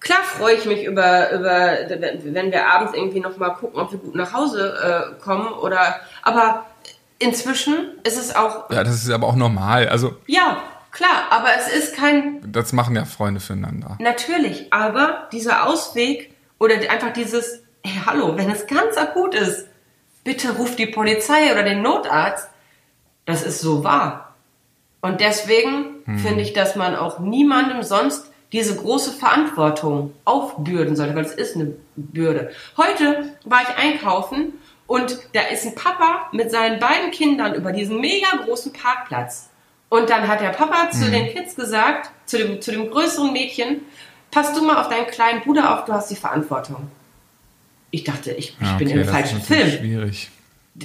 Klar 0.00 0.22
freue 0.22 0.54
ich 0.54 0.64
mich 0.64 0.84
über, 0.84 1.30
über, 1.30 1.76
wenn 2.24 2.50
wir 2.50 2.66
abends 2.66 2.94
irgendwie 2.94 3.20
nochmal 3.20 3.54
gucken, 3.54 3.78
ob 3.78 3.92
wir 3.92 3.98
gut 3.98 4.14
nach 4.14 4.32
Hause 4.32 5.12
äh, 5.18 5.22
kommen 5.22 5.52
oder, 5.52 6.00
aber 6.22 6.64
inzwischen 7.18 7.98
ist 8.02 8.16
es 8.16 8.34
auch. 8.34 8.70
Ja, 8.70 8.82
das 8.82 8.94
ist 8.94 9.10
aber 9.10 9.26
auch 9.26 9.36
normal. 9.36 9.88
Also. 9.88 10.16
Ja, 10.26 10.62
Klar, 10.92 11.26
aber 11.30 11.48
es 11.56 11.68
ist 11.68 11.96
kein. 11.96 12.40
Das 12.52 12.72
machen 12.72 12.96
ja 12.96 13.04
Freunde 13.04 13.40
füreinander. 13.40 13.96
Natürlich, 14.00 14.72
aber 14.72 15.28
dieser 15.32 15.66
Ausweg 15.66 16.34
oder 16.58 16.74
einfach 16.90 17.12
dieses, 17.12 17.62
hey, 17.84 18.02
hallo, 18.06 18.36
wenn 18.36 18.50
es 18.50 18.66
ganz 18.66 18.96
akut 18.96 19.34
ist, 19.34 19.66
bitte 20.24 20.56
ruft 20.56 20.78
die 20.78 20.86
Polizei 20.86 21.52
oder 21.52 21.62
den 21.62 21.82
Notarzt. 21.82 22.48
Das 23.24 23.42
ist 23.42 23.60
so 23.60 23.84
wahr. 23.84 24.34
Und 25.00 25.20
deswegen 25.20 26.02
hm. 26.04 26.18
finde 26.18 26.42
ich, 26.42 26.52
dass 26.52 26.76
man 26.76 26.96
auch 26.96 27.18
niemandem 27.20 27.82
sonst 27.82 28.30
diese 28.52 28.74
große 28.74 29.12
Verantwortung 29.12 30.12
aufbürden 30.24 30.96
sollte, 30.96 31.14
weil 31.14 31.24
es 31.24 31.34
ist 31.34 31.54
eine 31.54 31.74
Bürde. 31.94 32.50
Heute 32.76 33.36
war 33.44 33.62
ich 33.62 33.76
einkaufen 33.76 34.54
und 34.88 35.20
da 35.34 35.42
ist 35.42 35.64
ein 35.64 35.76
Papa 35.76 36.28
mit 36.32 36.50
seinen 36.50 36.80
beiden 36.80 37.12
Kindern 37.12 37.54
über 37.54 37.70
diesen 37.70 38.00
mega 38.00 38.26
großen 38.44 38.72
Parkplatz 38.72 39.49
und 39.90 40.08
dann 40.08 40.26
hat 40.28 40.40
der 40.40 40.50
Papa 40.50 40.90
zu 40.90 41.04
mhm. 41.04 41.12
den 41.12 41.34
Kids 41.34 41.56
gesagt, 41.56 42.10
zu 42.24 42.38
dem, 42.38 42.62
zu 42.62 42.70
dem 42.70 42.90
größeren 42.90 43.32
Mädchen, 43.32 43.82
pass 44.30 44.54
du 44.54 44.64
mal 44.64 44.80
auf 44.80 44.88
deinen 44.88 45.08
kleinen 45.08 45.42
Bruder 45.42 45.74
auf, 45.74 45.84
du 45.84 45.92
hast 45.92 46.10
die 46.10 46.16
Verantwortung. 46.16 46.90
Ich 47.90 48.04
dachte, 48.04 48.30
ich, 48.30 48.56
ich 48.60 48.66
ja, 48.66 48.76
okay, 48.76 48.84
bin 48.84 48.98
im 48.98 49.04
falschen 49.06 49.42
Film. 49.42 49.68
Schwierig. 49.68 50.30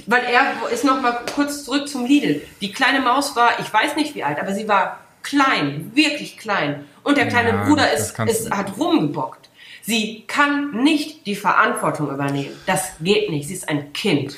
Weil 0.06 0.24
er 0.24 0.68
ist 0.72 0.84
noch 0.84 1.00
mal 1.00 1.20
kurz 1.34 1.64
zurück 1.64 1.88
zum 1.88 2.04
Lidl. 2.04 2.42
Die 2.60 2.72
kleine 2.72 3.00
Maus 3.00 3.36
war, 3.36 3.60
ich 3.60 3.72
weiß 3.72 3.94
nicht 3.94 4.16
wie 4.16 4.24
alt, 4.24 4.40
aber 4.40 4.52
sie 4.52 4.66
war 4.66 4.98
klein, 5.22 5.92
wirklich 5.94 6.36
klein. 6.36 6.84
Und 7.04 7.16
der 7.16 7.28
kleine 7.28 7.50
ja, 7.50 7.64
Bruder 7.64 7.92
ist, 7.92 8.18
ist, 8.18 8.50
hat 8.50 8.76
rumgebockt. 8.76 9.48
Sie 9.82 10.24
kann 10.26 10.82
nicht 10.82 11.26
die 11.26 11.36
Verantwortung 11.36 12.10
übernehmen. 12.10 12.56
Das 12.66 12.94
geht 13.00 13.30
nicht. 13.30 13.46
Sie 13.46 13.54
ist 13.54 13.68
ein 13.68 13.92
Kind. 13.92 14.36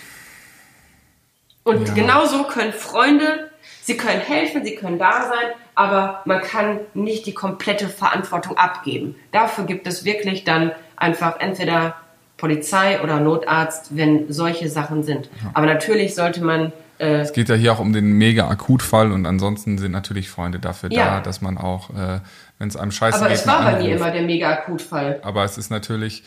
Und 1.64 1.88
ja. 1.88 1.94
genauso 1.94 2.44
können 2.44 2.74
Freunde 2.74 3.47
Sie 3.88 3.96
können 3.96 4.20
helfen, 4.20 4.66
sie 4.66 4.74
können 4.74 4.98
da 4.98 5.22
sein, 5.22 5.54
aber 5.74 6.20
man 6.26 6.42
kann 6.42 6.80
nicht 6.92 7.24
die 7.24 7.32
komplette 7.32 7.88
Verantwortung 7.88 8.58
abgeben. 8.58 9.16
Dafür 9.32 9.64
gibt 9.64 9.86
es 9.86 10.04
wirklich 10.04 10.44
dann 10.44 10.72
einfach 10.98 11.40
entweder 11.40 11.94
Polizei 12.36 13.00
oder 13.00 13.18
Notarzt, 13.18 13.96
wenn 13.96 14.30
solche 14.30 14.68
Sachen 14.68 15.04
sind. 15.04 15.30
Aber 15.54 15.64
natürlich 15.64 16.14
sollte 16.14 16.44
man 16.44 16.74
äh, 16.98 17.20
es 17.20 17.32
geht 17.32 17.48
ja 17.48 17.54
hier 17.54 17.72
auch 17.72 17.78
um 17.78 17.94
den 17.94 18.12
Mega-Akutfall 18.12 19.10
und 19.10 19.24
ansonsten 19.24 19.78
sind 19.78 19.92
natürlich 19.92 20.28
Freunde 20.28 20.58
dafür 20.58 20.92
ja. 20.92 21.06
da, 21.06 21.20
dass 21.22 21.40
man 21.40 21.56
auch, 21.56 21.88
äh, 21.88 22.20
wenn 22.58 22.68
es 22.68 22.76
einem 22.76 22.90
scheiße 22.90 23.16
Aber 23.16 23.28
geht, 23.28 23.38
es 23.38 23.46
war 23.46 23.62
bei 23.62 23.82
mir 23.82 23.96
immer 23.96 24.10
der 24.10 24.22
Mega-Akutfall. 24.22 25.20
Aber 25.22 25.44
es 25.44 25.56
ist 25.56 25.70
natürlich. 25.70 26.24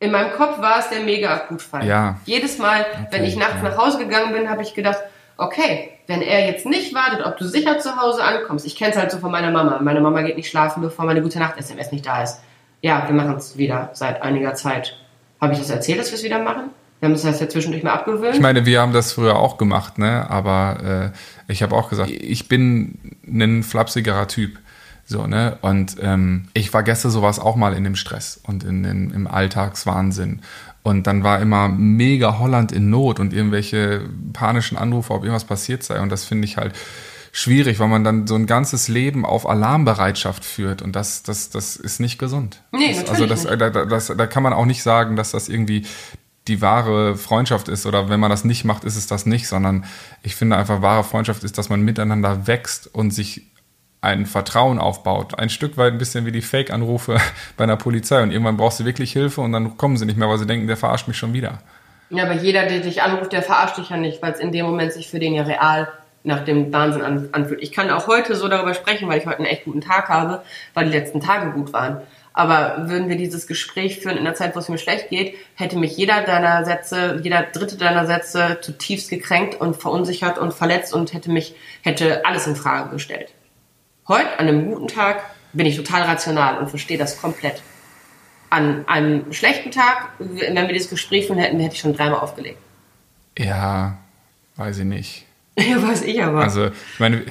In 0.00 0.10
meinem 0.10 0.32
Kopf 0.32 0.58
war 0.58 0.78
es 0.78 0.88
der 0.88 1.00
Mega-Akutfall. 1.00 1.86
Ja. 1.86 2.18
Jedes 2.24 2.56
Mal, 2.56 2.80
okay, 2.80 3.08
wenn 3.10 3.24
ich 3.24 3.36
nachts 3.36 3.56
ja. 3.62 3.68
nach 3.68 3.76
Hause 3.76 3.98
gegangen 3.98 4.32
bin, 4.32 4.48
habe 4.48 4.62
ich 4.62 4.72
gedacht, 4.72 5.00
okay, 5.38 5.90
wenn 6.06 6.20
er 6.20 6.46
jetzt 6.46 6.66
nicht 6.66 6.94
wartet, 6.94 7.24
ob 7.24 7.38
du 7.38 7.46
sicher 7.46 7.78
zu 7.78 7.96
Hause 7.96 8.22
ankommst. 8.22 8.66
Ich 8.66 8.76
kenne 8.76 8.90
es 8.92 8.98
halt 8.98 9.10
so 9.10 9.18
von 9.18 9.30
meiner 9.30 9.50
Mama. 9.50 9.78
Meine 9.80 10.00
Mama 10.00 10.22
geht 10.22 10.36
nicht 10.36 10.50
schlafen, 10.50 10.82
bevor 10.82 11.06
meine 11.06 11.22
gute 11.22 11.38
Nacht-SMS 11.38 11.92
nicht 11.92 12.04
da 12.04 12.22
ist. 12.22 12.40
Ja, 12.82 13.04
wir 13.06 13.14
machen 13.14 13.36
es 13.36 13.56
wieder 13.56 13.90
seit 13.94 14.22
einiger 14.22 14.54
Zeit. 14.54 14.98
Habe 15.40 15.52
ich 15.52 15.58
das 15.58 15.70
erzählt, 15.70 16.00
dass 16.00 16.10
wir 16.10 16.16
es 16.16 16.24
wieder 16.24 16.42
machen? 16.42 16.70
Wir 17.00 17.08
haben 17.08 17.12
das 17.12 17.22
ja 17.22 17.48
zwischendurch 17.48 17.84
mal 17.84 17.92
abgewöhnt. 17.92 18.34
Ich 18.34 18.40
meine, 18.40 18.66
wir 18.66 18.80
haben 18.80 18.92
das 18.92 19.12
früher 19.12 19.36
auch 19.38 19.56
gemacht, 19.56 19.98
ne? 19.98 20.28
Aber 20.28 21.12
äh, 21.48 21.52
ich 21.52 21.62
habe 21.62 21.76
auch 21.76 21.88
gesagt, 21.88 22.10
ich 22.10 22.48
bin 22.48 23.16
ein 23.26 23.62
flapsigerer 23.62 24.26
Typ. 24.26 24.58
So, 25.04 25.26
ne? 25.26 25.56
Und 25.62 25.96
ähm, 26.02 26.48
ich 26.54 26.70
vergesse 26.70 27.08
sowas 27.10 27.38
auch 27.38 27.54
mal 27.54 27.72
in 27.72 27.84
dem 27.84 27.94
Stress 27.94 28.40
und 28.42 28.64
in, 28.64 28.84
in, 28.84 29.10
im 29.10 29.26
Alltagswahnsinn. 29.26 30.42
Und 30.88 31.06
dann 31.06 31.22
war 31.22 31.40
immer 31.40 31.68
mega 31.68 32.38
Holland 32.38 32.72
in 32.72 32.88
Not 32.88 33.20
und 33.20 33.34
irgendwelche 33.34 34.08
panischen 34.32 34.78
Anrufe, 34.78 35.12
ob 35.12 35.22
irgendwas 35.22 35.44
passiert 35.44 35.82
sei. 35.82 36.00
Und 36.00 36.10
das 36.10 36.24
finde 36.24 36.46
ich 36.46 36.56
halt 36.56 36.74
schwierig, 37.30 37.78
weil 37.78 37.88
man 37.88 38.04
dann 38.04 38.26
so 38.26 38.34
ein 38.34 38.46
ganzes 38.46 38.88
Leben 38.88 39.26
auf 39.26 39.46
Alarmbereitschaft 39.46 40.44
führt. 40.44 40.80
Und 40.80 40.96
das, 40.96 41.22
das, 41.22 41.50
das 41.50 41.76
ist 41.76 42.00
nicht 42.00 42.18
gesund. 42.18 42.62
Nee, 42.72 42.94
das, 42.94 43.10
also 43.10 43.26
das, 43.26 43.44
da, 43.44 43.70
das, 43.70 44.06
da 44.06 44.26
kann 44.26 44.42
man 44.42 44.54
auch 44.54 44.64
nicht 44.64 44.82
sagen, 44.82 45.14
dass 45.14 45.32
das 45.32 45.50
irgendwie 45.50 45.84
die 46.48 46.62
wahre 46.62 47.16
Freundschaft 47.16 47.68
ist 47.68 47.84
oder 47.84 48.08
wenn 48.08 48.18
man 48.18 48.30
das 48.30 48.46
nicht 48.46 48.64
macht, 48.64 48.84
ist 48.84 48.96
es 48.96 49.06
das 49.06 49.26
nicht, 49.26 49.46
sondern 49.46 49.84
ich 50.22 50.34
finde 50.34 50.56
einfach 50.56 50.80
wahre 50.80 51.04
Freundschaft 51.04 51.44
ist, 51.44 51.58
dass 51.58 51.68
man 51.68 51.82
miteinander 51.82 52.46
wächst 52.46 52.92
und 52.94 53.10
sich 53.10 53.42
ein 54.00 54.26
Vertrauen 54.26 54.78
aufbaut. 54.78 55.38
Ein 55.38 55.50
Stück 55.50 55.76
weit 55.76 55.92
ein 55.92 55.98
bisschen 55.98 56.26
wie 56.26 56.32
die 56.32 56.42
Fake-Anrufe 56.42 57.18
bei 57.56 57.64
einer 57.64 57.76
Polizei. 57.76 58.22
Und 58.22 58.30
irgendwann 58.30 58.56
brauchst 58.56 58.80
du 58.80 58.84
wirklich 58.84 59.12
Hilfe 59.12 59.40
und 59.40 59.52
dann 59.52 59.76
kommen 59.76 59.96
sie 59.96 60.06
nicht 60.06 60.18
mehr, 60.18 60.28
weil 60.28 60.38
sie 60.38 60.46
denken, 60.46 60.66
der 60.66 60.76
verarscht 60.76 61.08
mich 61.08 61.16
schon 61.16 61.32
wieder. 61.32 61.58
Ja, 62.10 62.24
aber 62.24 62.34
jeder, 62.34 62.66
der 62.66 62.80
dich 62.80 63.02
anruft, 63.02 63.32
der 63.32 63.42
verarscht 63.42 63.76
dich 63.76 63.90
ja 63.90 63.96
nicht, 63.96 64.22
weil 64.22 64.32
es 64.32 64.40
in 64.40 64.52
dem 64.52 64.64
Moment 64.66 64.92
sich 64.92 65.08
für 65.08 65.18
den 65.18 65.34
ja 65.34 65.42
real 65.42 65.88
nach 66.24 66.44
dem 66.44 66.72
Wahnsinn 66.72 67.02
an, 67.02 67.28
anfühlt. 67.32 67.62
Ich 67.62 67.72
kann 67.72 67.90
auch 67.90 68.06
heute 68.06 68.34
so 68.34 68.48
darüber 68.48 68.74
sprechen, 68.74 69.08
weil 69.08 69.18
ich 69.18 69.26
heute 69.26 69.38
einen 69.38 69.46
echt 69.46 69.64
guten 69.64 69.80
Tag 69.80 70.08
habe, 70.08 70.42
weil 70.74 70.86
die 70.86 70.96
letzten 70.96 71.20
Tage 71.20 71.52
gut 71.52 71.72
waren. 71.72 72.00
Aber 72.32 72.88
würden 72.88 73.08
wir 73.08 73.16
dieses 73.16 73.46
Gespräch 73.46 73.98
führen 73.98 74.16
in 74.16 74.24
der 74.24 74.34
Zeit, 74.34 74.54
wo 74.54 74.60
es 74.60 74.68
mir 74.68 74.78
schlecht 74.78 75.10
geht, 75.10 75.34
hätte 75.54 75.76
mich 75.76 75.96
jeder 75.96 76.22
deiner 76.22 76.64
Sätze, 76.64 77.20
jeder 77.22 77.42
dritte 77.42 77.76
deiner 77.76 78.06
Sätze 78.06 78.58
zutiefst 78.60 79.10
gekränkt 79.10 79.60
und 79.60 79.76
verunsichert 79.76 80.38
und 80.38 80.54
verletzt 80.54 80.94
und 80.94 81.12
hätte 81.12 81.30
mich, 81.30 81.56
hätte 81.82 82.24
alles 82.24 82.46
in 82.46 82.54
Frage 82.54 82.90
gestellt. 82.90 83.34
Heute, 84.08 84.38
an 84.38 84.48
einem 84.48 84.70
guten 84.70 84.88
Tag, 84.88 85.22
bin 85.52 85.66
ich 85.66 85.76
total 85.76 86.02
rational 86.02 86.56
und 86.58 86.70
verstehe 86.70 86.96
das 86.96 87.20
komplett. 87.20 87.62
An 88.48 88.88
einem 88.88 89.30
schlechten 89.34 89.70
Tag, 89.70 90.08
wenn 90.18 90.54
wir 90.54 90.72
dieses 90.72 90.88
Gespräch 90.88 91.26
von 91.26 91.36
hätten, 91.36 91.60
hätte 91.60 91.74
ich 91.74 91.80
schon 91.82 91.92
dreimal 91.92 92.20
aufgelegt. 92.20 92.58
Ja, 93.36 93.98
weiß 94.56 94.78
ich 94.78 94.84
nicht. 94.84 95.24
Ja, 95.60 95.82
weiß 95.82 96.02
ich 96.02 96.22
aber. 96.22 96.40
Also, 96.40 96.66
ich 96.68 97.00
meine, 97.00 97.24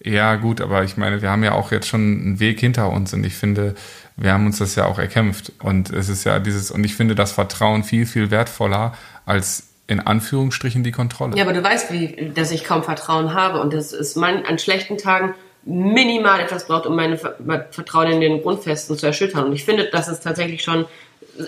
ja, 0.00 0.36
gut, 0.36 0.62
aber 0.62 0.84
ich 0.84 0.96
meine, 0.96 1.20
wir 1.20 1.30
haben 1.30 1.44
ja 1.44 1.52
auch 1.52 1.70
jetzt 1.70 1.86
schon 1.86 2.00
einen 2.00 2.40
Weg 2.40 2.58
hinter 2.58 2.90
uns 2.90 3.12
und 3.12 3.24
ich 3.24 3.34
finde, 3.34 3.74
wir 4.16 4.32
haben 4.32 4.46
uns 4.46 4.58
das 4.58 4.74
ja 4.74 4.86
auch 4.86 4.98
erkämpft. 4.98 5.52
Und 5.60 5.90
es 5.90 6.08
ist 6.08 6.24
ja 6.24 6.38
dieses, 6.38 6.70
und 6.70 6.82
ich 6.82 6.94
finde 6.94 7.14
das 7.14 7.32
Vertrauen 7.32 7.84
viel, 7.84 8.06
viel 8.06 8.30
wertvoller 8.30 8.94
als 9.26 9.68
in 9.86 10.00
Anführungsstrichen 10.00 10.82
die 10.82 10.92
Kontrolle. 10.92 11.36
Ja, 11.36 11.44
aber 11.44 11.52
du 11.52 11.62
weißt, 11.62 11.92
wie, 11.92 12.32
dass 12.34 12.50
ich 12.52 12.64
kaum 12.64 12.82
Vertrauen 12.82 13.34
habe 13.34 13.60
und 13.60 13.74
das 13.74 13.92
ist 13.92 14.16
man, 14.16 14.46
an 14.46 14.58
schlechten 14.58 14.96
Tagen 14.96 15.34
minimal 15.64 16.40
etwas 16.40 16.66
braucht, 16.66 16.86
um 16.86 16.96
meine 16.96 17.16
Vertrauen 17.16 18.12
in 18.12 18.20
den 18.20 18.42
Grundfesten 18.42 18.98
zu 18.98 19.06
erschüttern. 19.06 19.46
Und 19.46 19.52
ich 19.52 19.64
finde, 19.64 19.86
dass 19.86 20.08
es 20.08 20.20
tatsächlich 20.20 20.62
schon 20.62 20.86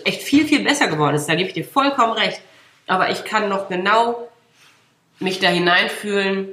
echt 0.04 0.22
viel, 0.22 0.46
viel 0.46 0.64
besser 0.64 0.88
geworden 0.88 1.16
ist. 1.16 1.28
Da 1.28 1.34
gebe 1.34 1.48
ich 1.48 1.54
dir 1.54 1.64
vollkommen 1.64 2.12
recht. 2.12 2.40
Aber 2.86 3.10
ich 3.10 3.24
kann 3.24 3.48
noch 3.48 3.68
genau 3.68 4.28
mich 5.18 5.38
da 5.38 5.48
hineinfühlen, 5.48 6.48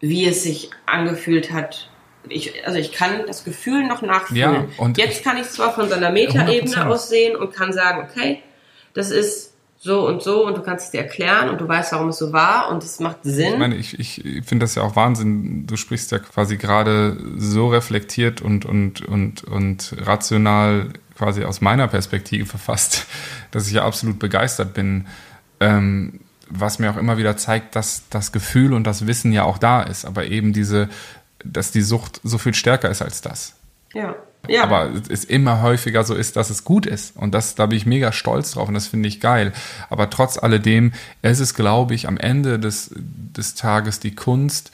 wie 0.00 0.26
es 0.26 0.42
sich 0.42 0.70
angefühlt 0.86 1.52
hat. 1.52 1.90
Ich, 2.28 2.66
also 2.66 2.78
ich 2.78 2.92
kann 2.92 3.26
das 3.26 3.44
Gefühl 3.44 3.86
noch 3.86 4.02
nachfühlen. 4.02 4.38
Ja, 4.38 4.66
und 4.78 4.96
Jetzt 4.96 5.24
kann 5.24 5.36
ich 5.36 5.48
zwar 5.48 5.74
von 5.74 5.88
so 5.88 5.94
einer 5.94 6.10
Metaebene 6.10 6.86
aus 6.86 7.08
sehen 7.08 7.36
und 7.36 7.54
kann 7.54 7.72
sagen, 7.72 8.08
okay, 8.08 8.42
das 8.94 9.10
ist 9.10 9.53
so 9.84 10.08
und 10.08 10.22
so 10.22 10.46
und 10.46 10.56
du 10.56 10.62
kannst 10.62 10.86
es 10.86 10.90
dir 10.92 11.02
erklären 11.02 11.50
und 11.50 11.60
du 11.60 11.68
weißt, 11.68 11.92
warum 11.92 12.08
es 12.08 12.16
so 12.16 12.32
war 12.32 12.70
und 12.70 12.82
es 12.82 13.00
macht 13.00 13.18
Sinn. 13.22 13.52
Ich 13.52 13.58
meine, 13.58 13.76
ich, 13.76 13.98
ich 13.98 14.22
finde 14.42 14.64
das 14.64 14.76
ja 14.76 14.82
auch 14.82 14.96
Wahnsinn. 14.96 15.66
Du 15.66 15.76
sprichst 15.76 16.10
ja 16.10 16.18
quasi 16.20 16.56
gerade 16.56 17.18
so 17.36 17.68
reflektiert 17.68 18.40
und, 18.40 18.64
und, 18.64 19.02
und, 19.02 19.44
und 19.44 19.94
rational 19.98 20.88
quasi 21.18 21.44
aus 21.44 21.60
meiner 21.60 21.86
Perspektive 21.86 22.46
verfasst, 22.56 23.06
dass 23.50 23.66
ich 23.66 23.74
ja 23.74 23.84
absolut 23.84 24.18
begeistert 24.18 24.72
bin. 24.72 25.06
Ähm, 25.60 26.20
was 26.48 26.78
mir 26.78 26.90
auch 26.90 26.96
immer 26.96 27.18
wieder 27.18 27.36
zeigt, 27.36 27.76
dass 27.76 28.08
das 28.08 28.32
Gefühl 28.32 28.72
und 28.72 28.84
das 28.84 29.06
Wissen 29.06 29.32
ja 29.32 29.44
auch 29.44 29.58
da 29.58 29.82
ist, 29.82 30.06
aber 30.06 30.26
eben 30.26 30.54
diese, 30.54 30.88
dass 31.44 31.72
die 31.72 31.82
Sucht 31.82 32.22
so 32.24 32.38
viel 32.38 32.54
stärker 32.54 32.90
ist 32.90 33.02
als 33.02 33.20
das. 33.20 33.54
Ja. 33.92 34.14
Ja. 34.48 34.64
Aber 34.64 34.90
es 35.08 35.24
immer 35.24 35.62
häufiger 35.62 36.04
so 36.04 36.14
ist, 36.14 36.36
dass 36.36 36.50
es 36.50 36.64
gut 36.64 36.86
ist. 36.86 37.16
Und 37.16 37.34
das, 37.34 37.54
da 37.54 37.66
bin 37.66 37.76
ich 37.76 37.86
mega 37.86 38.12
stolz 38.12 38.52
drauf 38.52 38.68
und 38.68 38.74
das 38.74 38.86
finde 38.86 39.08
ich 39.08 39.20
geil. 39.20 39.52
Aber 39.90 40.10
trotz 40.10 40.38
alledem, 40.38 40.92
es 41.22 41.40
ist, 41.40 41.54
glaube 41.54 41.94
ich, 41.94 42.08
am 42.08 42.16
Ende 42.16 42.58
des, 42.58 42.90
des 42.94 43.54
Tages 43.54 44.00
die 44.00 44.14
Kunst, 44.14 44.72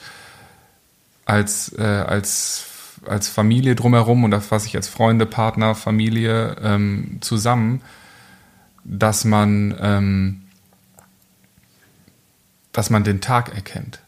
als, 1.25 1.73
äh, 1.77 1.83
als, 1.83 2.65
als 3.05 3.29
Familie 3.29 3.75
drumherum 3.75 4.23
und 4.23 4.31
das 4.31 4.45
fasse 4.45 4.67
ich 4.67 4.75
als 4.75 4.87
Freunde, 4.87 5.25
Partner, 5.25 5.75
Familie 5.75 6.55
ähm, 6.61 7.19
zusammen, 7.21 7.81
dass 8.83 9.23
man, 9.23 9.75
ähm, 9.79 10.41
dass 12.71 12.89
man 12.89 13.03
den 13.03 13.21
Tag 13.21 13.53
erkennt 13.53 13.99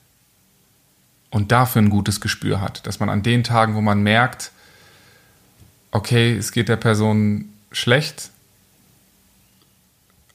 und 1.29 1.51
dafür 1.51 1.81
ein 1.81 1.89
gutes 1.89 2.21
Gespür 2.21 2.61
hat, 2.61 2.85
dass 2.85 2.99
man 2.99 3.09
an 3.09 3.23
den 3.23 3.43
Tagen, 3.43 3.75
wo 3.75 3.81
man 3.81 4.03
merkt, 4.03 4.51
okay, 5.93 6.35
es 6.35 6.51
geht 6.51 6.69
der 6.69 6.75
Person 6.75 7.53
schlecht, 7.71 8.31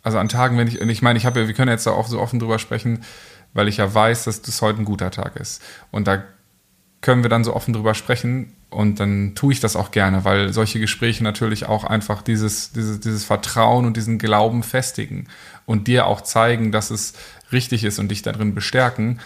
also 0.03 0.19
an 0.19 0.29
Tagen, 0.29 0.57
wenn 0.57 0.69
ich, 0.69 0.81
ich 0.81 1.03
meine, 1.03 1.19
ich 1.19 1.27
habe 1.27 1.47
wir 1.47 1.55
können 1.55 1.71
jetzt 1.71 1.87
da 1.87 1.91
auch 1.91 2.07
so 2.07 2.21
offen 2.21 2.39
drüber 2.39 2.59
sprechen, 2.59 3.05
weil 3.53 3.69
ich 3.69 3.77
ja 3.77 3.93
weiß, 3.93 4.25
dass 4.25 4.41
das 4.41 4.63
heute 4.63 4.79
ein 4.81 4.85
guter 4.85 5.11
Tag 5.11 5.37
ist. 5.37 5.61
Und 5.91 6.07
da 6.07 6.23
können 7.01 7.23
wir 7.23 7.29
dann 7.29 7.45
so 7.45 7.55
offen 7.55 7.75
drüber 7.75 7.95
sprechen 7.95 8.55
und 8.71 9.01
dann 9.01 9.35
tue 9.35 9.53
ich 9.53 9.61
das 9.61 9.77
auch 9.77 9.91
gerne, 9.91 10.25
weil 10.25 10.53
solche 10.53 10.81
Gespräche 10.81 11.23
natürlich 11.25 11.67
auch 11.67 11.85
einfach 11.85 12.23
dieses, 12.23 12.73
dieses, 12.73 13.01
dieses 13.01 13.25
Vertrauen 13.25 13.85
und 13.85 13.97
diesen 13.97 14.19
Glauben 14.19 14.63
festigen 14.63 15.27
und 15.67 15.89
dir 15.89 16.07
auch 16.07 16.21
zeigen, 16.23 16.73
dass 16.73 16.91
es 16.91 17.15
richtig 17.53 17.85
ist 17.85 17.99
und 17.99 18.09
dich 18.09 18.23
darin 18.23 18.55
bestärken 18.55 19.21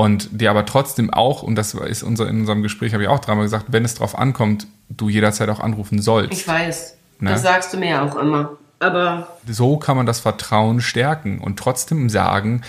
und 0.00 0.40
dir 0.40 0.50
aber 0.50 0.64
trotzdem 0.64 1.12
auch, 1.12 1.42
und 1.42 1.56
das 1.56 1.74
ist 1.74 2.04
unser, 2.04 2.28
in 2.28 2.38
unserem 2.38 2.62
Gespräch, 2.62 2.92
habe 2.92 3.02
ich 3.02 3.08
auch 3.08 3.18
dreimal 3.18 3.42
gesagt, 3.42 3.66
wenn 3.70 3.84
es 3.84 3.96
drauf 3.96 4.16
ankommt, 4.16 4.68
du 4.88 5.08
jederzeit 5.08 5.48
auch 5.48 5.58
anrufen 5.58 6.00
sollst. 6.00 6.32
Ich 6.32 6.46
weiß. 6.46 6.96
Ne? 7.18 7.30
Das 7.30 7.42
sagst 7.42 7.72
du 7.72 7.78
mir 7.78 7.88
ja 7.88 8.08
auch 8.08 8.14
immer. 8.14 8.56
Aber 8.78 9.36
So 9.48 9.76
kann 9.76 9.96
man 9.96 10.06
das 10.06 10.20
Vertrauen 10.20 10.80
stärken 10.80 11.40
und 11.40 11.58
trotzdem 11.58 12.08
sagen, 12.10 12.62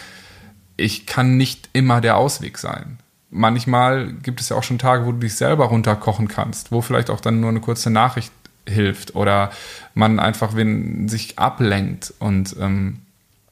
ich 0.75 1.05
kann 1.05 1.37
nicht 1.37 1.69
immer 1.71 2.01
der 2.01 2.17
Ausweg 2.17 2.57
sein. 2.57 2.97
Manchmal 3.29 4.11
gibt 4.11 4.41
es 4.41 4.49
ja 4.49 4.55
auch 4.55 4.63
schon 4.63 4.79
Tage, 4.79 5.05
wo 5.05 5.11
du 5.11 5.19
dich 5.19 5.35
selber 5.35 5.65
runterkochen 5.65 6.29
kannst, 6.29 6.71
wo 6.71 6.81
vielleicht 6.81 7.11
auch 7.11 7.21
dann 7.21 7.41
nur 7.41 7.51
eine 7.51 7.61
kurze 7.61 7.91
Nachricht 7.91 8.33
hilft 8.67 9.13
oder 9.15 9.51
man 9.93 10.19
einfach 10.19 10.55
wenn 10.55 11.07
sich 11.07 11.37
ablenkt 11.37 12.11
und 12.17 12.55
ähm, 12.59 13.01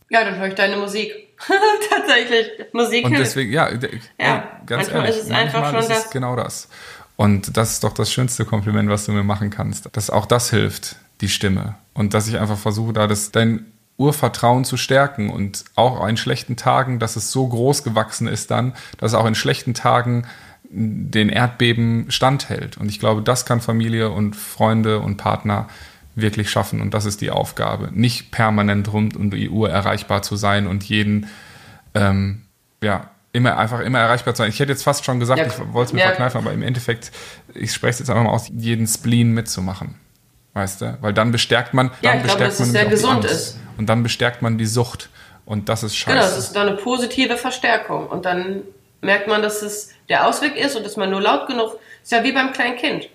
ja, 0.09 0.23
dann 0.23 0.38
höre 0.38 0.47
ich 0.47 0.55
deine 0.55 0.78
Musik. 0.78 1.26
Tatsächlich. 1.90 2.48
Musik 2.74 3.06
und 3.06 3.12
hilft. 3.12 3.28
deswegen 3.28 3.52
ja, 3.54 3.72
d- 3.72 4.00
Ja, 4.20 4.44
ganz 4.66 4.84
manchmal 4.88 5.06
ehrlich, 5.06 5.18
ist 5.18 5.26
es 5.26 5.32
einfach 5.32 5.62
manchmal 5.62 5.84
schon 5.84 5.92
ist 5.92 6.04
das- 6.06 6.10
genau 6.12 6.36
das 6.36 6.68
und 7.16 7.56
das 7.58 7.72
ist 7.74 7.84
doch 7.84 7.94
das 7.94 8.12
schönste 8.12 8.46
Kompliment, 8.46 8.90
was 8.90 9.06
du 9.06 9.12
mir 9.12 9.24
machen 9.24 9.50
kannst, 9.50 9.90
dass 9.96 10.10
auch 10.10 10.26
das 10.26 10.50
hilft, 10.50 10.96
die 11.22 11.30
Stimme 11.30 11.76
und 11.94 12.14
dass 12.14 12.28
ich 12.28 12.40
einfach 12.40 12.58
versuche, 12.58 12.94
da 12.94 13.08
das 13.08 13.32
dein 13.32 13.66
Urvertrauen 13.98 14.64
zu 14.66 14.78
stärken 14.78 15.32
und 15.32 15.66
auch 15.76 16.06
in 16.08 16.18
schlechten 16.18 16.56
Tagen, 16.56 17.00
dass 17.00 17.16
es 17.16 17.32
so 17.32 17.48
groß 17.48 17.84
gewachsen 17.84 18.28
ist 18.28 18.52
dann, 18.52 18.74
dass 19.00 19.16
auch 19.16 19.26
in 19.26 19.34
schlechten 19.34 19.74
Tagen 19.74 20.28
den 20.70 21.30
Erdbeben 21.30 22.12
standhält. 22.12 22.78
Und 22.78 22.90
ich 22.90 23.00
glaube, 23.00 23.22
das 23.24 23.46
kann 23.46 23.62
Familie 23.62 24.12
und 24.12 24.36
Freunde 24.36 25.00
und 25.00 25.18
Partner 25.18 25.68
wirklich 26.18 26.49
schaffen. 26.49 26.82
Und 26.82 26.93
das 26.93 27.05
ist 27.05 27.22
die 27.22 27.32
Aufgabe. 27.32 27.89
Nicht 27.93 28.32
permanent 28.32 28.91
rund 28.91 29.15
um 29.15 29.32
die 29.32 29.49
Uhr 29.49 29.70
erreichbar 29.70 30.22
zu 30.24 30.36
sein 30.36 30.68
und 30.68 30.84
jeden, 30.84 31.30
ähm, 31.93 32.43
ja, 32.82 33.09
immer 33.34 33.57
einfach 33.57 33.82
immer 33.82 33.99
erreichbar 33.99 34.34
zu 34.34 34.39
sein. 34.39 34.49
Ich 34.49 34.59
hätte 34.59 34.72
jetzt 34.72 34.84
fast 34.84 35.05
schon 35.05 35.20
gesagt, 35.20 35.39
Ja, 35.39 35.47
ich 35.47 35.74
wollte 35.74 35.89
es 35.89 35.93
mir 35.93 35.99
ja. 35.99 36.07
verkneifen, 36.07 36.39
aber 36.41 36.51
im 36.51 36.63
Endeffekt, 36.63 37.11
ich 37.53 37.72
spreche 37.72 37.91
es 37.91 37.99
jetzt 37.99 38.09
einfach 38.09 38.24
mal 38.24 38.32
aus, 38.32 38.49
jeden 38.49 38.88
Spleen 38.88 39.32
mitzumachen. 39.32 39.95
Weißt 40.53 40.82
du? 40.82 40.97
Weil 41.01 41.13
dann 41.13 41.32
bestärkt 41.32 41.74
man, 41.74 41.91
Ja, 42.01 42.11
dann 42.11 42.22
ich 42.22 42.24
glaube, 42.26 42.45
bestärkt 42.45 42.51
dass 42.51 42.59
man 42.59 42.68
es 42.68 42.74
sehr 42.74 42.86
gesund 42.86 43.26
ist. 43.26 43.59
Und 43.78 43.88
dann 43.88 44.01
bestärkt 44.01 44.41
man 44.41 44.57
die 44.57 44.65
Sucht. 44.65 45.09
Und 45.45 45.70
das 45.70 45.84
ist 45.84 45.95
scheiße. 45.95 46.18
Genau, 46.18 46.28
das 46.28 46.38
ist 46.38 46.55
dann 46.55 46.68
eine 46.68 46.78
positive 46.78 47.38
Verstärkung. 47.38 48.07
Und 48.07 48.26
dann 48.26 48.63
merkt 49.01 49.28
man, 49.28 49.41
dass 49.43 49.61
es 49.61 49.91
der 50.09 50.28
Ausweg 50.28 50.55
ist 50.55 50.76
und 50.76 50.84
dass 50.84 50.97
man 50.97 51.11
nur 51.11 51.22
laut 51.22 51.47
genug, 51.47 51.80
ist 52.01 52.11
ja 52.11 52.24
wie 52.24 52.32
beim 52.32 52.51
kleinen 52.53 52.76
Kind. 52.76 53.07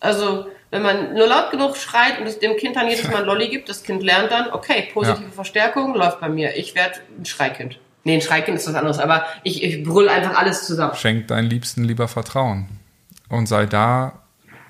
Also, 0.00 0.46
wenn 0.72 0.82
man 0.82 1.14
nur 1.14 1.26
laut 1.26 1.50
genug 1.50 1.76
schreit 1.76 2.18
und 2.18 2.26
es 2.26 2.38
dem 2.38 2.56
Kind 2.56 2.76
dann 2.76 2.88
jedes 2.88 3.06
Mal 3.08 3.18
ein 3.18 3.26
Lolli 3.26 3.48
gibt, 3.48 3.68
das 3.68 3.82
Kind 3.82 4.02
lernt 4.02 4.32
dann, 4.32 4.50
okay, 4.52 4.88
positive 4.92 5.22
Ja. 5.22 5.30
Verstärkung 5.30 5.94
läuft 5.94 6.18
bei 6.18 6.30
mir. 6.30 6.56
Ich 6.56 6.74
werde 6.74 6.94
ein 7.18 7.26
Schreikind. 7.26 7.78
Nee, 8.04 8.14
ein 8.14 8.22
Schreikind 8.22 8.56
ist 8.56 8.66
was 8.66 8.74
anderes, 8.74 8.98
aber 8.98 9.26
ich, 9.42 9.62
ich 9.62 9.84
brüll 9.84 10.08
einfach 10.08 10.34
alles 10.34 10.66
zusammen. 10.66 10.94
Schenk 10.96 11.28
deinen 11.28 11.50
Liebsten 11.50 11.84
lieber 11.84 12.08
Vertrauen. 12.08 12.80
Und 13.28 13.46
sei 13.46 13.66
da, 13.66 14.22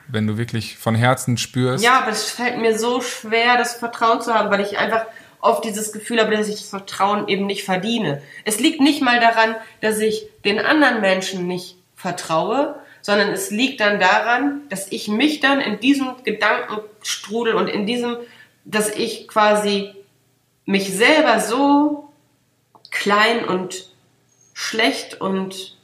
wenn 0.08 0.26
du 0.26 0.36
wirklich 0.36 0.76
von 0.76 0.96
Herzen 0.96 1.38
spürst. 1.38 1.84
Ja, 1.84 2.00
aber 2.00 2.10
es 2.10 2.32
fällt 2.32 2.58
mir 2.58 2.76
so 2.76 3.00
schwer, 3.00 3.56
das 3.56 3.74
Vertrauen 3.74 4.20
zu 4.20 4.34
haben, 4.34 4.50
weil 4.50 4.60
ich 4.60 4.78
einfach 4.78 5.06
oft 5.40 5.64
dieses 5.64 5.92
Gefühl 5.92 6.20
habe, 6.20 6.36
dass 6.36 6.48
ich 6.48 6.56
das 6.56 6.68
Vertrauen 6.68 7.28
eben 7.28 7.46
nicht 7.46 7.64
verdiene. 7.64 8.22
Es 8.44 8.58
liegt 8.58 8.80
nicht 8.80 9.02
mal 9.02 9.20
daran, 9.20 9.54
dass 9.80 10.00
ich 10.00 10.26
den 10.44 10.58
anderen 10.58 11.00
Menschen 11.00 11.46
nicht 11.46 11.76
vertraue, 11.94 12.74
sondern 13.02 13.30
es 13.30 13.50
liegt 13.50 13.80
dann 13.80 14.00
daran, 14.00 14.62
dass 14.68 14.90
ich 14.90 15.08
mich 15.08 15.40
dann 15.40 15.60
in 15.60 15.80
diesem 15.80 16.14
Gedankenstrudel 16.24 17.54
und 17.54 17.68
in 17.68 17.84
diesem, 17.84 18.16
dass 18.64 18.90
ich 18.90 19.28
quasi 19.28 19.94
mich 20.64 20.94
selber 20.94 21.40
so 21.40 22.08
klein 22.90 23.44
und 23.44 23.88
schlecht 24.54 25.20
und 25.20 25.76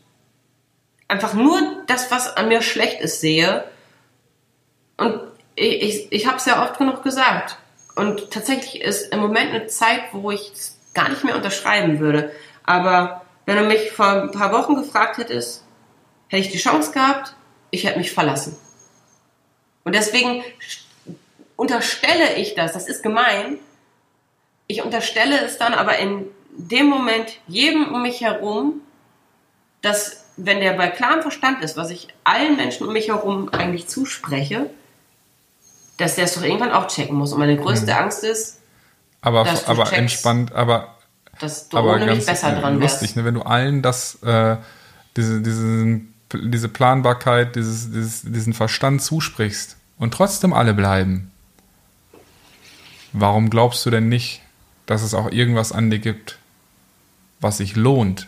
einfach 1.09 1.35
nur 1.35 1.61
das, 1.87 2.11
was 2.11 2.37
an 2.37 2.49
mir 2.49 2.63
schlecht 2.63 3.01
ist, 3.01 3.21
sehe 3.21 3.65
und 4.97 5.21
ich, 5.55 5.83
ich, 5.83 6.13
ich 6.13 6.27
habe 6.27 6.37
es 6.37 6.47
ja 6.47 6.63
oft 6.63 6.79
genug 6.79 7.03
gesagt. 7.03 7.57
Und 7.97 8.31
tatsächlich 8.31 8.81
ist 8.81 9.13
im 9.13 9.21
Moment 9.21 9.53
eine 9.53 9.67
Zeit, 9.67 10.03
wo 10.13 10.31
ich 10.31 10.53
es 10.53 10.79
gar 10.95 11.09
nicht 11.09 11.25
mehr 11.25 11.35
unterschreiben 11.35 11.99
würde. 11.99 12.31
Aber 12.63 13.23
wenn 13.47 13.57
du 13.57 13.65
mich 13.65 13.91
vor 13.91 14.07
ein 14.07 14.31
paar 14.31 14.53
Wochen 14.53 14.77
gefragt 14.77 15.19
hättest, 15.19 15.65
hätte 16.29 16.43
ich 16.43 16.53
die 16.53 16.59
Chance 16.59 16.93
gehabt, 16.93 17.35
ich 17.71 17.85
hätte 17.85 17.99
mich 17.99 18.13
verlassen. 18.13 18.57
Und 19.85 19.95
deswegen 19.95 20.43
unterstelle 21.57 22.37
ich 22.37 22.55
das, 22.55 22.73
das 22.73 22.89
ist 22.89 23.03
gemein, 23.03 23.59
ich 24.67 24.83
unterstelle 24.85 25.41
es 25.41 25.59
dann 25.59 25.75
aber 25.75 25.99
in 25.99 26.27
dem 26.57 26.87
Moment 26.87 27.39
jedem 27.47 27.93
um 27.93 28.03
mich 28.03 28.21
herum, 28.21 28.83
dass 29.81 30.25
wenn 30.37 30.61
der 30.61 30.75
bei 30.75 30.89
klarem 30.89 31.23
Verstand 31.23 31.63
ist, 31.65 31.77
was 31.77 31.91
ich 31.91 32.09
allen 32.25 32.57
Menschen 32.57 32.87
um 32.87 32.93
mich 32.93 33.09
herum 33.09 33.49
eigentlich 33.51 33.89
zuspreche, 33.89 34.71
dass 35.97 36.15
der 36.15 36.25
es 36.25 36.35
doch 36.35 36.43
irgendwann 36.43 36.73
auch 36.73 36.87
checken 36.87 37.17
muss. 37.17 37.33
Und 37.33 37.41
meine 37.41 37.57
größte 37.57 37.97
Angst 37.97 38.23
ist, 38.25 38.61
aber 39.21 39.45
dass 39.45 39.65
du 39.65 39.71
aber 39.71 39.85
checkst. 39.85 39.99
entspannt, 39.99 40.53
aber, 40.53 40.97
dass 41.41 41.69
du 41.69 41.77
aber 41.77 41.95
ohne 41.95 42.07
mich 42.07 42.15
ganz 42.15 42.27
besser 42.27 42.57
äh, 42.57 42.61
dran 42.61 42.81
wärst. 42.81 43.01
lustig, 43.01 43.17
ne? 43.17 43.25
wenn 43.25 43.35
du 43.35 43.43
allen 43.43 43.83
das, 43.83 44.23
äh, 44.23 44.57
diese, 45.17 45.41
diesen, 45.41 46.15
diese 46.33 46.69
Planbarkeit, 46.69 47.57
dieses, 47.57 47.91
dieses, 47.91 48.23
diesen 48.23 48.53
Verstand 48.53 49.03
zusprichst 49.03 49.77
und 49.99 50.13
trotzdem 50.15 50.53
alle 50.53 50.75
bleiben. 50.75 51.31
Warum 53.13 53.51
glaubst 53.51 53.85
du 53.87 53.91
denn 53.91 54.09
nicht, 54.09 54.43
dass 54.87 55.03
es 55.03 55.15
auch 55.15 55.31
irgendwas 55.31 55.73
an 55.73 55.91
dir 55.91 55.99
gibt, 55.99 56.39
was 57.41 57.59
sich 57.59 57.75
lohnt, 57.77 58.27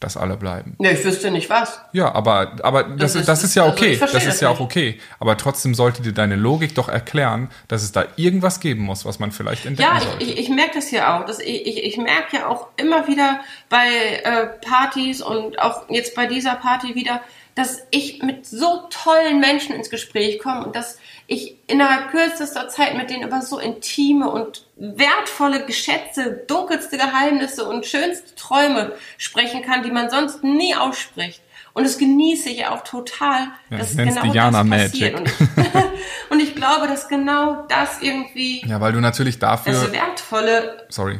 dass 0.00 0.16
alle 0.16 0.36
bleiben? 0.36 0.74
Ne, 0.78 0.92
ich 0.92 1.04
wüsste 1.04 1.30
nicht 1.30 1.48
was. 1.48 1.80
Ja, 1.92 2.14
aber, 2.14 2.56
aber 2.62 2.84
das, 2.84 3.14
Das 3.14 3.14
ist, 3.16 3.28
das 3.28 3.44
ist 3.44 3.54
ja 3.54 3.62
also 3.64 3.74
okay. 3.74 3.96
verstehe 3.96 4.18
das 4.20 4.26
ist 4.28 4.34
das 4.34 4.40
ja 4.42 4.48
auch 4.50 4.60
okay. 4.60 5.00
Aber 5.18 5.36
trotzdem 5.38 5.74
sollte 5.74 6.02
dir 6.02 6.12
deine 6.12 6.36
Logik 6.36 6.74
doch 6.74 6.88
erklären, 6.88 7.48
dass 7.68 7.82
es 7.82 7.90
da 7.92 8.04
irgendwas 8.16 8.60
geben 8.60 8.82
muss, 8.82 9.04
was 9.06 9.18
man 9.18 9.32
vielleicht 9.32 9.64
entdecken 9.66 9.90
Ja, 9.94 10.00
sollte. 10.00 10.22
ich, 10.22 10.32
ich, 10.32 10.38
ich 10.40 10.48
merke 10.50 10.74
das 10.74 10.90
ja 10.90 11.18
auch. 11.18 11.24
Das, 11.24 11.40
ich, 11.40 11.66
ich, 11.66 11.82
ich 11.84 11.96
merke 11.96 12.36
ja 12.36 12.46
auch 12.48 12.68
immer 12.76 13.08
wieder 13.08 13.40
bei 13.70 13.86
äh, 14.22 14.46
Partys 14.68 15.22
und 15.22 15.58
auch 15.58 15.88
jetzt 15.88 16.14
bei 16.14 16.26
dieser 16.26 16.54
Party 16.56 16.94
wieder, 16.94 17.20
dass 17.58 17.82
ich 17.90 18.22
mit 18.22 18.46
so 18.46 18.86
tollen 18.88 19.40
Menschen 19.40 19.74
ins 19.74 19.90
Gespräch 19.90 20.38
komme 20.38 20.64
und 20.64 20.76
dass 20.76 20.98
ich 21.26 21.56
innerhalb 21.66 22.10
kürzester 22.12 22.68
Zeit 22.68 22.96
mit 22.96 23.10
denen 23.10 23.24
über 23.26 23.42
so 23.42 23.58
intime 23.58 24.30
und 24.30 24.64
wertvolle 24.76 25.66
Geschätze, 25.66 26.44
dunkelste 26.46 26.96
Geheimnisse 26.96 27.68
und 27.68 27.84
schönste 27.84 28.34
Träume 28.36 28.92
sprechen 29.18 29.62
kann, 29.62 29.82
die 29.82 29.90
man 29.90 30.08
sonst 30.08 30.44
nie 30.44 30.74
ausspricht. 30.76 31.42
Und 31.74 31.84
das 31.84 31.98
genieße 31.98 32.48
ich 32.48 32.66
auch 32.66 32.82
total, 32.84 33.48
Ja, 33.70 33.78
dass 33.78 33.94
nenn's 33.94 34.14
genau 34.16 34.32
Diana 34.32 34.62
das 34.64 34.70
passiert. 34.90 35.14
Magic. 35.14 35.28
Und 35.56 35.66
ich, 35.66 35.74
und 36.30 36.40
ich 36.40 36.54
glaube, 36.54 36.86
dass 36.88 37.08
genau 37.08 37.66
das 37.68 38.00
irgendwie 38.00 38.64
ja, 38.66 38.80
weil 38.80 38.92
du 38.92 39.00
natürlich 39.00 39.38
dafür. 39.38 39.72
das 39.72 39.92
Wertvolle 39.92 40.86
sorry. 40.90 41.18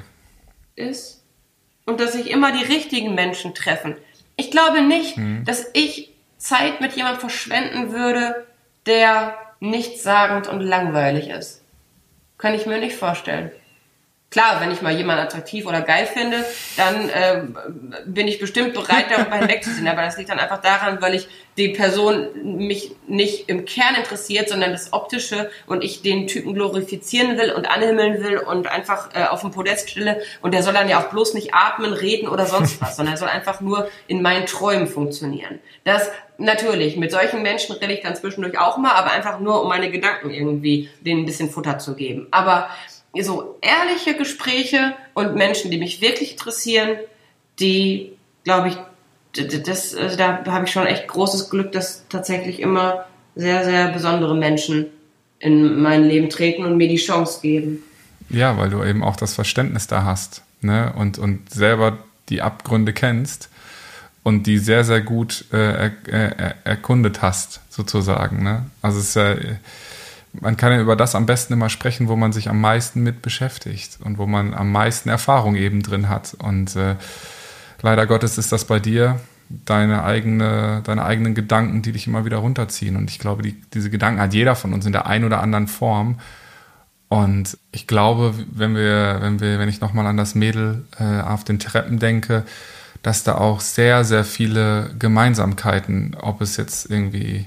ist 0.76 1.24
und 1.84 2.01
dass 2.01 2.12
sich 2.12 2.30
immer 2.30 2.53
die 2.53 2.64
richtigen 2.64 3.14
Menschen 3.14 3.55
treffen. 3.55 3.97
Ich 4.36 4.51
glaube 4.53 4.82
nicht, 4.82 5.16
Mhm. 5.16 5.45
dass 5.45 5.66
ich 5.74 6.14
Zeit 6.39 6.80
mit 6.80 6.95
jemandem 6.95 7.20
verschwenden 7.20 7.93
würde, 7.93 8.47
der 8.86 9.34
nichtssagend 9.61 10.49
und 10.49 10.61
langweilig 10.61 11.28
ist. 11.28 11.62
Kann 12.39 12.55
ich 12.55 12.66
mir 12.66 12.78
nicht 12.78 12.97
vorstellen. 12.97 13.51
Klar, 14.31 14.61
wenn 14.61 14.70
ich 14.70 14.83
mal 14.83 14.95
jemanden 14.95 15.22
attraktiv 15.22 15.64
oder 15.66 15.81
geil 15.81 16.05
finde, 16.05 16.45
dann 16.76 17.09
äh, 17.09 17.43
bin 18.05 18.29
ich 18.29 18.39
bestimmt 18.39 18.74
bereit, 18.74 19.07
darüber 19.09 19.37
hinwegzuziehen. 19.37 19.89
Aber 19.89 20.03
das 20.03 20.18
liegt 20.18 20.29
dann 20.29 20.39
einfach 20.39 20.61
daran, 20.61 21.01
weil 21.01 21.14
ich 21.14 21.29
die 21.57 21.70
Person 21.70 22.29
mich 22.59 22.93
nicht 23.07 23.49
im 23.49 23.64
Kern 23.64 23.95
interessiert, 23.95 24.51
sondern 24.51 24.72
das 24.72 24.93
Optische 24.93 25.51
und 25.66 25.83
ich 25.83 26.03
den 26.03 26.26
Typen 26.26 26.53
glorifizieren 26.53 27.39
will 27.39 27.53
und 27.53 27.70
anhimmeln 27.70 28.22
will 28.22 28.37
und 28.37 28.66
einfach 28.66 29.09
äh, 29.14 29.24
auf 29.24 29.41
dem 29.41 29.51
Podest 29.51 29.89
stelle. 29.89 30.20
Und 30.43 30.53
der 30.53 30.62
soll 30.62 30.74
dann 30.74 30.91
ja 30.91 31.01
auch 31.01 31.09
bloß 31.09 31.33
nicht 31.33 31.55
atmen, 31.55 31.95
reden 31.95 32.29
oder 32.29 32.45
sonst 32.45 32.83
was, 32.83 32.97
sondern 32.97 33.14
er 33.14 33.18
soll 33.18 33.31
einfach 33.31 33.62
nur 33.62 33.89
in 34.09 34.20
meinen 34.20 34.45
Träumen 34.45 34.89
funktionieren. 34.89 35.59
Das 35.85 36.11
natürlich, 36.37 36.99
mit 36.99 37.11
solchen 37.11 37.41
Menschen 37.43 37.76
rede 37.76 37.95
ich 37.95 38.03
dann 38.03 38.14
zwischendurch 38.14 38.59
auch 38.59 38.76
mal, 38.76 38.93
aber 38.93 39.11
einfach 39.11 39.41
nur, 39.41 39.62
um 39.62 39.68
meine 39.68 39.91
Gedanken 39.91 40.31
irgendwie 40.31 40.91
denen 41.01 41.22
ein 41.22 41.26
bisschen 41.26 41.49
Futter 41.49 41.79
zu 41.79 41.95
geben. 41.95 42.29
Aber 42.31 42.68
so 43.20 43.59
ehrliche 43.61 44.16
Gespräche 44.16 44.94
und 45.14 45.34
Menschen, 45.34 45.70
die 45.70 45.78
mich 45.78 46.00
wirklich 46.00 46.32
interessieren, 46.32 46.96
die, 47.59 48.12
glaube 48.44 48.68
ich, 48.68 48.76
das, 49.64 49.94
also 49.94 50.16
da 50.16 50.44
habe 50.46 50.64
ich 50.64 50.72
schon 50.72 50.86
echt 50.86 51.09
großes 51.09 51.50
Glück, 51.50 51.72
dass 51.72 52.04
tatsächlich 52.09 52.61
immer 52.61 53.06
sehr, 53.34 53.64
sehr 53.64 53.88
besondere 53.88 54.36
Menschen 54.36 54.86
in 55.38 55.80
mein 55.80 56.04
Leben 56.04 56.30
treten 56.30 56.64
und 56.64 56.76
mir 56.76 56.88
die 56.88 56.96
Chance 56.96 57.40
geben. 57.40 57.82
Ja, 58.30 58.56
weil 58.59 58.70
du 58.70 58.82
eben 58.82 59.04
auch 59.04 59.16
das 59.16 59.34
Verständnis 59.34 59.86
da 59.86 60.04
hast 60.04 60.42
ne? 60.61 60.92
und, 60.96 61.18
und 61.18 61.50
selber 61.50 61.98
die 62.28 62.42
Abgründe 62.42 62.92
kennst 62.92 63.48
und 64.22 64.46
die 64.46 64.59
sehr, 64.59 64.84
sehr 64.84 65.00
gut 65.00 65.44
äh, 65.52 65.56
er, 65.56 65.92
er, 66.06 66.54
erkundet 66.64 67.22
hast, 67.22 67.61
sozusagen. 67.70 68.42
Ne? 68.42 68.66
Also 68.82 68.98
es 68.98 69.11
ist 69.11 69.14
ja 69.14 69.36
man 70.33 70.57
kann 70.57 70.72
ja 70.72 70.81
über 70.81 70.97
das 70.97 71.14
am 71.14 71.26
besten 71.26 71.53
immer 71.55 71.68
sprechen, 71.68 72.09
wo 72.09 72.16
man 72.16 72.33
sich 72.33 72.49
am 72.49 72.61
meisten 72.61 73.03
mit 73.03 73.22
beschäftigt 73.22 73.99
und 74.03 74.18
wo 74.18 74.26
man 74.26 74.55
am 74.55 74.70
meisten 74.72 75.09
Erfahrung 75.09 75.57
eben 75.57 75.83
drin 75.83 76.09
hat. 76.09 76.35
Und 76.39 76.76
äh, 76.76 76.97
leider 77.83 78.07
Gottes 78.07 78.39
ist 78.39 78.53
das 78.53 78.64
bei 78.64 78.79
dir 78.79 79.20
deine 79.49 80.05
eigene, 80.05 80.83
deine 80.85 81.05
eigenen 81.05 81.35
Gedanken, 81.35 81.83
die 81.83 81.93
dich 81.93 82.07
immer 82.07 82.24
wieder 82.24 82.39
runterziehen. 82.39 82.97
Und 82.97 83.11
ich 83.11 83.18
glaube, 83.18 83.43
die, 83.43 83.61
diese 83.72 83.91
Gedanken 83.91 84.20
hat 84.20 84.35
jeder 84.35 84.55
von 84.55 84.72
uns 84.74 84.85
in 84.87 84.93
der 84.93 85.07
einen 85.07 85.24
oder 85.24 85.41
anderen 85.41 85.68
Form. 85.68 86.18
Und 87.09 87.57
ich 87.72 87.87
glaube, 87.87 88.35
wenn 88.51 88.74
wir, 88.74 89.18
wenn 89.20 89.41
wir, 89.41 89.59
wenn 89.59 89.68
ich 89.68 89.81
nochmal 89.81 90.07
an 90.07 90.18
das 90.18 90.35
Mädel 90.35 90.85
äh, 91.01 91.20
auf 91.22 91.45
den 91.45 91.59
Treppen 91.59 91.99
denke, 91.99 92.45
dass 93.03 93.24
da 93.24 93.37
auch 93.37 93.61
sehr, 93.61 94.05
sehr 94.05 94.24
viele 94.24 94.91
Gemeinsamkeiten, 94.99 96.16
ob 96.20 96.43
es 96.43 96.57
jetzt 96.57 96.91
irgendwie 96.91 97.47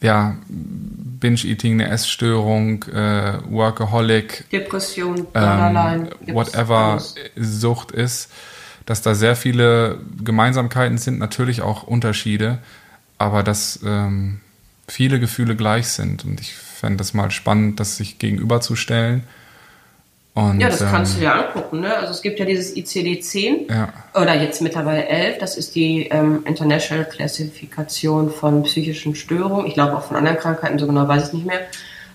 ja, 0.00 0.36
Binge-Eating, 0.48 1.80
eine 1.80 1.88
Essstörung, 1.90 2.84
äh, 2.84 3.38
Workaholic, 3.48 4.50
Depression, 4.50 5.26
ähm, 5.34 6.08
whatever 6.26 7.02
Sucht 7.36 7.92
ist, 7.92 8.30
dass 8.84 9.02
da 9.02 9.14
sehr 9.14 9.36
viele 9.36 9.98
Gemeinsamkeiten 10.22 10.98
sind, 10.98 11.18
natürlich 11.18 11.62
auch 11.62 11.82
Unterschiede, 11.84 12.58
aber 13.18 13.42
dass 13.42 13.80
ähm, 13.84 14.40
viele 14.86 15.18
Gefühle 15.18 15.56
gleich 15.56 15.88
sind. 15.88 16.24
Und 16.24 16.40
ich 16.40 16.54
fände 16.54 16.98
das 16.98 17.14
mal 17.14 17.30
spannend, 17.30 17.80
das 17.80 17.96
sich 17.96 18.18
gegenüberzustellen 18.18 19.24
und, 20.36 20.60
ja, 20.60 20.68
das 20.68 20.80
kannst 20.80 21.14
du 21.14 21.16
ähm, 21.16 21.22
dir 21.22 21.34
angucken. 21.34 21.80
Ne? 21.80 21.96
Also 21.96 22.12
es 22.12 22.20
gibt 22.20 22.38
ja 22.38 22.44
dieses 22.44 22.76
ICD-10 22.76 23.72
ja. 23.72 23.88
oder 24.12 24.34
jetzt 24.34 24.60
mittlerweile 24.60 25.06
11. 25.06 25.38
Das 25.38 25.56
ist 25.56 25.74
die 25.74 26.08
ähm, 26.08 26.42
International 26.44 27.06
Klassifikation 27.06 28.30
von 28.30 28.62
psychischen 28.64 29.14
Störungen. 29.14 29.66
Ich 29.66 29.72
glaube 29.72 29.96
auch 29.96 30.02
von 30.02 30.14
anderen 30.14 30.36
Krankheiten, 30.36 30.78
so 30.78 30.86
genau 30.86 31.08
weiß 31.08 31.28
ich 31.28 31.32
nicht 31.32 31.46
mehr. 31.46 31.60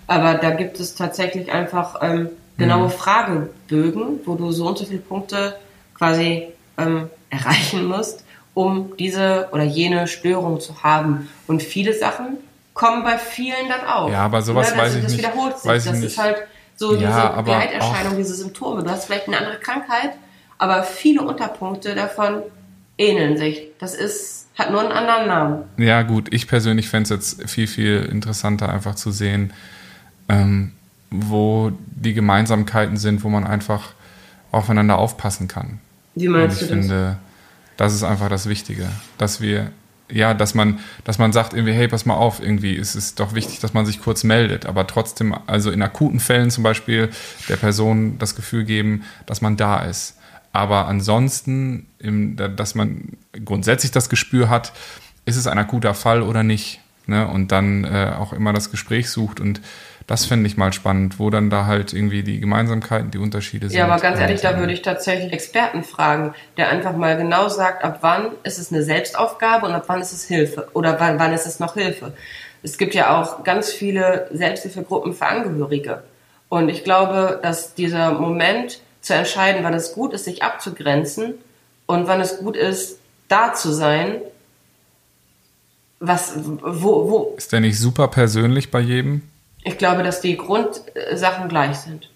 Aber 0.06 0.34
da 0.34 0.52
gibt 0.52 0.78
es 0.78 0.94
tatsächlich 0.94 1.50
einfach 1.50 1.96
ähm, 2.00 2.28
genaue 2.58 2.86
mhm. 2.86 2.90
Fragebögen, 2.92 4.20
wo 4.24 4.36
du 4.36 4.52
so 4.52 4.68
und 4.68 4.78
so 4.78 4.84
viele 4.84 5.00
Punkte 5.00 5.56
quasi 5.96 6.44
ähm, 6.78 7.10
erreichen 7.28 7.86
musst, 7.86 8.24
um 8.54 8.96
diese 9.00 9.48
oder 9.50 9.64
jene 9.64 10.06
Störung 10.06 10.60
zu 10.60 10.84
haben. 10.84 11.28
Und 11.48 11.60
viele 11.60 11.92
Sachen 11.92 12.36
kommen 12.72 13.02
bei 13.02 13.18
vielen 13.18 13.68
dann 13.68 13.84
auch. 13.84 14.08
Ja, 14.12 14.26
aber 14.26 14.42
sowas 14.42 14.70
ne? 14.70 14.76
das, 14.76 14.84
weiß 14.84 14.94
ich 14.94 15.02
das 15.02 15.12
nicht. 15.12 15.18
Wiederholt 15.24 15.58
sich. 15.58 15.68
Weiß 15.68 15.84
das 15.86 15.98
ich 15.98 16.04
ist 16.04 16.18
halt 16.18 16.36
so 16.76 16.94
ja, 16.94 17.28
diese 17.28 17.36
Begleiterscheinung, 17.42 18.16
diese 18.16 18.34
Symptome. 18.34 18.82
Du 18.82 18.90
hast 18.90 19.06
vielleicht 19.06 19.28
eine 19.28 19.38
andere 19.38 19.58
Krankheit, 19.58 20.12
aber 20.58 20.82
viele 20.82 21.22
Unterpunkte 21.22 21.94
davon 21.94 22.42
ähneln 22.98 23.36
sich. 23.36 23.68
Das 23.78 23.94
ist, 23.94 24.48
hat 24.56 24.70
nur 24.70 24.80
einen 24.80 24.92
anderen 24.92 25.26
Namen. 25.26 25.64
Ja, 25.76 26.02
gut, 26.02 26.32
ich 26.32 26.46
persönlich 26.48 26.88
fände 26.88 27.14
es 27.14 27.36
jetzt 27.38 27.50
viel, 27.50 27.66
viel 27.66 28.08
interessanter, 28.10 28.68
einfach 28.68 28.94
zu 28.94 29.10
sehen, 29.10 29.52
ähm, 30.28 30.72
wo 31.10 31.72
die 31.86 32.14
Gemeinsamkeiten 32.14 32.96
sind, 32.96 33.22
wo 33.24 33.28
man 33.28 33.44
einfach 33.46 33.90
aufeinander 34.50 34.98
aufpassen 34.98 35.48
kann. 35.48 35.80
Wie 36.14 36.28
meinst 36.28 36.60
Und 36.60 36.62
ich 36.62 36.68
du 36.68 36.76
das? 36.76 36.86
finde, 36.86 37.16
das 37.76 37.94
ist 37.94 38.02
einfach 38.04 38.28
das 38.28 38.48
Wichtige, 38.48 38.88
dass 39.18 39.40
wir 39.40 39.70
ja, 40.12 40.34
dass 40.34 40.54
man, 40.54 40.80
dass 41.04 41.18
man 41.18 41.32
sagt 41.32 41.54
irgendwie, 41.54 41.72
hey, 41.72 41.88
pass 41.88 42.06
mal 42.06 42.14
auf, 42.14 42.40
irgendwie 42.40 42.74
ist 42.74 42.94
es 42.94 43.14
doch 43.14 43.34
wichtig, 43.34 43.60
dass 43.60 43.74
man 43.74 43.86
sich 43.86 44.00
kurz 44.00 44.24
meldet, 44.24 44.66
aber 44.66 44.86
trotzdem, 44.86 45.34
also 45.46 45.70
in 45.70 45.82
akuten 45.82 46.20
Fällen 46.20 46.50
zum 46.50 46.62
Beispiel 46.62 47.10
der 47.48 47.56
Person 47.56 48.18
das 48.18 48.34
Gefühl 48.36 48.64
geben, 48.64 49.04
dass 49.26 49.40
man 49.40 49.56
da 49.56 49.80
ist. 49.80 50.18
Aber 50.52 50.86
ansonsten, 50.86 51.86
im, 51.98 52.36
dass 52.36 52.74
man 52.74 53.16
grundsätzlich 53.44 53.90
das 53.90 54.10
Gespür 54.10 54.50
hat, 54.50 54.72
ist 55.24 55.36
es 55.36 55.46
ein 55.46 55.58
akuter 55.58 55.94
Fall 55.94 56.22
oder 56.22 56.42
nicht, 56.42 56.80
ne? 57.06 57.26
Und 57.26 57.52
dann 57.52 57.84
äh, 57.84 58.12
auch 58.18 58.32
immer 58.32 58.52
das 58.52 58.70
Gespräch 58.70 59.08
sucht 59.08 59.40
und 59.40 59.62
das 60.06 60.24
fände 60.24 60.46
ich 60.46 60.56
mal 60.56 60.72
spannend, 60.72 61.18
wo 61.18 61.30
dann 61.30 61.50
da 61.50 61.66
halt 61.66 61.92
irgendwie 61.92 62.22
die 62.22 62.40
Gemeinsamkeiten, 62.40 63.10
die 63.10 63.18
Unterschiede 63.18 63.68
sind. 63.68 63.78
Ja, 63.78 63.86
aber 63.86 64.00
ganz 64.00 64.18
ehrlich, 64.18 64.40
da 64.40 64.58
würde 64.58 64.72
ich 64.72 64.82
tatsächlich 64.82 65.32
Experten 65.32 65.84
fragen, 65.84 66.34
der 66.56 66.68
einfach 66.70 66.96
mal 66.96 67.16
genau 67.16 67.48
sagt, 67.48 67.84
ab 67.84 67.98
wann 68.00 68.32
ist 68.42 68.58
es 68.58 68.72
eine 68.72 68.82
Selbstaufgabe 68.82 69.66
und 69.66 69.72
ab 69.72 69.84
wann 69.86 70.00
ist 70.00 70.12
es 70.12 70.24
Hilfe 70.24 70.68
oder 70.72 70.98
wann, 71.00 71.18
wann 71.18 71.32
ist 71.32 71.46
es 71.46 71.60
noch 71.60 71.74
Hilfe. 71.74 72.12
Es 72.62 72.78
gibt 72.78 72.94
ja 72.94 73.20
auch 73.20 73.44
ganz 73.44 73.72
viele 73.72 74.28
Selbsthilfegruppen 74.32 75.14
für 75.14 75.26
Angehörige. 75.26 76.02
Und 76.48 76.68
ich 76.68 76.84
glaube, 76.84 77.40
dass 77.42 77.74
dieser 77.74 78.12
Moment 78.12 78.80
zu 79.00 79.14
entscheiden, 79.14 79.64
wann 79.64 79.74
es 79.74 79.94
gut 79.94 80.12
ist, 80.12 80.24
sich 80.24 80.42
abzugrenzen 80.42 81.34
und 81.86 82.06
wann 82.06 82.20
es 82.20 82.38
gut 82.38 82.56
ist, 82.56 82.98
da 83.28 83.54
zu 83.54 83.72
sein, 83.72 84.20
was, 85.98 86.34
wo, 86.36 87.10
wo. 87.10 87.34
Ist 87.36 87.52
der 87.52 87.60
nicht 87.60 87.78
super 87.78 88.08
persönlich 88.08 88.70
bei 88.70 88.80
jedem? 88.80 89.22
Ich 89.64 89.78
glaube, 89.78 90.02
dass 90.02 90.20
die 90.20 90.36
Grundsachen 90.36 91.48
gleich 91.48 91.76
sind 91.76 92.10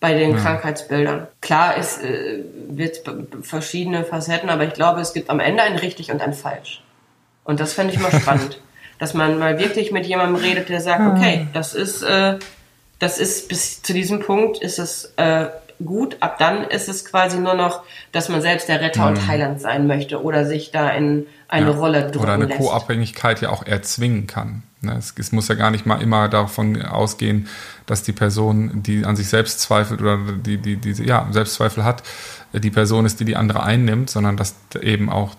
bei 0.00 0.14
den 0.14 0.32
ja. 0.32 0.38
Krankheitsbildern. 0.38 1.28
Klar, 1.40 1.74
es 1.78 1.98
äh, 1.98 2.42
wird 2.68 3.02
verschiedene 3.42 4.04
Facetten, 4.04 4.48
aber 4.48 4.64
ich 4.64 4.72
glaube, 4.72 5.00
es 5.00 5.12
gibt 5.12 5.30
am 5.30 5.40
Ende 5.40 5.62
ein 5.62 5.76
richtig 5.76 6.10
und 6.10 6.22
ein 6.22 6.32
falsch. 6.32 6.82
Und 7.44 7.60
das 7.60 7.74
fände 7.74 7.92
ich 7.92 8.00
mal 8.00 8.10
spannend, 8.20 8.60
dass 8.98 9.14
man 9.14 9.38
mal 9.38 9.58
wirklich 9.58 9.92
mit 9.92 10.06
jemandem 10.06 10.36
redet, 10.36 10.68
der 10.68 10.80
sagt, 10.80 11.16
okay, 11.16 11.46
das 11.52 11.74
ist, 11.74 12.02
äh, 12.02 12.38
das 12.98 13.18
ist 13.18 13.48
bis 13.48 13.82
zu 13.82 13.92
diesem 13.92 14.20
Punkt 14.20 14.58
ist 14.58 14.78
es 14.78 15.12
äh, 15.16 15.46
gut. 15.84 16.16
Ab 16.20 16.38
dann 16.38 16.64
ist 16.64 16.88
es 16.88 17.04
quasi 17.04 17.38
nur 17.38 17.54
noch, 17.54 17.82
dass 18.12 18.28
man 18.28 18.42
selbst 18.42 18.68
der 18.68 18.80
Retter 18.80 19.02
mhm. 19.02 19.16
und 19.16 19.26
Heiland 19.26 19.60
sein 19.60 19.86
möchte 19.86 20.22
oder 20.22 20.46
sich 20.46 20.70
da 20.70 20.90
in 20.90 21.26
eine 21.48 21.70
ja. 21.70 21.76
Rolle 21.76 22.02
drücken 22.02 22.20
Oder 22.20 22.34
eine 22.34 22.44
lässt. 22.46 22.60
Co-Abhängigkeit 22.60 23.40
ja 23.40 23.50
auch 23.50 23.66
erzwingen 23.66 24.26
kann. 24.26 24.62
Ne, 24.82 24.96
es, 24.96 25.12
es, 25.18 25.30
muss 25.30 25.48
ja 25.48 25.56
gar 25.56 25.70
nicht 25.70 25.84
mal 25.84 26.00
immer 26.00 26.28
davon 26.28 26.80
ausgehen, 26.80 27.48
dass 27.84 28.02
die 28.02 28.12
Person, 28.12 28.82
die 28.82 29.04
an 29.04 29.14
sich 29.14 29.28
selbst 29.28 29.60
zweifelt 29.60 30.00
oder 30.00 30.18
die, 30.18 30.56
die, 30.56 30.76
die 30.76 30.92
ja, 31.04 31.28
Selbstzweifel 31.30 31.84
hat, 31.84 32.02
die 32.54 32.70
Person 32.70 33.04
ist, 33.04 33.20
die 33.20 33.26
die 33.26 33.36
andere 33.36 33.62
einnimmt, 33.62 34.08
sondern 34.08 34.38
dass 34.38 34.54
eben 34.80 35.10
auch 35.10 35.34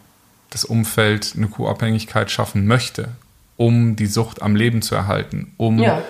das 0.52 0.64
Umfeld 0.64 1.34
eine 1.36 1.48
Co-Abhängigkeit 1.48 2.30
schaffen 2.30 2.68
möchte, 2.68 3.10
um 3.58 3.96
die 3.96 4.06
Sucht 4.06 4.44
am 4.44 4.56
Leben 4.56 4.84
zu 4.84 4.94
erhalten, 4.94 5.54
um 5.58 5.80
ja. 5.80 6.04